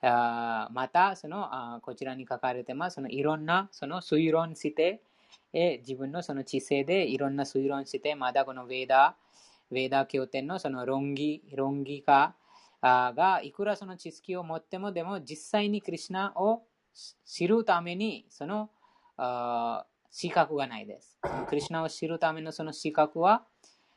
[0.00, 5.02] あまた、そのあこちらに書かれてます、そのいろんなその推論して、
[5.52, 9.16] え自分のその知性でいろんな推論して、まだこのヴェーダ、
[9.72, 12.32] ヴェーダ経典のその論議論議家
[12.80, 16.62] あがいくらその知識を持っても、でも実際にクリシナを
[17.24, 18.70] 知るために、その
[19.16, 19.84] あ
[20.14, 21.18] 資格がないです。
[21.48, 23.42] クリシュナを知るためのその資格は、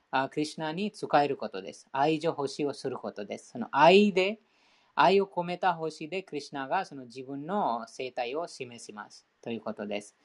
[0.10, 1.88] あクリシュナに使えることです。
[1.92, 3.52] 愛情欲しをすることです。
[3.52, 4.40] その愛で、
[4.96, 9.28] 愛を込めた星で、クリシュナがその自分の生態を示します。
[9.44, 10.16] ということです。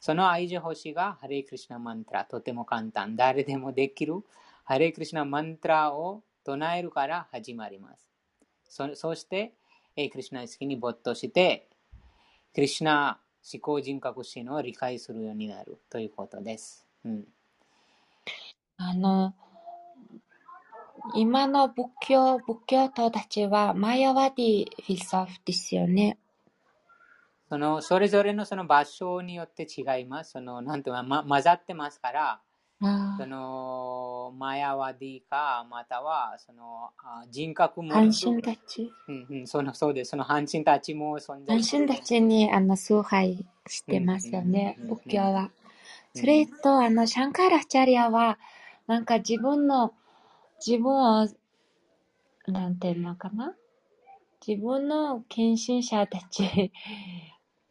[0.00, 3.14] その愛情星がハレイクリシュナマントラ、とても簡単。
[3.14, 4.14] 誰でもできる
[4.64, 8.08] ハレイクリシュナマントラを唱えるから始まります。
[8.70, 9.52] そそして、
[9.96, 11.68] クリシュナ意識に没頭して、
[12.54, 13.20] クリシュナ
[13.50, 16.86] 思考人格心を理解するようになるということです。
[17.04, 17.24] うん、
[18.76, 19.34] あの、
[21.14, 26.18] 今の仏教、仏教徒たちはマヤワディフィロソフですよね。
[27.48, 30.32] そのそれぞれのその場所によって違います。
[30.32, 32.40] そのなんていうか、ま、混ざってますから、
[33.18, 38.92] そのマヤワディか、またはそのあ人格も、半身たち。
[39.06, 40.10] うんうん、そのそうです。
[40.10, 45.50] その半身たちも存在半身たちにあの崇拝してますよね、仏教は。
[46.14, 48.38] それと、あの、シャンカラチャリアは、
[48.86, 49.94] なんか自分の、
[50.64, 50.92] 自分
[51.22, 51.28] を、
[52.48, 53.54] なんていうのかな？
[54.46, 56.72] 自分の献身者たち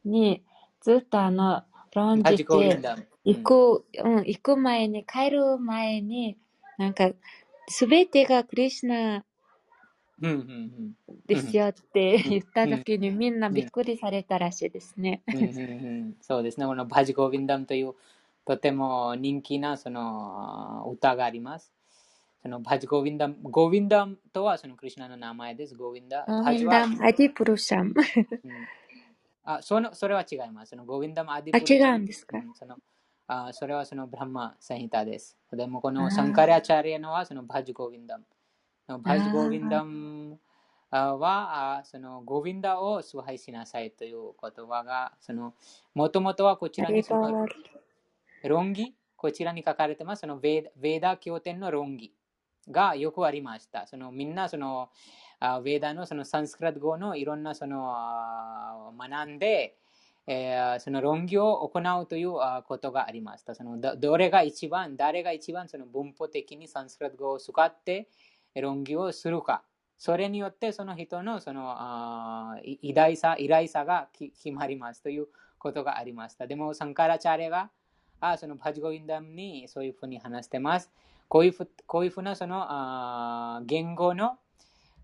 [0.06, 0.42] に
[0.80, 1.64] ずっとあの、
[1.94, 3.06] 論じて。
[3.24, 6.38] 行く、うん、行く前に、帰る前に、
[6.78, 7.12] なんか、
[7.68, 9.26] すべてがクリシュナ
[10.24, 10.96] うんうん
[11.26, 15.24] ですよって言った時にみんなびっくりされたらしいですね。
[15.28, 15.54] うんうんうんう
[16.10, 16.68] んそうですね。
[16.68, 17.96] このバジゴビンダムという
[18.46, 21.74] とても人気なその歌があります。
[22.44, 25.74] そのバジゴビンダム、ゴビンダムとはそのクリシュナの名前です。
[25.74, 26.24] ゴビンダ。
[26.28, 27.94] ゴバジはビンダム、アディプルシャム。
[27.96, 28.52] うん
[29.44, 30.70] あそのそれは違います。
[30.70, 32.38] そのゴビンダムアディあ、プル違うんですか？
[32.38, 32.78] うんその
[33.34, 35.38] あそれはそのブランマサヒタです。
[35.54, 38.26] でもこのサンカリアチャリアのはそのバジゴビンダム。
[39.02, 40.38] バジゴビンダム
[40.90, 45.54] あはあそのゴビンダを崇拝しなさいという言葉がその
[45.94, 47.52] もともとはこちあらにそのれが悪
[48.44, 48.50] い。
[48.50, 48.94] 論議？
[49.16, 52.12] こちらに書かれてますそのベーダベーダ経典の論議
[52.70, 53.88] がよくありました。
[53.88, 54.90] そのみんなその
[55.40, 59.78] あベーダのそのサンスクラット語のいろんなそのあ学んで、
[60.28, 63.56] えーその論議を行うというあことがありました。
[63.56, 68.08] そのどどれが一番、誰が一番その文法的にサンスクラット語を使って
[68.56, 69.64] 論議をするか。
[69.98, 75.28] それによってその人のそのあ偉大さ、偉大さが決まりますという
[75.60, 76.48] ことがありました。
[76.48, 77.70] でも、サンカラチャレが
[78.20, 80.92] あそのバジゴインダムにそういうふうに話してます。
[81.28, 84.38] こういうふこういうふうなそのあ言語の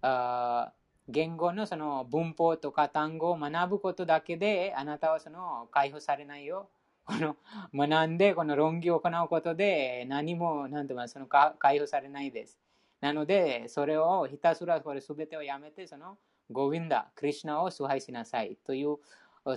[0.01, 0.71] あ
[1.09, 6.69] 言語のその文法とか単語を学ぶことだけであなたはその解放されないよ。
[7.05, 7.37] この
[7.73, 12.57] 学んでこの論議を行うことで何も何て言うのその解放されないです。
[12.99, 16.17] なのでそれをひたすらこれ全てをやめてその
[16.51, 18.97] ゴヴィンダ、クリシュナを崇拝しなさいという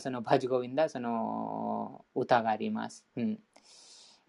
[0.01, 3.05] そのバジゴヴィンダ、その歌があります。
[3.17, 3.39] うん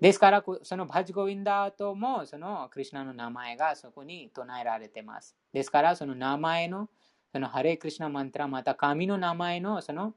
[0.02, 5.36] ですから、そのバジゴヴィンダーとも、そのクリシュナの名前がそこに唱えられています。
[5.54, 6.90] ですから、その名前の、
[7.32, 10.14] そのハレクリシナマントラ、また神の名前のその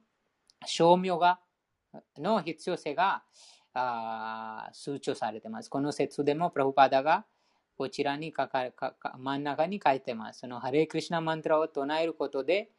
[0.66, 1.40] 証明が、
[2.18, 3.22] の必要性が
[3.72, 5.70] あ数値されています。
[5.70, 7.24] この説でも、プラフパダが
[7.76, 10.40] こちらにかかかか真ん中に書いてます。
[10.40, 12.70] そのハレクリシナマントラを唱えることで、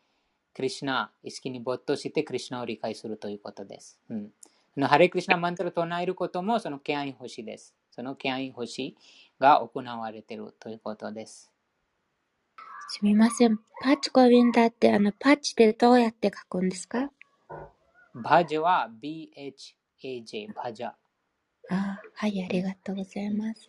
[0.54, 4.00] クリシナ、意識に没頭してクリシナを理解するということです。
[4.10, 4.32] うん、
[4.74, 7.76] そのハレクリシナマントラを唱えることもその敬愛星です。
[7.92, 8.96] その敬愛星
[9.40, 11.55] が行われているということです。
[12.88, 13.58] すみません。
[13.82, 17.10] パッチコビンダって、あの、パッチってどうやって書くんですか？
[18.14, 20.92] バジャは BHAJ、バジャ。
[21.70, 23.68] あはい、ありがとうございます。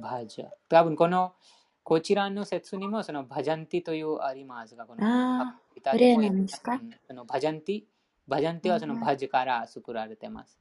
[0.00, 0.46] バジャ。
[0.68, 1.34] 多分この、
[1.82, 6.72] こちらの説にもそのバジャンティというありますが、このあイタこれリア語なんですか？
[6.72, 7.82] うんそのバジャンティ、
[8.26, 10.58] バジャンティはそのバジから作られてます。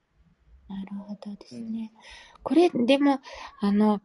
[0.68, 1.92] なるほどですね。
[2.42, 3.20] これ、でも、
[3.62, 4.02] あの、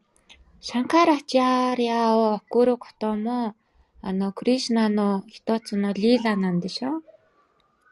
[0.61, 3.55] シャンカラチャーリアを送ることも、
[4.03, 7.03] あの、クリシュナの一つのリーダーなんでしょ？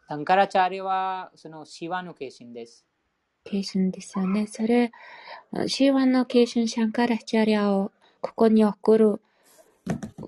[0.09, 2.86] サンカラチャーリはそのシワの化身です。
[3.44, 4.47] ケーションですよね。
[4.47, 4.90] それ、
[5.66, 9.20] シーワのケーションシャンカラチャーリアをここに送る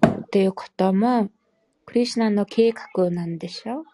[0.06, 1.30] っていうことも、
[1.86, 3.84] クリシュナの計画なんでしょ？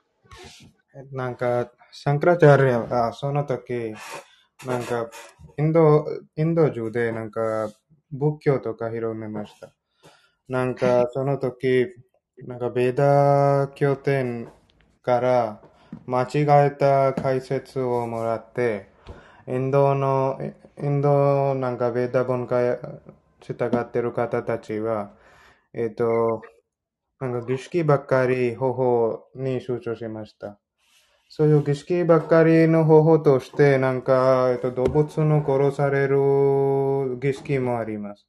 [1.12, 3.94] なんか、シャンクラチャーリアは、その時、
[4.66, 5.08] なんか、
[5.58, 6.04] インド、
[6.36, 7.70] インド中で、なんか、
[8.10, 9.72] 仏教とか広めました。
[10.48, 11.88] なんか、その時、
[12.46, 14.48] なんか、ベーダ経典
[15.02, 15.60] から
[16.06, 18.88] 間違えた解説をもらって、
[19.48, 20.38] インドの、
[20.82, 22.76] インドなんかベーダ文化に
[23.40, 25.12] 従ってる方たちは、
[25.74, 26.42] えっと、
[27.20, 30.58] なんか儀式ばっかり方法に集中しました。
[31.28, 38.26] そういう儀式ばっかりの方法として、なんか、えっと、動物の殺される儀式もあります。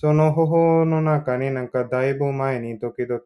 [0.00, 3.20] その方法の中になんかだいぶ前に時々、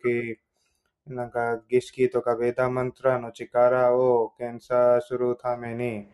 [1.06, 6.06] なんか儀式とかベーダマントラの力を検査するために、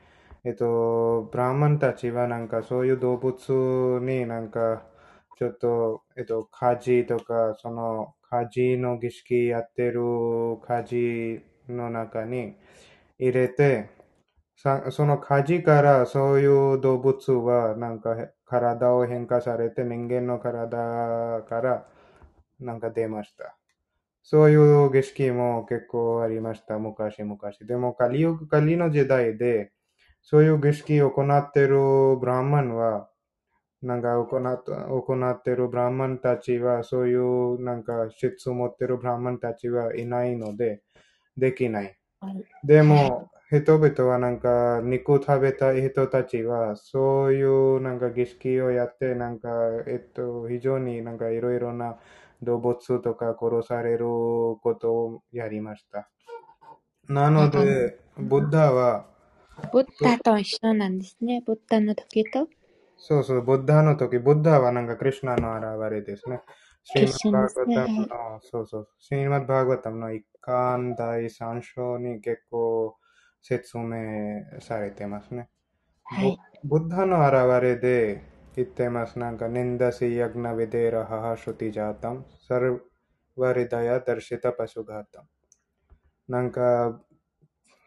[0.43, 4.83] えっと、ブラーマンたちはなんかそういう動物になんか、
[5.39, 10.01] ちょっと、えっと、火事とか、その火事の儀式やってる
[10.67, 12.57] 火事の中に
[13.21, 13.91] 入れて、
[14.57, 18.17] その火事からそういう動物はなんか
[18.49, 21.87] 体を変化されて人間の体から
[22.61, 23.57] なんか出ました。
[24.23, 27.39] そういう儀式も結構ありました、昔々。
[27.61, 29.73] でもカリユグカリの時代で、
[30.23, 33.09] そういう儀式を行っているブラーマンは、
[33.81, 40.83] なんか行っ行っているブラーマンたちは、そういうなんか質を持っているブラーマンたちはいないので、
[41.37, 41.97] できない。
[42.65, 49.49] でも、人々はなんか肉食べたい人たちは、そういうなんか儀式をやって、なんか、
[49.87, 51.99] えっと、非常になんかいろいろな
[52.43, 56.11] 動物とか殺されることをやりました。
[57.09, 59.07] なので、ブッダは、
[59.73, 61.43] ブッダと一緒なんですね。
[61.47, 62.49] ブッダの時と？
[62.99, 66.43] そうそう、ブッダの時、ブッダはなんかクリシュナの現れですね。
[66.85, 72.97] シーマッバーガタムの、そうそう、シーマッバーガタムの一巻第三章に結構
[73.43, 75.49] 説明されてますね。
[76.05, 76.39] はい。
[76.65, 78.23] ブッダの現れで
[78.57, 79.19] 言ってます。
[79.19, 82.91] なんか、ニンダシヤグナヴィデーラハハシュティジャータム、サル
[83.37, 85.29] ワリダヤダルシタパシュガータム。
[86.29, 87.01] なんか、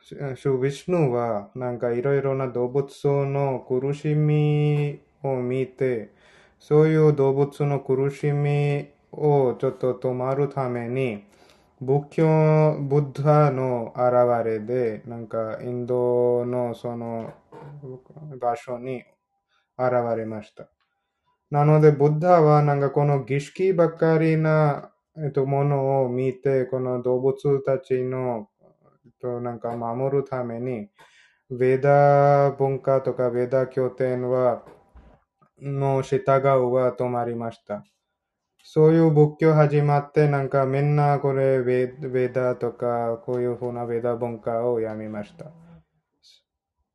[0.03, 2.89] シュシュビシュヌは、なんかいろいろな動物
[3.25, 6.13] の苦しみを見て、
[6.59, 11.23] そういう動物の苦しみをちょっと止まるために、
[11.81, 17.33] 仏教、ブッダの現れで、なんかインドのその
[18.39, 19.03] 場所に
[19.79, 20.69] 現れました。
[21.49, 28.47] なので、ブッダはなんかこの儀式ばっかりな、えっと、ものを見て、この動物たちの、
[29.03, 30.87] えっと、なんか守るために、
[31.49, 34.63] ベーダ文化とかベーダ経典は、
[35.59, 37.83] の従うは止まりました。
[38.63, 45.51] そういう仏教始まって、なんかみんなこれベーダとか、こういうふうなベーダ文化をやめました。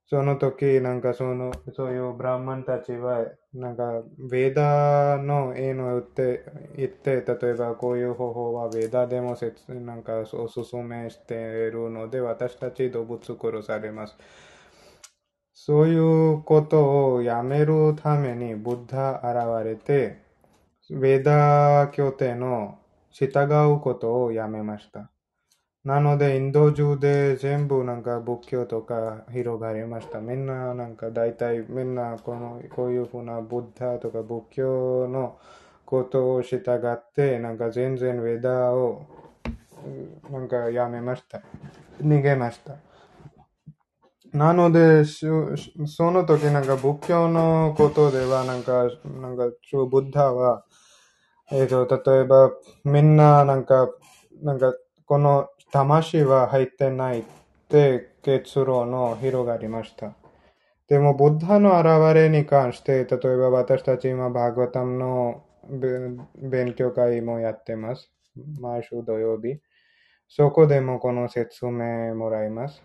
[0.08, 6.44] その時、なんかその、そういうブラーマンたちは、なんか、ベーダの絵の言って、
[6.76, 11.38] 言って、例えばこういう方法はベーダでも説、なんかおすすめしてい
[11.72, 14.16] るので、私たち動物殺されます。
[15.52, 20.25] そういうことをやめるために、ブッダ現れて、
[20.88, 22.78] ベーダ経典の
[23.10, 23.44] 従
[23.74, 25.10] うことをやめました。
[25.84, 30.20] なので、インド中で全部なんか仏教とか広がりました。
[30.20, 35.38] みんななんか大体みんなこのこういうふうなブッダとか仏教の
[35.84, 39.06] ことを従って、なんか全然ウェダーを
[40.30, 41.40] なんかやめました。
[42.02, 42.76] 逃げました。
[44.32, 45.26] なので、そ
[46.10, 50.64] の時なんか仏教のことでは、なんか、なんか、ブッダは、
[51.50, 52.50] えっ、と、例えば、
[52.84, 53.88] みんななんか、
[54.42, 54.74] なんか、
[55.06, 57.24] この魂は入ってないっ
[57.68, 60.14] て結論の広がりました。
[60.88, 65.44] でも、ブッダの現れに関して、例えば私たち今、バーガタムの
[66.34, 68.10] 勉強会もやってます。
[68.60, 69.60] 毎週土曜日。
[70.28, 72.82] そこでもこの説明もらいます。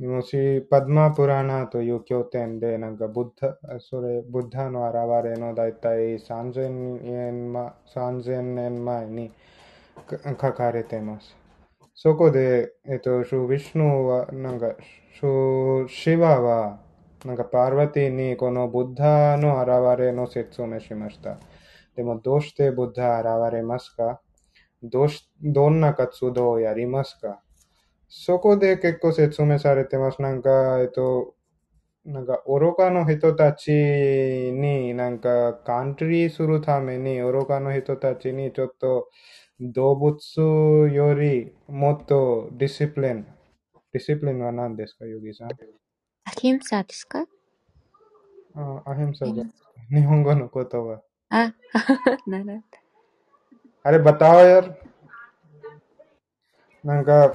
[0.00, 9.32] もし、パドマプラナという経典で、なんか、ブッダ、それ、ブッダの現れの大体3000年前 ,3000 年前に
[10.40, 11.36] 書かれています。
[11.94, 14.76] そこで、えっと、シュ・ヴィシュヌは、なんか、
[15.14, 16.78] シュ・シバは、
[17.24, 21.38] なんか、パーバティにこのブッダの現れの説明しました。
[21.96, 24.20] でも、どうしてブッダ現れますか？
[24.80, 27.42] どうし、どんな活動をやりますか？
[28.08, 30.22] そこで結構説明されてます。
[30.22, 31.34] なんか、えっと、
[32.04, 39.08] なんか、愚かの人たちに、なんか、カントリーするために、愚かの人たちにちょっと、
[39.60, 40.18] 動物
[40.90, 43.26] よりもっとディシプリン。
[43.92, 47.26] ディシプリンは何ですか、ヨギさんアヒムサですか
[48.54, 49.44] あアヒムサじゃ。
[49.90, 51.02] 日本語の言葉。
[51.30, 51.52] あ、
[52.26, 52.62] なるほど。
[53.82, 54.76] あれ、バタワヤ
[56.84, 57.34] なんか、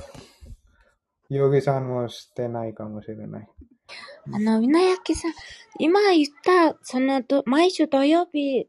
[1.35, 3.47] ヨギさんもしてないかもしれない。
[4.34, 5.31] あの、みなやきさん、
[5.80, 8.68] 今言った、そのど、毎週土曜日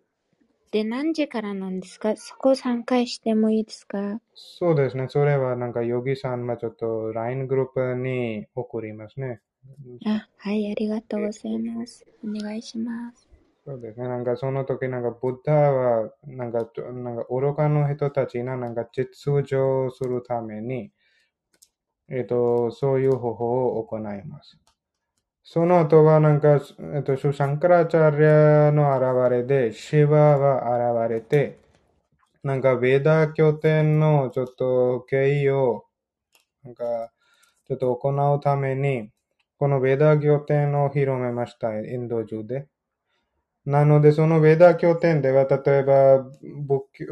[0.72, 2.16] で何時からなんですか？
[2.16, 4.20] そこ参加してもいいですか？
[4.34, 5.06] そうですね。
[5.08, 9.40] それはなんか、ヨギさんもちょっと LINE グループに送りますね。
[10.06, 12.04] あ、はい、ありがとうございます。
[12.24, 13.28] お願いします。
[13.64, 14.08] そうですね。
[14.08, 20.90] なんかその時なんか、ブッダは、なんか、なんか愚かの人たちがなんか、実情するために、
[22.08, 24.58] えっと、そういう方法を行います。
[25.42, 26.60] その後はなんか、
[26.94, 31.60] えっと、シュシャンカラチャリアの現れで、シバは現れて、
[32.42, 35.86] なんか、ベーダ経典のちょっと経緯を、
[36.64, 37.12] なんか、
[37.68, 39.10] ちょっと行うために、
[39.58, 42.68] このベーダ経典を広めました、インド中で。
[43.66, 46.18] なので、そのベーダー経典では、例えば、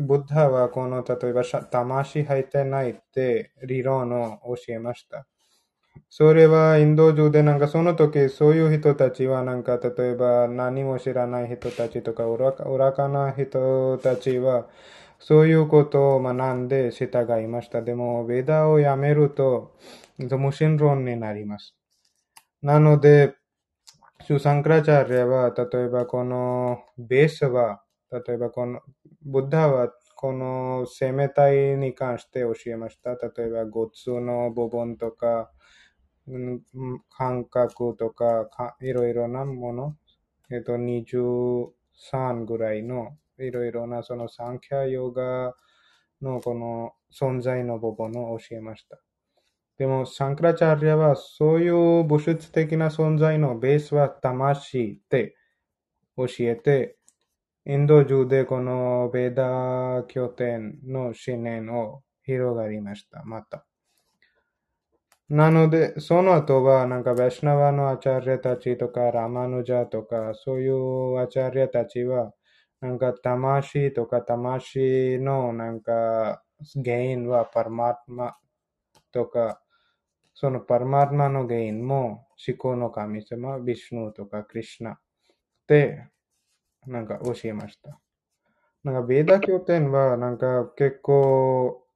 [0.02, 5.26] ブッダはこの、例えば、魂入ってないって理論を教えました。
[6.10, 12.38] それはインド中でなんかその時そういう人たちはなんか例えば何も知らない人たちとか愚
[12.94, 14.68] かな人たちは
[15.18, 17.82] そういうことを学んで従いました。
[17.82, 19.72] でも、ベダをやめると
[20.18, 21.74] 無神論になります。
[22.62, 23.34] なので、
[24.24, 27.82] シュサンクラチャーリアは、例えばこのベースは、
[28.12, 28.80] 例えばこの、
[29.22, 33.16] ブッダはこの生命体に関して教えました。
[33.16, 35.50] 例えば、ゴツの部分とか、
[37.10, 38.48] 感覚とか、
[38.80, 39.96] いろいろなもの、
[40.50, 45.54] えっと、23ぐらいのいろいろなそのサンキャヨガ
[46.20, 49.00] のこの存在の部分を教えました。
[49.82, 55.34] でも、サンクラチャーリアは、そういう物質的な存在のベースは魂って
[56.16, 56.96] 教えて、
[57.66, 63.24] インド中でこのベーダー拠点の信念を広がりました。
[63.24, 63.66] また。
[65.28, 72.32] なので、その後は、なんか、ベシナワのアチャリアたちとか、ラマヌジャとか、そういうアチャリアたちは、
[72.80, 76.44] なんか、魂とか、魂の、なんか、
[76.84, 78.36] 原因はパルマーマ
[79.10, 79.61] とか、
[80.34, 84.98] そのパルマーマの原因も、思考の神様、ビシュヌとか、クリシナ
[85.66, 86.06] で、
[86.86, 88.00] なんか教えました。
[88.84, 91.86] なんか、ベーダ経典は、なんか結構、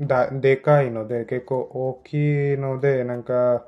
[0.00, 2.14] だ、でかいので、結構大き
[2.54, 3.66] いので、なんか、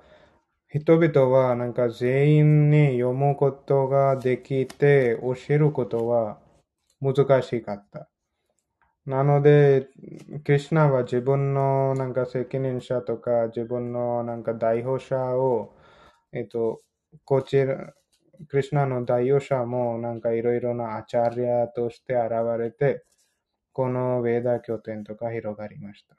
[0.69, 6.41] 人々はなんか全員に読むことができて、教えることは
[7.01, 8.09] 難しかった。
[9.07, 9.89] なので、
[10.45, 15.75] クリュナは自分のなんか責任者とか自分のなんか代表者を、
[16.33, 16.81] えっと、
[17.25, 17.93] こちら、
[18.49, 23.05] クリュナの代表者もなんかいろいろなアチャリアとして現れて、
[23.73, 26.17] このウェーダ拠点とか広がりました。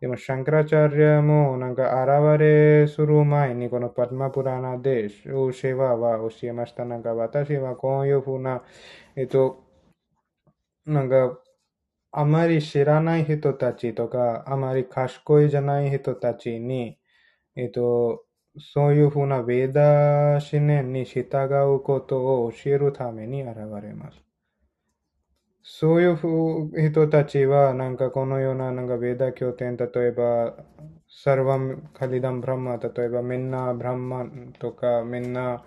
[0.00, 6.84] でも、シャンクラチャリアもなんか現れする前にこのパトマプラナでシェワは教えました。
[6.84, 8.62] なんか私はこういうふうな、
[9.16, 9.64] えっと、
[10.86, 11.38] なんか
[12.12, 16.98] あまり知らない人たちとか、あまり賢いじゃない人たちに、
[17.56, 18.26] えっと、
[18.58, 21.26] そういうふうなベーダー思念に従
[21.76, 24.22] うことを教えるために現れます。
[25.62, 30.56] そういう人たちは、なんかこのような、なんかベーダー経典、例えば、
[31.08, 35.64] サルバムカリダンブラマ、例えばみんなブラマンとか、みんな、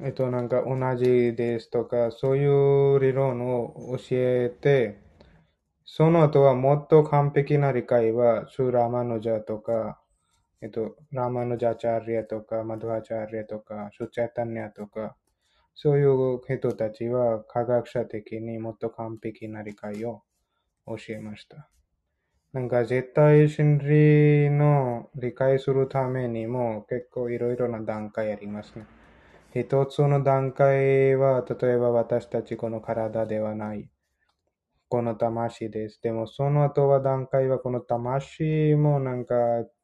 [0.00, 2.46] えっと、なんか同じですとか、そうい
[2.96, 5.03] う理論を教えて、
[5.84, 10.00] その後はもっと完璧な理解は、シュラマヌジャとか、
[10.62, 15.16] えっと、ラマヌジャチャーリアとか、マドハチャーリアとか、シュチャタニアとか、
[15.74, 20.22] そういう人たちは科学者的にもっと完璧な理解を
[20.86, 21.68] 教えました。
[22.52, 28.86] なんか絶対真理の理解するためにも結構いろいろな段階ありますね。
[29.54, 33.90] 一つの段階は、例えば私たちこの体ではない。
[34.94, 35.98] この魂です。
[36.00, 39.34] でもその後は段階はこの魂もなんか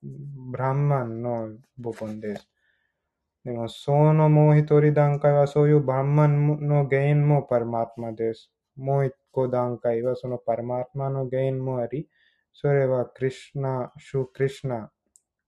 [0.01, 2.49] ブランマンの部分です。
[3.45, 8.53] でもそのもう一人段階はそういうブランマンの原因もパルマーマです。
[8.77, 12.09] もう一個段階はそのパルマーマの原因もあり、
[12.53, 14.93] それはクリシュナ、シュクリシュナ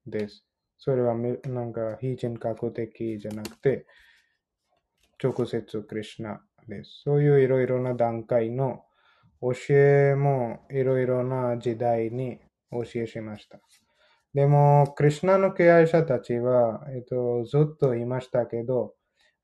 [0.04, 0.44] です。
[0.76, 3.86] それはなんか非人格的じゃなくて、
[5.22, 7.02] 直接クリシュナです。
[7.04, 8.82] そういういろいろな段階の
[9.42, 12.38] 教えもいろいろな時代に
[12.70, 13.58] 教えしました。
[14.34, 18.94] でも、クリシュナの敬愛者たちは、えっと、ずっといましたけど、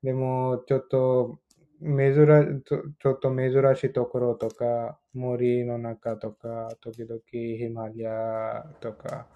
[0.01, 1.39] でも、ちょっと、
[1.81, 9.27] 珍ちょっと珍しいところとか、森の中とか、時々ヒマラヤとか、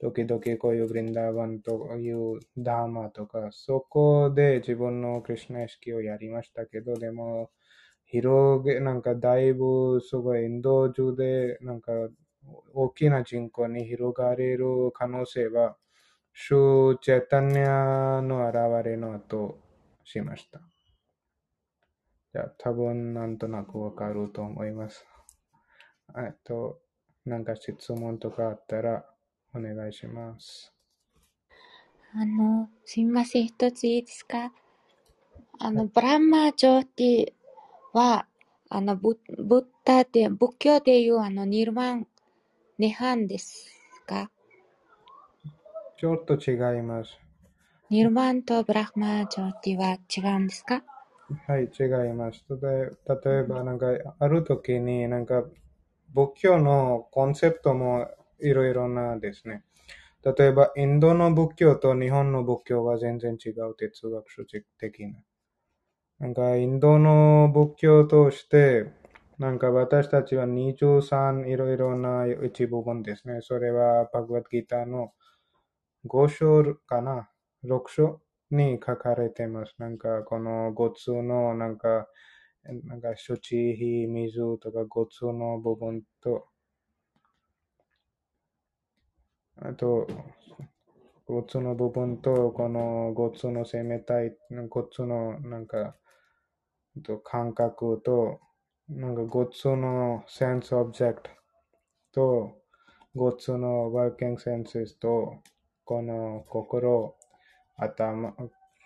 [0.00, 7.50] 時々こういうグリンダーバンというダーマとか、そこで自分のクリシュナ意識をやりましたけど、でも、
[8.12, 11.92] 広げ、なんかだいぶすごいインド中で、なんか
[12.74, 15.78] 大きな人口に広がれる可能性は、
[16.34, 19.58] シューチェタニアの現れの後
[20.04, 20.60] しました。
[22.34, 25.06] じゃあ、多分なんとなくわかると思います。
[26.18, 26.82] えっと、
[27.24, 29.06] なんか質問とかあったら
[29.54, 30.74] お願いします。
[32.14, 34.52] あの、すみません、一ついいですか？
[35.58, 37.41] あの、ブランマージョーティ
[37.92, 38.26] は、
[38.70, 42.06] あの、ブブッダで、仏教でいうあの、ニルマン、
[42.78, 43.66] ネハンです
[44.06, 44.30] か？
[45.98, 47.18] ちょっと違います。
[47.90, 50.82] ニルマンとブラフマージョーティは違うんですか？
[51.46, 52.44] はい、違います。
[52.48, 52.90] 例え
[53.30, 53.86] 例えば、なんか、
[54.18, 55.44] ある時に、なんか、
[56.14, 58.08] 仏教のコンセプトも
[58.40, 59.64] いろいろなですね。
[60.24, 64.44] 例えば、インドの仏教と日本の仏教は全然違う哲学書
[64.78, 65.18] 的な。
[66.22, 68.92] なんか、インドの仏教として、
[69.40, 73.40] なんか私たちは23いろいろな一部分ですね。
[73.42, 75.14] それは、バグワッドギターの
[76.06, 77.28] 5章かな
[77.64, 78.20] ?6 章
[78.52, 79.74] に書かれてます。
[79.78, 82.06] なんか、この5つの、なんか、
[82.84, 86.46] なんか、処置費、水とか5つの部分と、
[89.56, 90.06] あと、
[91.26, 95.96] 5つの部分と、この5つの生命体、5つの、なんか、
[97.00, 98.40] と感覚と、
[98.88, 101.16] なんか5つの sense object
[102.12, 102.58] と、
[103.16, 105.38] 5つの working senses と、
[105.84, 107.16] この心、
[107.76, 108.34] 頭、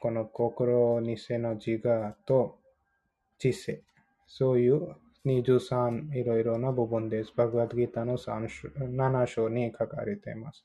[0.00, 2.58] この心にせの自我と
[3.38, 3.82] 知性。
[4.26, 7.32] そういう23いろいろな部分です。
[7.36, 10.64] バグワッドギターの3章7章に書かれています。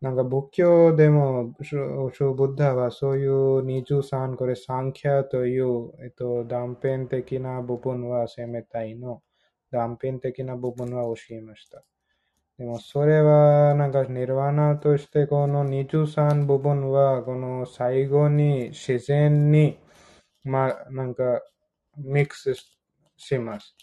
[0.00, 9.22] なんか仏教でも、シュシュブッダはそういう23、これサンキャという、えっと、断片的な部分は生命体の
[9.70, 11.84] 断片的な部分は教えました。
[12.56, 19.78] でもそれはなんかニルワナとしてこの23部分はこの最後に自然に
[20.44, 21.42] まあなんか
[21.96, 22.54] ミックス
[23.16, 23.74] します。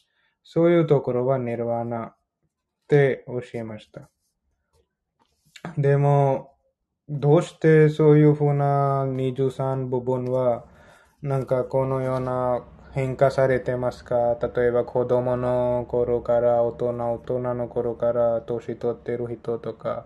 [0.43, 2.15] そういうところはニルワナっ
[2.87, 4.09] て教えました。
[5.77, 6.55] でも
[7.09, 10.65] どうしてそういうふうな23部分は
[11.21, 14.35] なんかこのような変化されてますか？
[14.55, 20.05] 例えば子供の頃から大人、大人の頃から年取ってる人とか、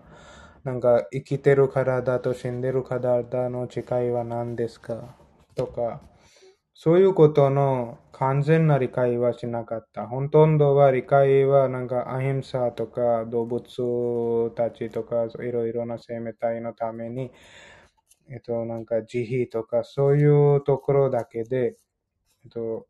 [0.64, 5.16] なんか生きてる体と死んでる体の違いは何ですか？
[5.54, 6.00] とか、
[6.84, 10.08] そういうことの完全な理解はしなかった。
[10.08, 17.30] ほとんどは理解はなんかアヒムサとか動物たちとかいろいろな生命体のために、
[18.28, 21.76] えっと、なんか慈悲とかそういうところだけで、
[22.44, 22.88] えっと、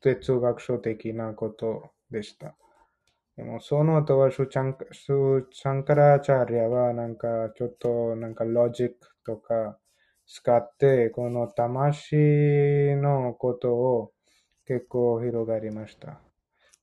[0.00, 2.56] 哲学書的なことでした。
[3.36, 9.78] でも、その後はシュチャンシュチャンカラチャーリアは、なんか、ちょっと、なんか、ロジックとか
[10.26, 12.16] 使って、この魂
[12.96, 14.12] のことを
[14.66, 16.20] 結構広がりました。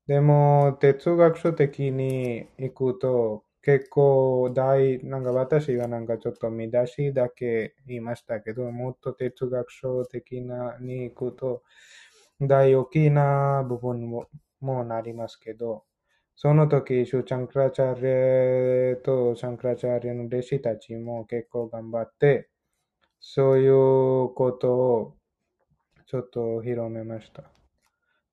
[0.07, 11.63] でも、哲学書的に行くと、結構大、なんか私はなんかちょっと見出しだけ言いましたけど、もっと哲学書的なに行くと、
[12.41, 14.27] 大大きな部分も
[14.61, 15.85] もなりますけど、
[16.35, 18.01] その時、シュチャンクラチャー
[18.93, 22.50] レとシャンクラチャーレの弟子たちも結構頑張って、
[23.21, 25.15] そういうことを
[26.07, 27.43] ちょっと広めました。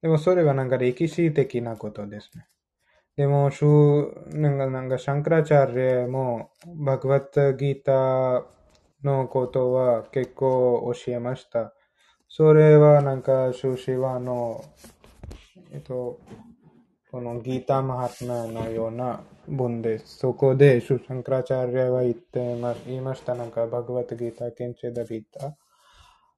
[0.02, 2.46] でもそれはなんか歴史的なことですね。
[3.18, 8.44] でも、シュなんか、なんか、シャンクラチャーレも、バグワッタギター
[9.02, 11.74] のことは結構教えました。
[12.28, 14.64] それはなんか、シュシワの、
[15.72, 16.20] えっと、
[17.10, 20.18] このギータマハトマのような文です。
[20.18, 23.34] そこで、シュシャンクラチャーレは言ってま言いました。
[23.34, 25.56] なんか、バグワッタギータ、ケンチェダビータ。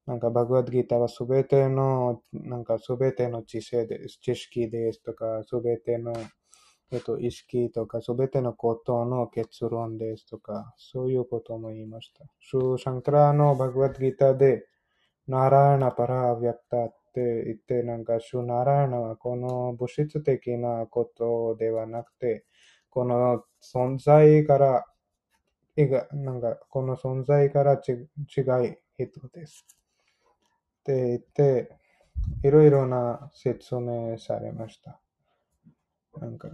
[0.07, 4.21] なんか、バグワッドギータはすべての、なんか、すべての知性です。
[4.21, 6.13] 知識ですとか、すべての、
[6.93, 12.25] えっと、意識とか、すべてのことの結論ですとか、そういうことも言いました。
[12.39, 14.69] シュシャンクラのバグワッドギータで、
[15.27, 16.77] ナラーナパラービャクタ
[17.11, 22.45] って言って、なんか、シュナラーナはこの物質的なことではなくて、
[22.89, 24.87] この存在から、
[26.13, 28.07] なんか、この存在からち違い
[28.97, 29.67] 人です。
[30.81, 31.77] って言って、
[32.45, 35.01] いろいろな説明されました。
[36.21, 36.49] なんか、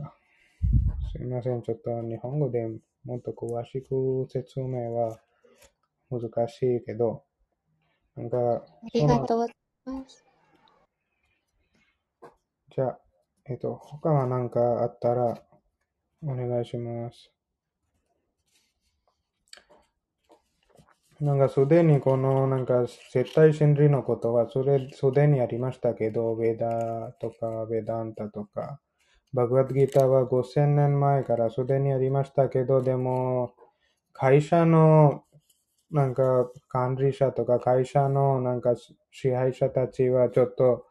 [1.13, 2.67] すいません、ちょっと日本語で
[3.05, 5.19] もっと詳しく説明は
[6.11, 7.25] 難しいけど、
[8.17, 8.63] なんか、あ
[8.95, 9.57] りがとうござい
[9.87, 10.26] ます。
[12.77, 12.99] じゃあ、
[13.47, 15.41] えっと、他は何かあったら
[16.23, 17.33] お願いします。
[21.21, 22.85] なんかすでにこのなんか
[23.15, 28.79] 絶対真理のことはそれすでにありましたけど、ベダとかベダンタとか、
[29.33, 33.55] バグワッドギターは5000年前からすでにありましたけど、でも
[34.13, 35.25] 会社の
[35.91, 38.75] なんか管理者とか会社のなんか
[39.11, 40.86] 支配者たちはちょっと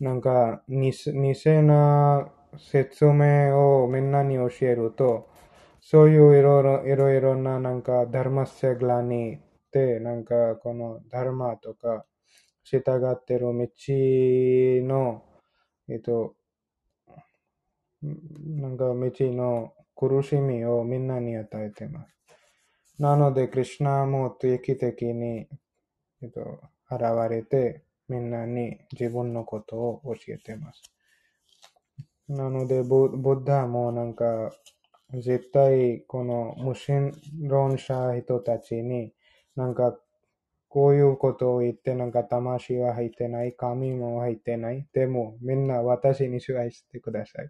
[0.00, 2.28] なんか偽偽な
[2.58, 5.28] 説明をみんなに教えると、
[5.80, 9.40] そういういろいろいろいろななんかダルマセグラにっ
[9.70, 12.04] て、なんかこのダルマとか
[12.64, 13.50] 従ってる道
[14.86, 15.22] の、
[15.88, 16.34] えっと、
[18.02, 22.16] なんか道の苦しみをみんなに与えてます。
[22.98, 25.46] なので、クリュナも定期的に、
[26.22, 26.60] えっと、
[26.90, 30.82] 現れて、みんなに自分のことを教えてます。
[32.28, 34.50] なので、ブッダもなんか、
[35.14, 37.12] 絶対この無神
[37.48, 39.12] 論者人たちに、
[39.54, 39.96] なんか、
[40.68, 44.86] こういうことを言って、なんか魂は入ってない、神も入ってない。
[44.92, 47.46] でも、みんな私に支配してください。
[47.46, 47.48] っ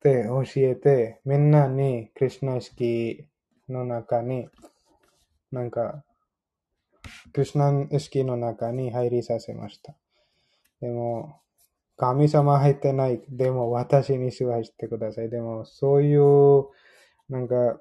[0.00, 3.26] て教えて、みんなにクリュナ意識
[3.68, 4.48] の中に、
[5.50, 6.02] なんか、
[7.32, 9.94] クリュナ意識の中に入りさせました。
[10.80, 11.40] でも、
[11.96, 13.22] 神様入ってない。
[13.28, 15.30] でも、私に支配してください。
[15.30, 16.66] でも、そういう、
[17.28, 17.80] なんか、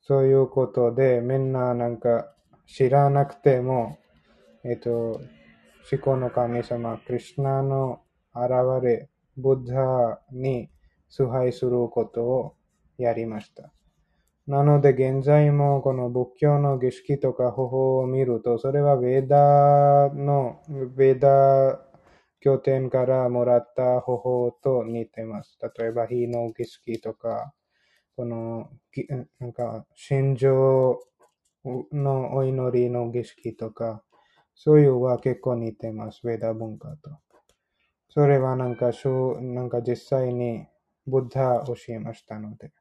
[0.00, 2.34] そういうことで、みんななんか
[2.66, 3.98] 知らなくても、
[4.64, 5.20] えっと、
[5.90, 8.02] 思考の神様、クリュナの
[8.34, 10.70] 現れ、ブッダに
[11.08, 12.56] 崇拝することを
[12.98, 13.71] やりました。
[14.48, 20.60] なので、現在もこの仏教の儀式とか方法を見ると、それはベーダの、
[20.96, 21.80] ベーダ
[22.40, 25.56] 経典からもらった方法と似てます。
[25.78, 27.54] 例えば、火の儀式とか、
[28.16, 28.68] この、
[29.38, 30.98] なんか、心情
[31.92, 34.02] のお祈りの儀式とか、
[34.56, 36.20] そういうは結構似てます。
[36.26, 37.10] ベーダ文化と。
[38.08, 38.90] それはなんか、
[39.40, 40.66] なんか実際に
[41.06, 42.72] ブッダ教えましたので。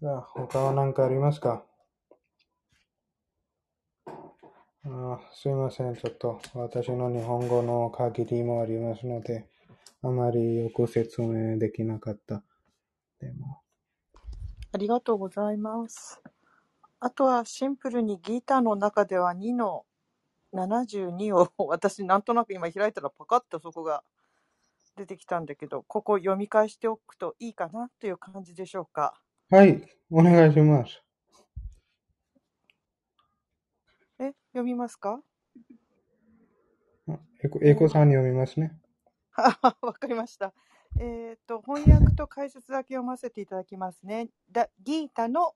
[0.00, 1.64] じゃあ、他は何かありますか？
[4.84, 5.96] あすいません。
[5.96, 9.48] ちょっと私の日本語の限りもありますので、
[10.02, 12.44] あまりよく説明できなかった。
[13.20, 13.60] でも、
[14.70, 16.22] ありがとうございます。
[17.00, 19.84] あとはシンプルにギターの中では2の
[20.54, 24.04] 72を私なんとなく今開いたらパカッとそこが
[24.96, 29.20] 出てきたんだけど、ここ読み返しておくといいかなという感じでしょうか？
[29.50, 31.02] はい、お願いします。
[34.18, 35.22] え、読みますか？
[37.42, 38.78] エコエコさん読みますね。
[39.80, 40.52] わかりました。
[41.00, 44.28] えっ、と、翻訳と解説だけ読ませていただきますね。
[44.52, 45.54] だギータの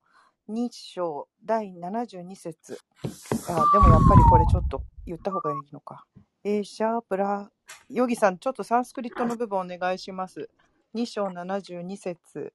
[0.48, 2.78] 2章第72節
[3.50, 3.64] あ。
[3.74, 6.06] でもやっぱりこれちょっと言った方がいいのか。
[6.44, 7.52] エーシャプラ、
[7.90, 10.48] ヨギさん、ちょっとサンスクリットの部分お願いします。
[10.94, 12.54] 2章72節。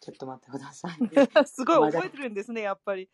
[0.00, 0.92] ちょっと待ってください。
[1.46, 3.08] すごい覚えてるんですね、やっぱり。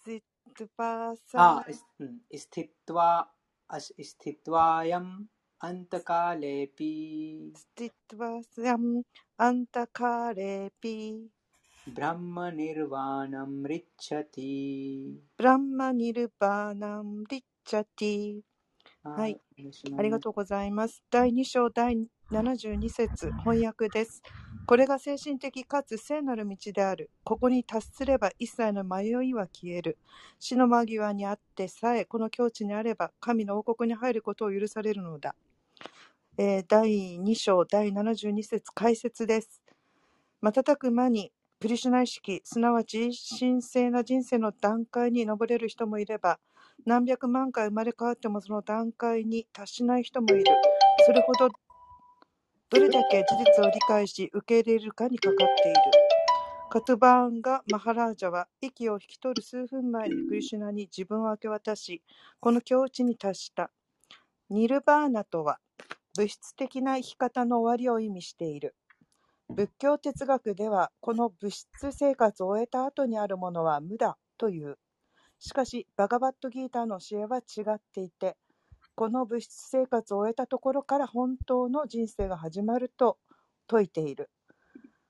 [0.00, 1.58] スティッパーサん。
[1.58, 3.30] あ、スティットワ、
[3.78, 5.26] スティットワヤム。
[5.60, 9.02] アンタカレピースティットワスヤム
[9.38, 11.18] アンタカレピー
[11.92, 18.40] ブランマニルバーナムリッチャティブランマニルバーナムリッチャティ
[19.02, 19.40] はい、
[19.96, 21.02] ありがとうございます。
[21.10, 21.96] 第2章第
[22.30, 24.22] 72節翻訳です。
[24.68, 27.08] これが精神的かつ聖なる道である。
[27.24, 29.96] ここに達すれば一切の迷いは消える。
[30.38, 35.34] 死の間際にあってさえ、この境地にあれば、神の王国に入ることを許されるのだ。
[36.36, 39.62] えー第2章第72節解説です。
[40.42, 43.08] 瞬く間にクリシュナ意識、すなわち
[43.40, 46.40] 神聖な人生の段階に登れる人もいれば、
[46.84, 50.44] 何百万回生まれ変わってもその段階に達しない人もいる。
[51.06, 51.48] それほど
[52.70, 55.80] どれだけ事実を理解し受け入れるかにかかっている。
[56.68, 62.02] カトゥバーンガ・マハラージャは息を引き取る数分前にクリシュナに自分を明け渡し、
[62.40, 63.70] この境地に達した。
[64.50, 65.60] ニルバーナとは
[66.14, 68.74] 物質的な生き方の終わりを意味している。
[69.48, 74.76] 仏教哲学ではこの物質生活を終えた後にあるものは無だという。
[75.38, 78.36] しかし、バガバットギーターの教えは違っていて、
[78.98, 83.16] この物質生活を終えたところから本当の人生が始まると
[83.70, 84.28] 説いている。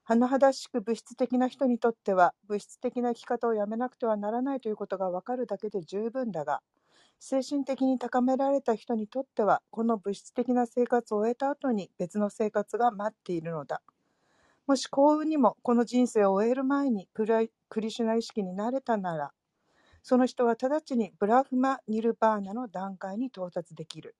[0.06, 6.60] 甚だしく物質的な人にとっては物質的な生き方をやめなくてはならないということがわかるだけで十分だが、
[7.19, 13.81] 精神的に高められた人にとってはこの物質的な生活を終えた後に別の生活が待っているのだ。
[14.66, 19.32] もし幸運にもこの人生を終える前にクライクリシュナ意識になれたなら、
[20.09, 24.16] その人は直ちにブラフマ・ニルバーナの段階に到達できる。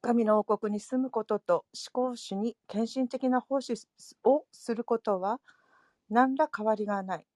[0.00, 3.74] 神の王国に住むことと思考主に献身的な奉仕
[4.22, 5.40] をすることは
[6.08, 7.26] 何ら変わりがない。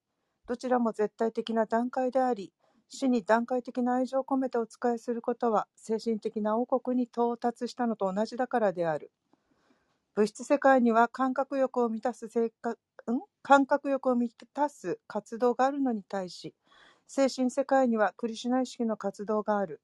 [0.46, 2.52] どちらも絶対的な段階であり、
[2.88, 9.10] 死に段階的な愛情を込めてお仕えすることは精神的な王国に到達したのと同じだからである。
[10.14, 12.78] 物質世界には感覚欲を満たす生活、
[13.10, 13.18] ん？
[13.42, 16.54] 感覚欲を満たす活動があるのに対し、
[17.06, 19.80] 精神世界にはクリシュナ意識の活動がある。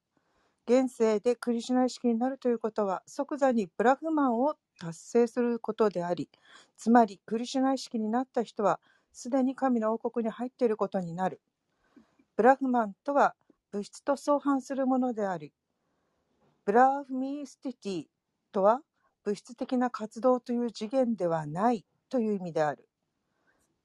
[0.66, 6.28] 現世でクリシュナ意識になるということは即座にブラフマンを達成することであり、
[6.76, 8.80] つまりクリシュナ意識になった人は
[9.12, 11.40] すでに神の王国に入っていることになる。
[12.36, 13.34] ブラフマンとは
[13.72, 15.52] 物質と相反するものであり、
[16.64, 18.06] ブラフミースティティ
[18.52, 18.80] とは
[19.24, 22.87] 物質的な活動という次元ではないという意味である。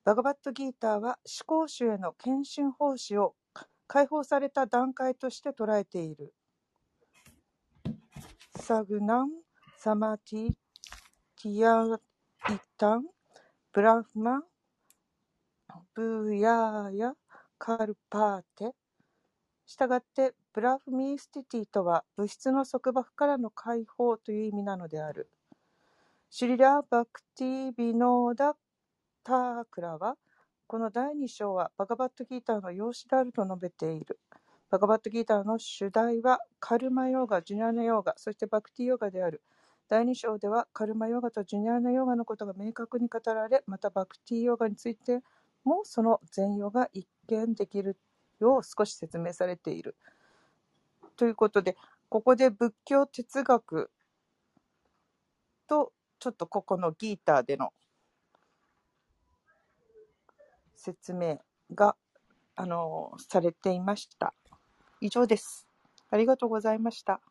[0.06, 3.36] バガバットギーターは思考主への献身奉仕を
[3.88, 6.34] 解放された段階として捉えている。
[8.60, 9.30] サグナン、
[9.78, 10.50] サマティ、
[11.42, 13.06] ティアイタン、
[13.72, 14.44] ブラフマン、
[15.94, 17.14] ブーヤーヤ、
[17.58, 18.76] カルパーテ。
[19.66, 25.30] したがって、ブラフミースティティとは物質の束縛からの解放という意味なのである。
[26.30, 28.56] シリラ・バクティ・ビノーダ・
[29.24, 30.18] タークラは、
[30.68, 34.20] この第2章はバガバットギーターの用紙であると述べている。
[34.70, 39.42] バガバットギーターの主題はカルマヨーガ、ジュニアナヨーガ、そしてバクティヨーガである。
[39.88, 45.22] 第2章ではカルマヨーガとジュニアナヨーガのことが明確に語られ、またバクティヨーガについて
[45.64, 47.98] もその全容が一見できる
[48.40, 49.96] よう少し説明されている。
[51.16, 51.78] ということで、
[52.10, 53.92] ここで仏教哲学
[55.68, 57.74] とちょっとここのギーターでの
[60.84, 61.40] 説明
[61.74, 61.96] が、
[62.56, 64.34] あのされていました。
[65.00, 65.66] 以上です。
[66.12, 67.22] ありがとうございました。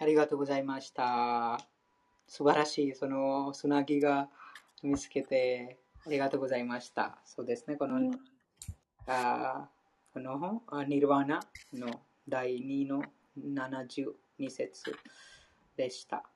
[0.00, 1.60] ありがとうございました。
[2.26, 4.30] 素晴らしい、そのつなぎが
[4.82, 7.18] 見つけて、ありがとうございました。
[7.26, 8.12] そうですね、この、
[9.06, 9.68] あ
[10.14, 11.40] このあニルワナ
[11.74, 13.02] の第2の
[13.38, 14.96] 72節
[15.76, 16.33] でした。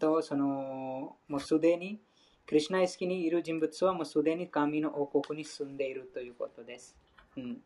[0.00, 2.00] と、その、もうすでに、
[2.46, 6.96] クリュナ意識にいる人物はもうすでに神の王国に住んでいるということです。
[7.36, 7.58] うん、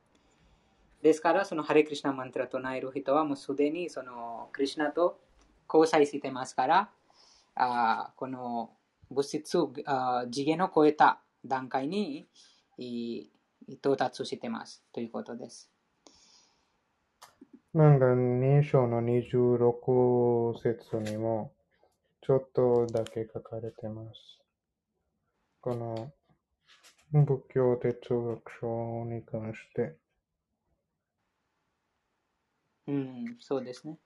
[1.01, 5.19] ですから、そのハレクリシナマントラと唱える人はもうすでにそのクリシナと
[5.73, 6.91] 交際してますから、
[7.55, 8.71] あこの
[9.11, 12.27] 物質あ次元を超えた段階に
[12.77, 13.29] い
[13.69, 15.71] 到達してますということです。
[17.73, 21.53] なんか2章の26節にも
[22.27, 24.41] ちょっとだけ書かれてます。
[25.61, 26.11] この
[27.13, 29.99] 仏教哲学書に関して。
[32.87, 33.99] うん、そうですね。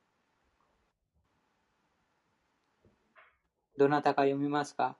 [3.76, 4.98] どなたか読みますか？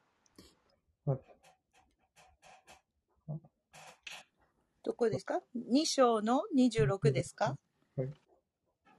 [4.84, 7.56] どこですか ?2 章の26ですか？
[7.96, 8.08] はい。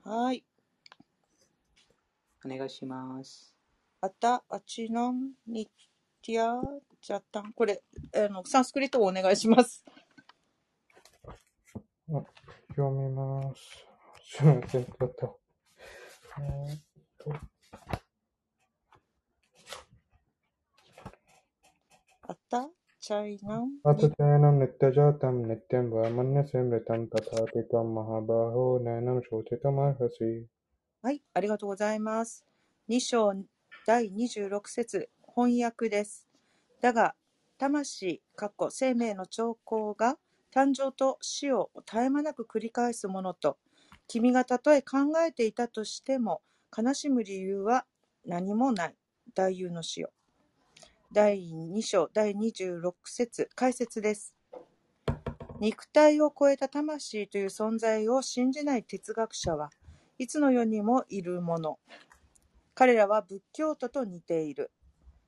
[0.04, 0.44] はい。
[2.44, 3.54] お願いします。
[4.01, 5.67] あた、あちなん、に
[6.21, 6.61] ティア、
[7.01, 7.53] ジャタン。
[7.53, 7.81] これ、
[8.15, 9.83] あの、サンスクリットをお願いします。
[12.13, 12.23] あ
[12.69, 13.85] 読みます。
[14.37, 15.39] すみません、ちょっと。
[16.37, 16.81] えーっ
[17.17, 17.33] と
[22.27, 30.47] あた、チャイナン、 अतचैनं नित्यजातं नित्यं वा मन्यसे मृतं तथापि त्वं महाबाहो नैनं शोचितुमर्हसि
[31.03, 32.43] はい、ありがとうございます。
[32.89, 33.31] 2章
[33.90, 36.28] 第26節翻訳です。
[36.80, 37.16] だが、
[37.58, 40.16] 魂、かっこ生命の兆候が
[40.54, 43.58] 誕生と死を絶え間なく繰り返すものと、
[44.06, 46.40] 君がたとえ考えていたとしても、
[46.72, 47.84] 悲しむ理由は
[48.24, 48.94] 何もない。
[49.34, 50.12] 大有の死よ。
[51.10, 54.36] 第2章第26節解説です。
[55.58, 59.70] 肉体を超えた魂という存在を信じない哲学者は
[60.16, 61.80] いつの世にもいるもの。
[62.74, 64.70] 彼らは仏教徒と似ている。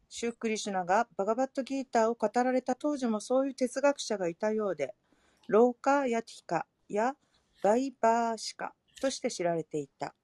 [0.09, 4.95] シュークリシュナがバガバットギーターを語られた当時もそういう哲学者がいたようで、
[5.49, 7.15] ローカー・ヤティカや
[7.63, 10.15] バイバーシカとして知られていた。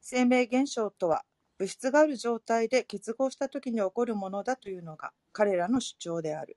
[0.00, 1.24] 生命現象とは
[1.58, 6.56] 物質がある状態で結合した時に起こるものだというのが彼らの主張である。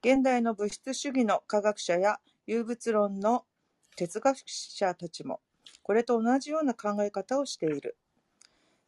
[0.00, 3.44] 現代の物質主義の科学者や有物論の
[3.96, 5.40] 哲学者たちも
[5.82, 7.96] これと同じような考え方をしている。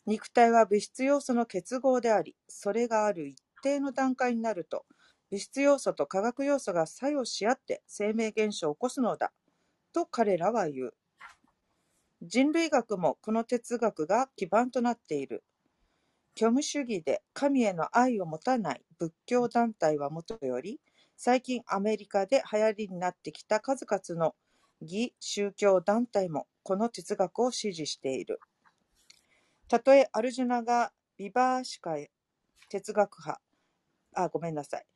[0.09, 4.87] 肉体は物質要素の結合であり、それがある一定の段階になると、
[5.31, 9.33] 物質要素と化学要素が作用し合って生命現象を起こすのだ、
[9.93, 10.95] と彼らは言う。
[12.23, 15.45] 人類学もこの哲学が基盤となっている。
[16.35, 20.81] 虚無主義で神への愛を持たない仏教団体はもとより、
[21.19, 24.35] 最近アメリカで流行りになってきた数々の
[24.81, 28.41] 義宗教団体もこの哲学を支持している。
[29.69, 31.95] たとえアルジュナがビバーシカ
[32.71, 33.43] 哲学派、
[34.15, 34.87] あ、ごめんなさい。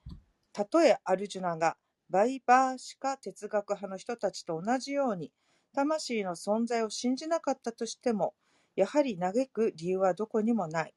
[0.51, 1.77] たとえアルジュナが
[2.09, 5.31] バイバーシカ哲学派の人たちと同じように、
[5.75, 8.33] 魂の存在を信じなかったとしても、
[8.75, 10.95] やはり嘆く理由はどこにもない。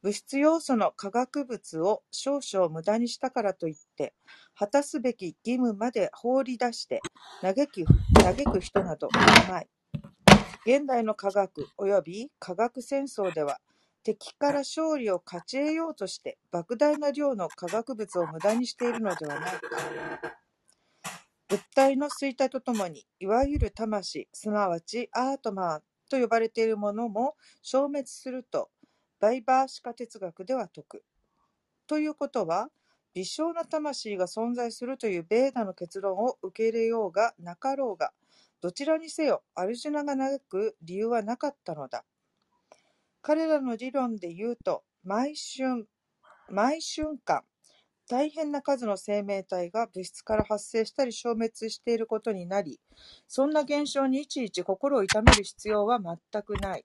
[0.00, 4.14] 物質要素の化学物を少々無駄にしたからといって、
[4.54, 7.02] 果たすべき義務まで放り出して
[7.42, 9.68] 嘆き嘆く人などいない。
[10.66, 13.58] 現代の科学及び科学戦争では、
[14.02, 19.60] 敵から勝利を勝ち得ようとして莫大な量の化学物を無駄にしているのではないか。
[21.48, 25.80] 物体の衰退とともに、いわゆる魂、すなわちアートマー
[26.10, 28.70] と呼ばれているものも消滅すると、
[29.20, 31.04] バイバーシカ哲学では説く。
[31.86, 32.70] ということは、
[33.14, 38.12] 微小な魂が存在するというベーダの結論を受け入れようがなかろうが、
[38.60, 42.04] どちらにせよ、アルジュナが嘆く理由はなかったのだ。
[43.22, 45.86] 彼らの理論で言うと、毎瞬、
[46.48, 47.44] 毎瞬間、
[48.08, 52.80] 大変な数の生命体が物質から発生したり消滅していることになり、
[53.28, 56.84] そんな現象にいちいち心を痛める必要は全くない。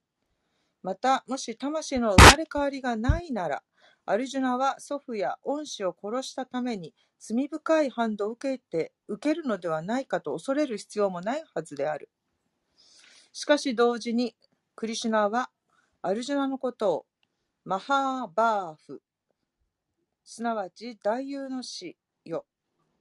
[0.84, 3.64] また、もし魂の生まれ変わりがないなら、
[4.06, 12.10] アルジュナは祖父や恩師を殺したために罪深い反動を受けて受けるのではないかと恐れる必要もないはずである。
[13.32, 14.36] しかし同時に、
[14.76, 15.50] クリシュナは
[16.02, 17.06] アルジュナのことを
[17.64, 19.02] マハーバーフ、
[20.24, 22.46] すなわち大有の死よ、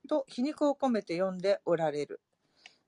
[0.08, 2.20] と皮肉を込めて呼んでおられる。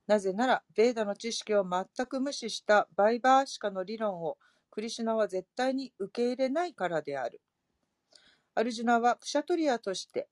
[0.07, 4.37] なぜなら、ベーダの知識を全く無視したバイバーシカの理論を
[4.71, 7.41] クリシュナは絶対に受け入れないからである。
[8.55, 10.29] アルジュナはクシャトリアとして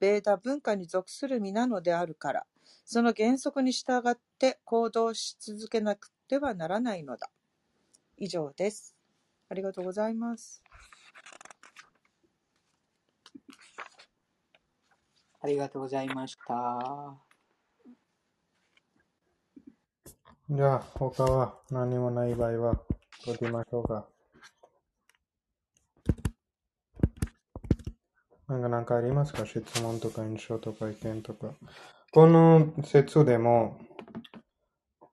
[0.00, 2.46] ベーダ文化に属する身なのであるから、
[2.84, 7.30] その原則に従って行動し続けなくてはならないのだ。
[8.16, 8.96] 以上です。
[9.50, 10.62] ありがとうございます。
[15.42, 17.16] ありがとうございました。
[20.48, 22.80] じゃあ、他は何もない場合は、
[23.24, 24.11] 閉じましょうか。
[28.52, 29.46] なんか何かありますか？
[29.46, 31.54] 質問とか印象とか意見とか。
[32.12, 33.78] この説でも、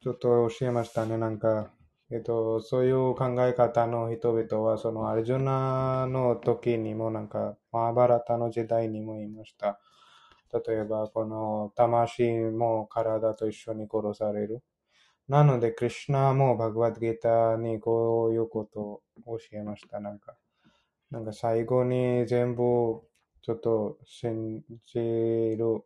[0.01, 1.17] ちょっと教えましたね。
[1.17, 1.71] なんか、
[2.11, 9.79] えっと、そういう考え方の人々は、そのアルジュナの時にも、なんか、マーバラタの時代にもいました。
[10.67, 14.63] 例えば、この魂も体と一緒に殺される。
[15.29, 20.01] なので、クリュナもバグワッドギーにこういうことを教えました。
[20.01, 20.35] なんか、
[21.09, 23.01] なんか最後に全部
[23.41, 24.99] ちょっと信じ
[25.57, 25.83] る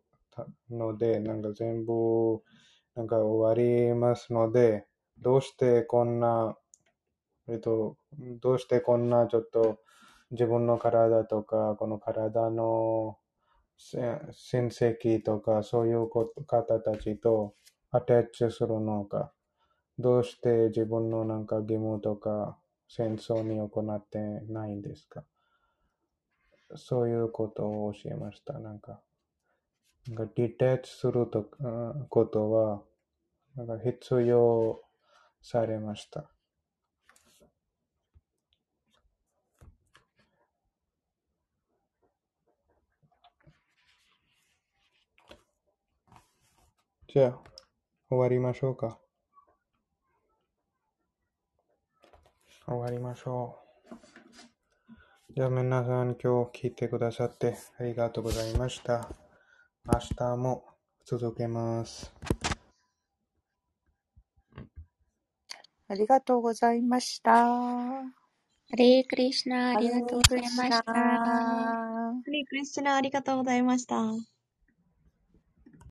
[0.69, 2.41] ので、なんか全部
[2.95, 4.85] なんか終わりますので、
[5.19, 6.57] どうしてこんな、
[7.47, 7.97] えっと、
[8.41, 9.79] どうしてこんなちょっと
[10.31, 13.17] 自分の体とか、この体の
[13.77, 16.09] 親戚とか、そういう
[16.47, 17.53] 方たちと
[17.91, 19.31] アタッチするのか、
[19.99, 22.57] どうして自分のなんか義務とか
[22.87, 24.19] 戦争に行って
[24.51, 25.23] ないんですか？
[26.75, 28.59] そういうことを教えました。
[28.59, 29.01] なんか、
[30.07, 32.83] なんかディタッチするとうんことは、
[33.55, 34.81] なんか必要
[35.41, 36.29] されました。
[47.07, 47.39] じゃあ、
[48.09, 48.97] 終わりましょうか。
[52.65, 53.62] 終わりましょう。
[55.35, 59.09] じゃあ皆さん今日聞いてくださってありがとうございました。
[59.83, 60.63] 明日も
[61.07, 62.13] 続けます。
[65.87, 67.31] ありがとうございました。
[67.33, 68.03] ハ
[68.77, 70.69] レークリシナありがとうございました。
[70.69, 74.32] ナハレークリスチャナありがとうございました。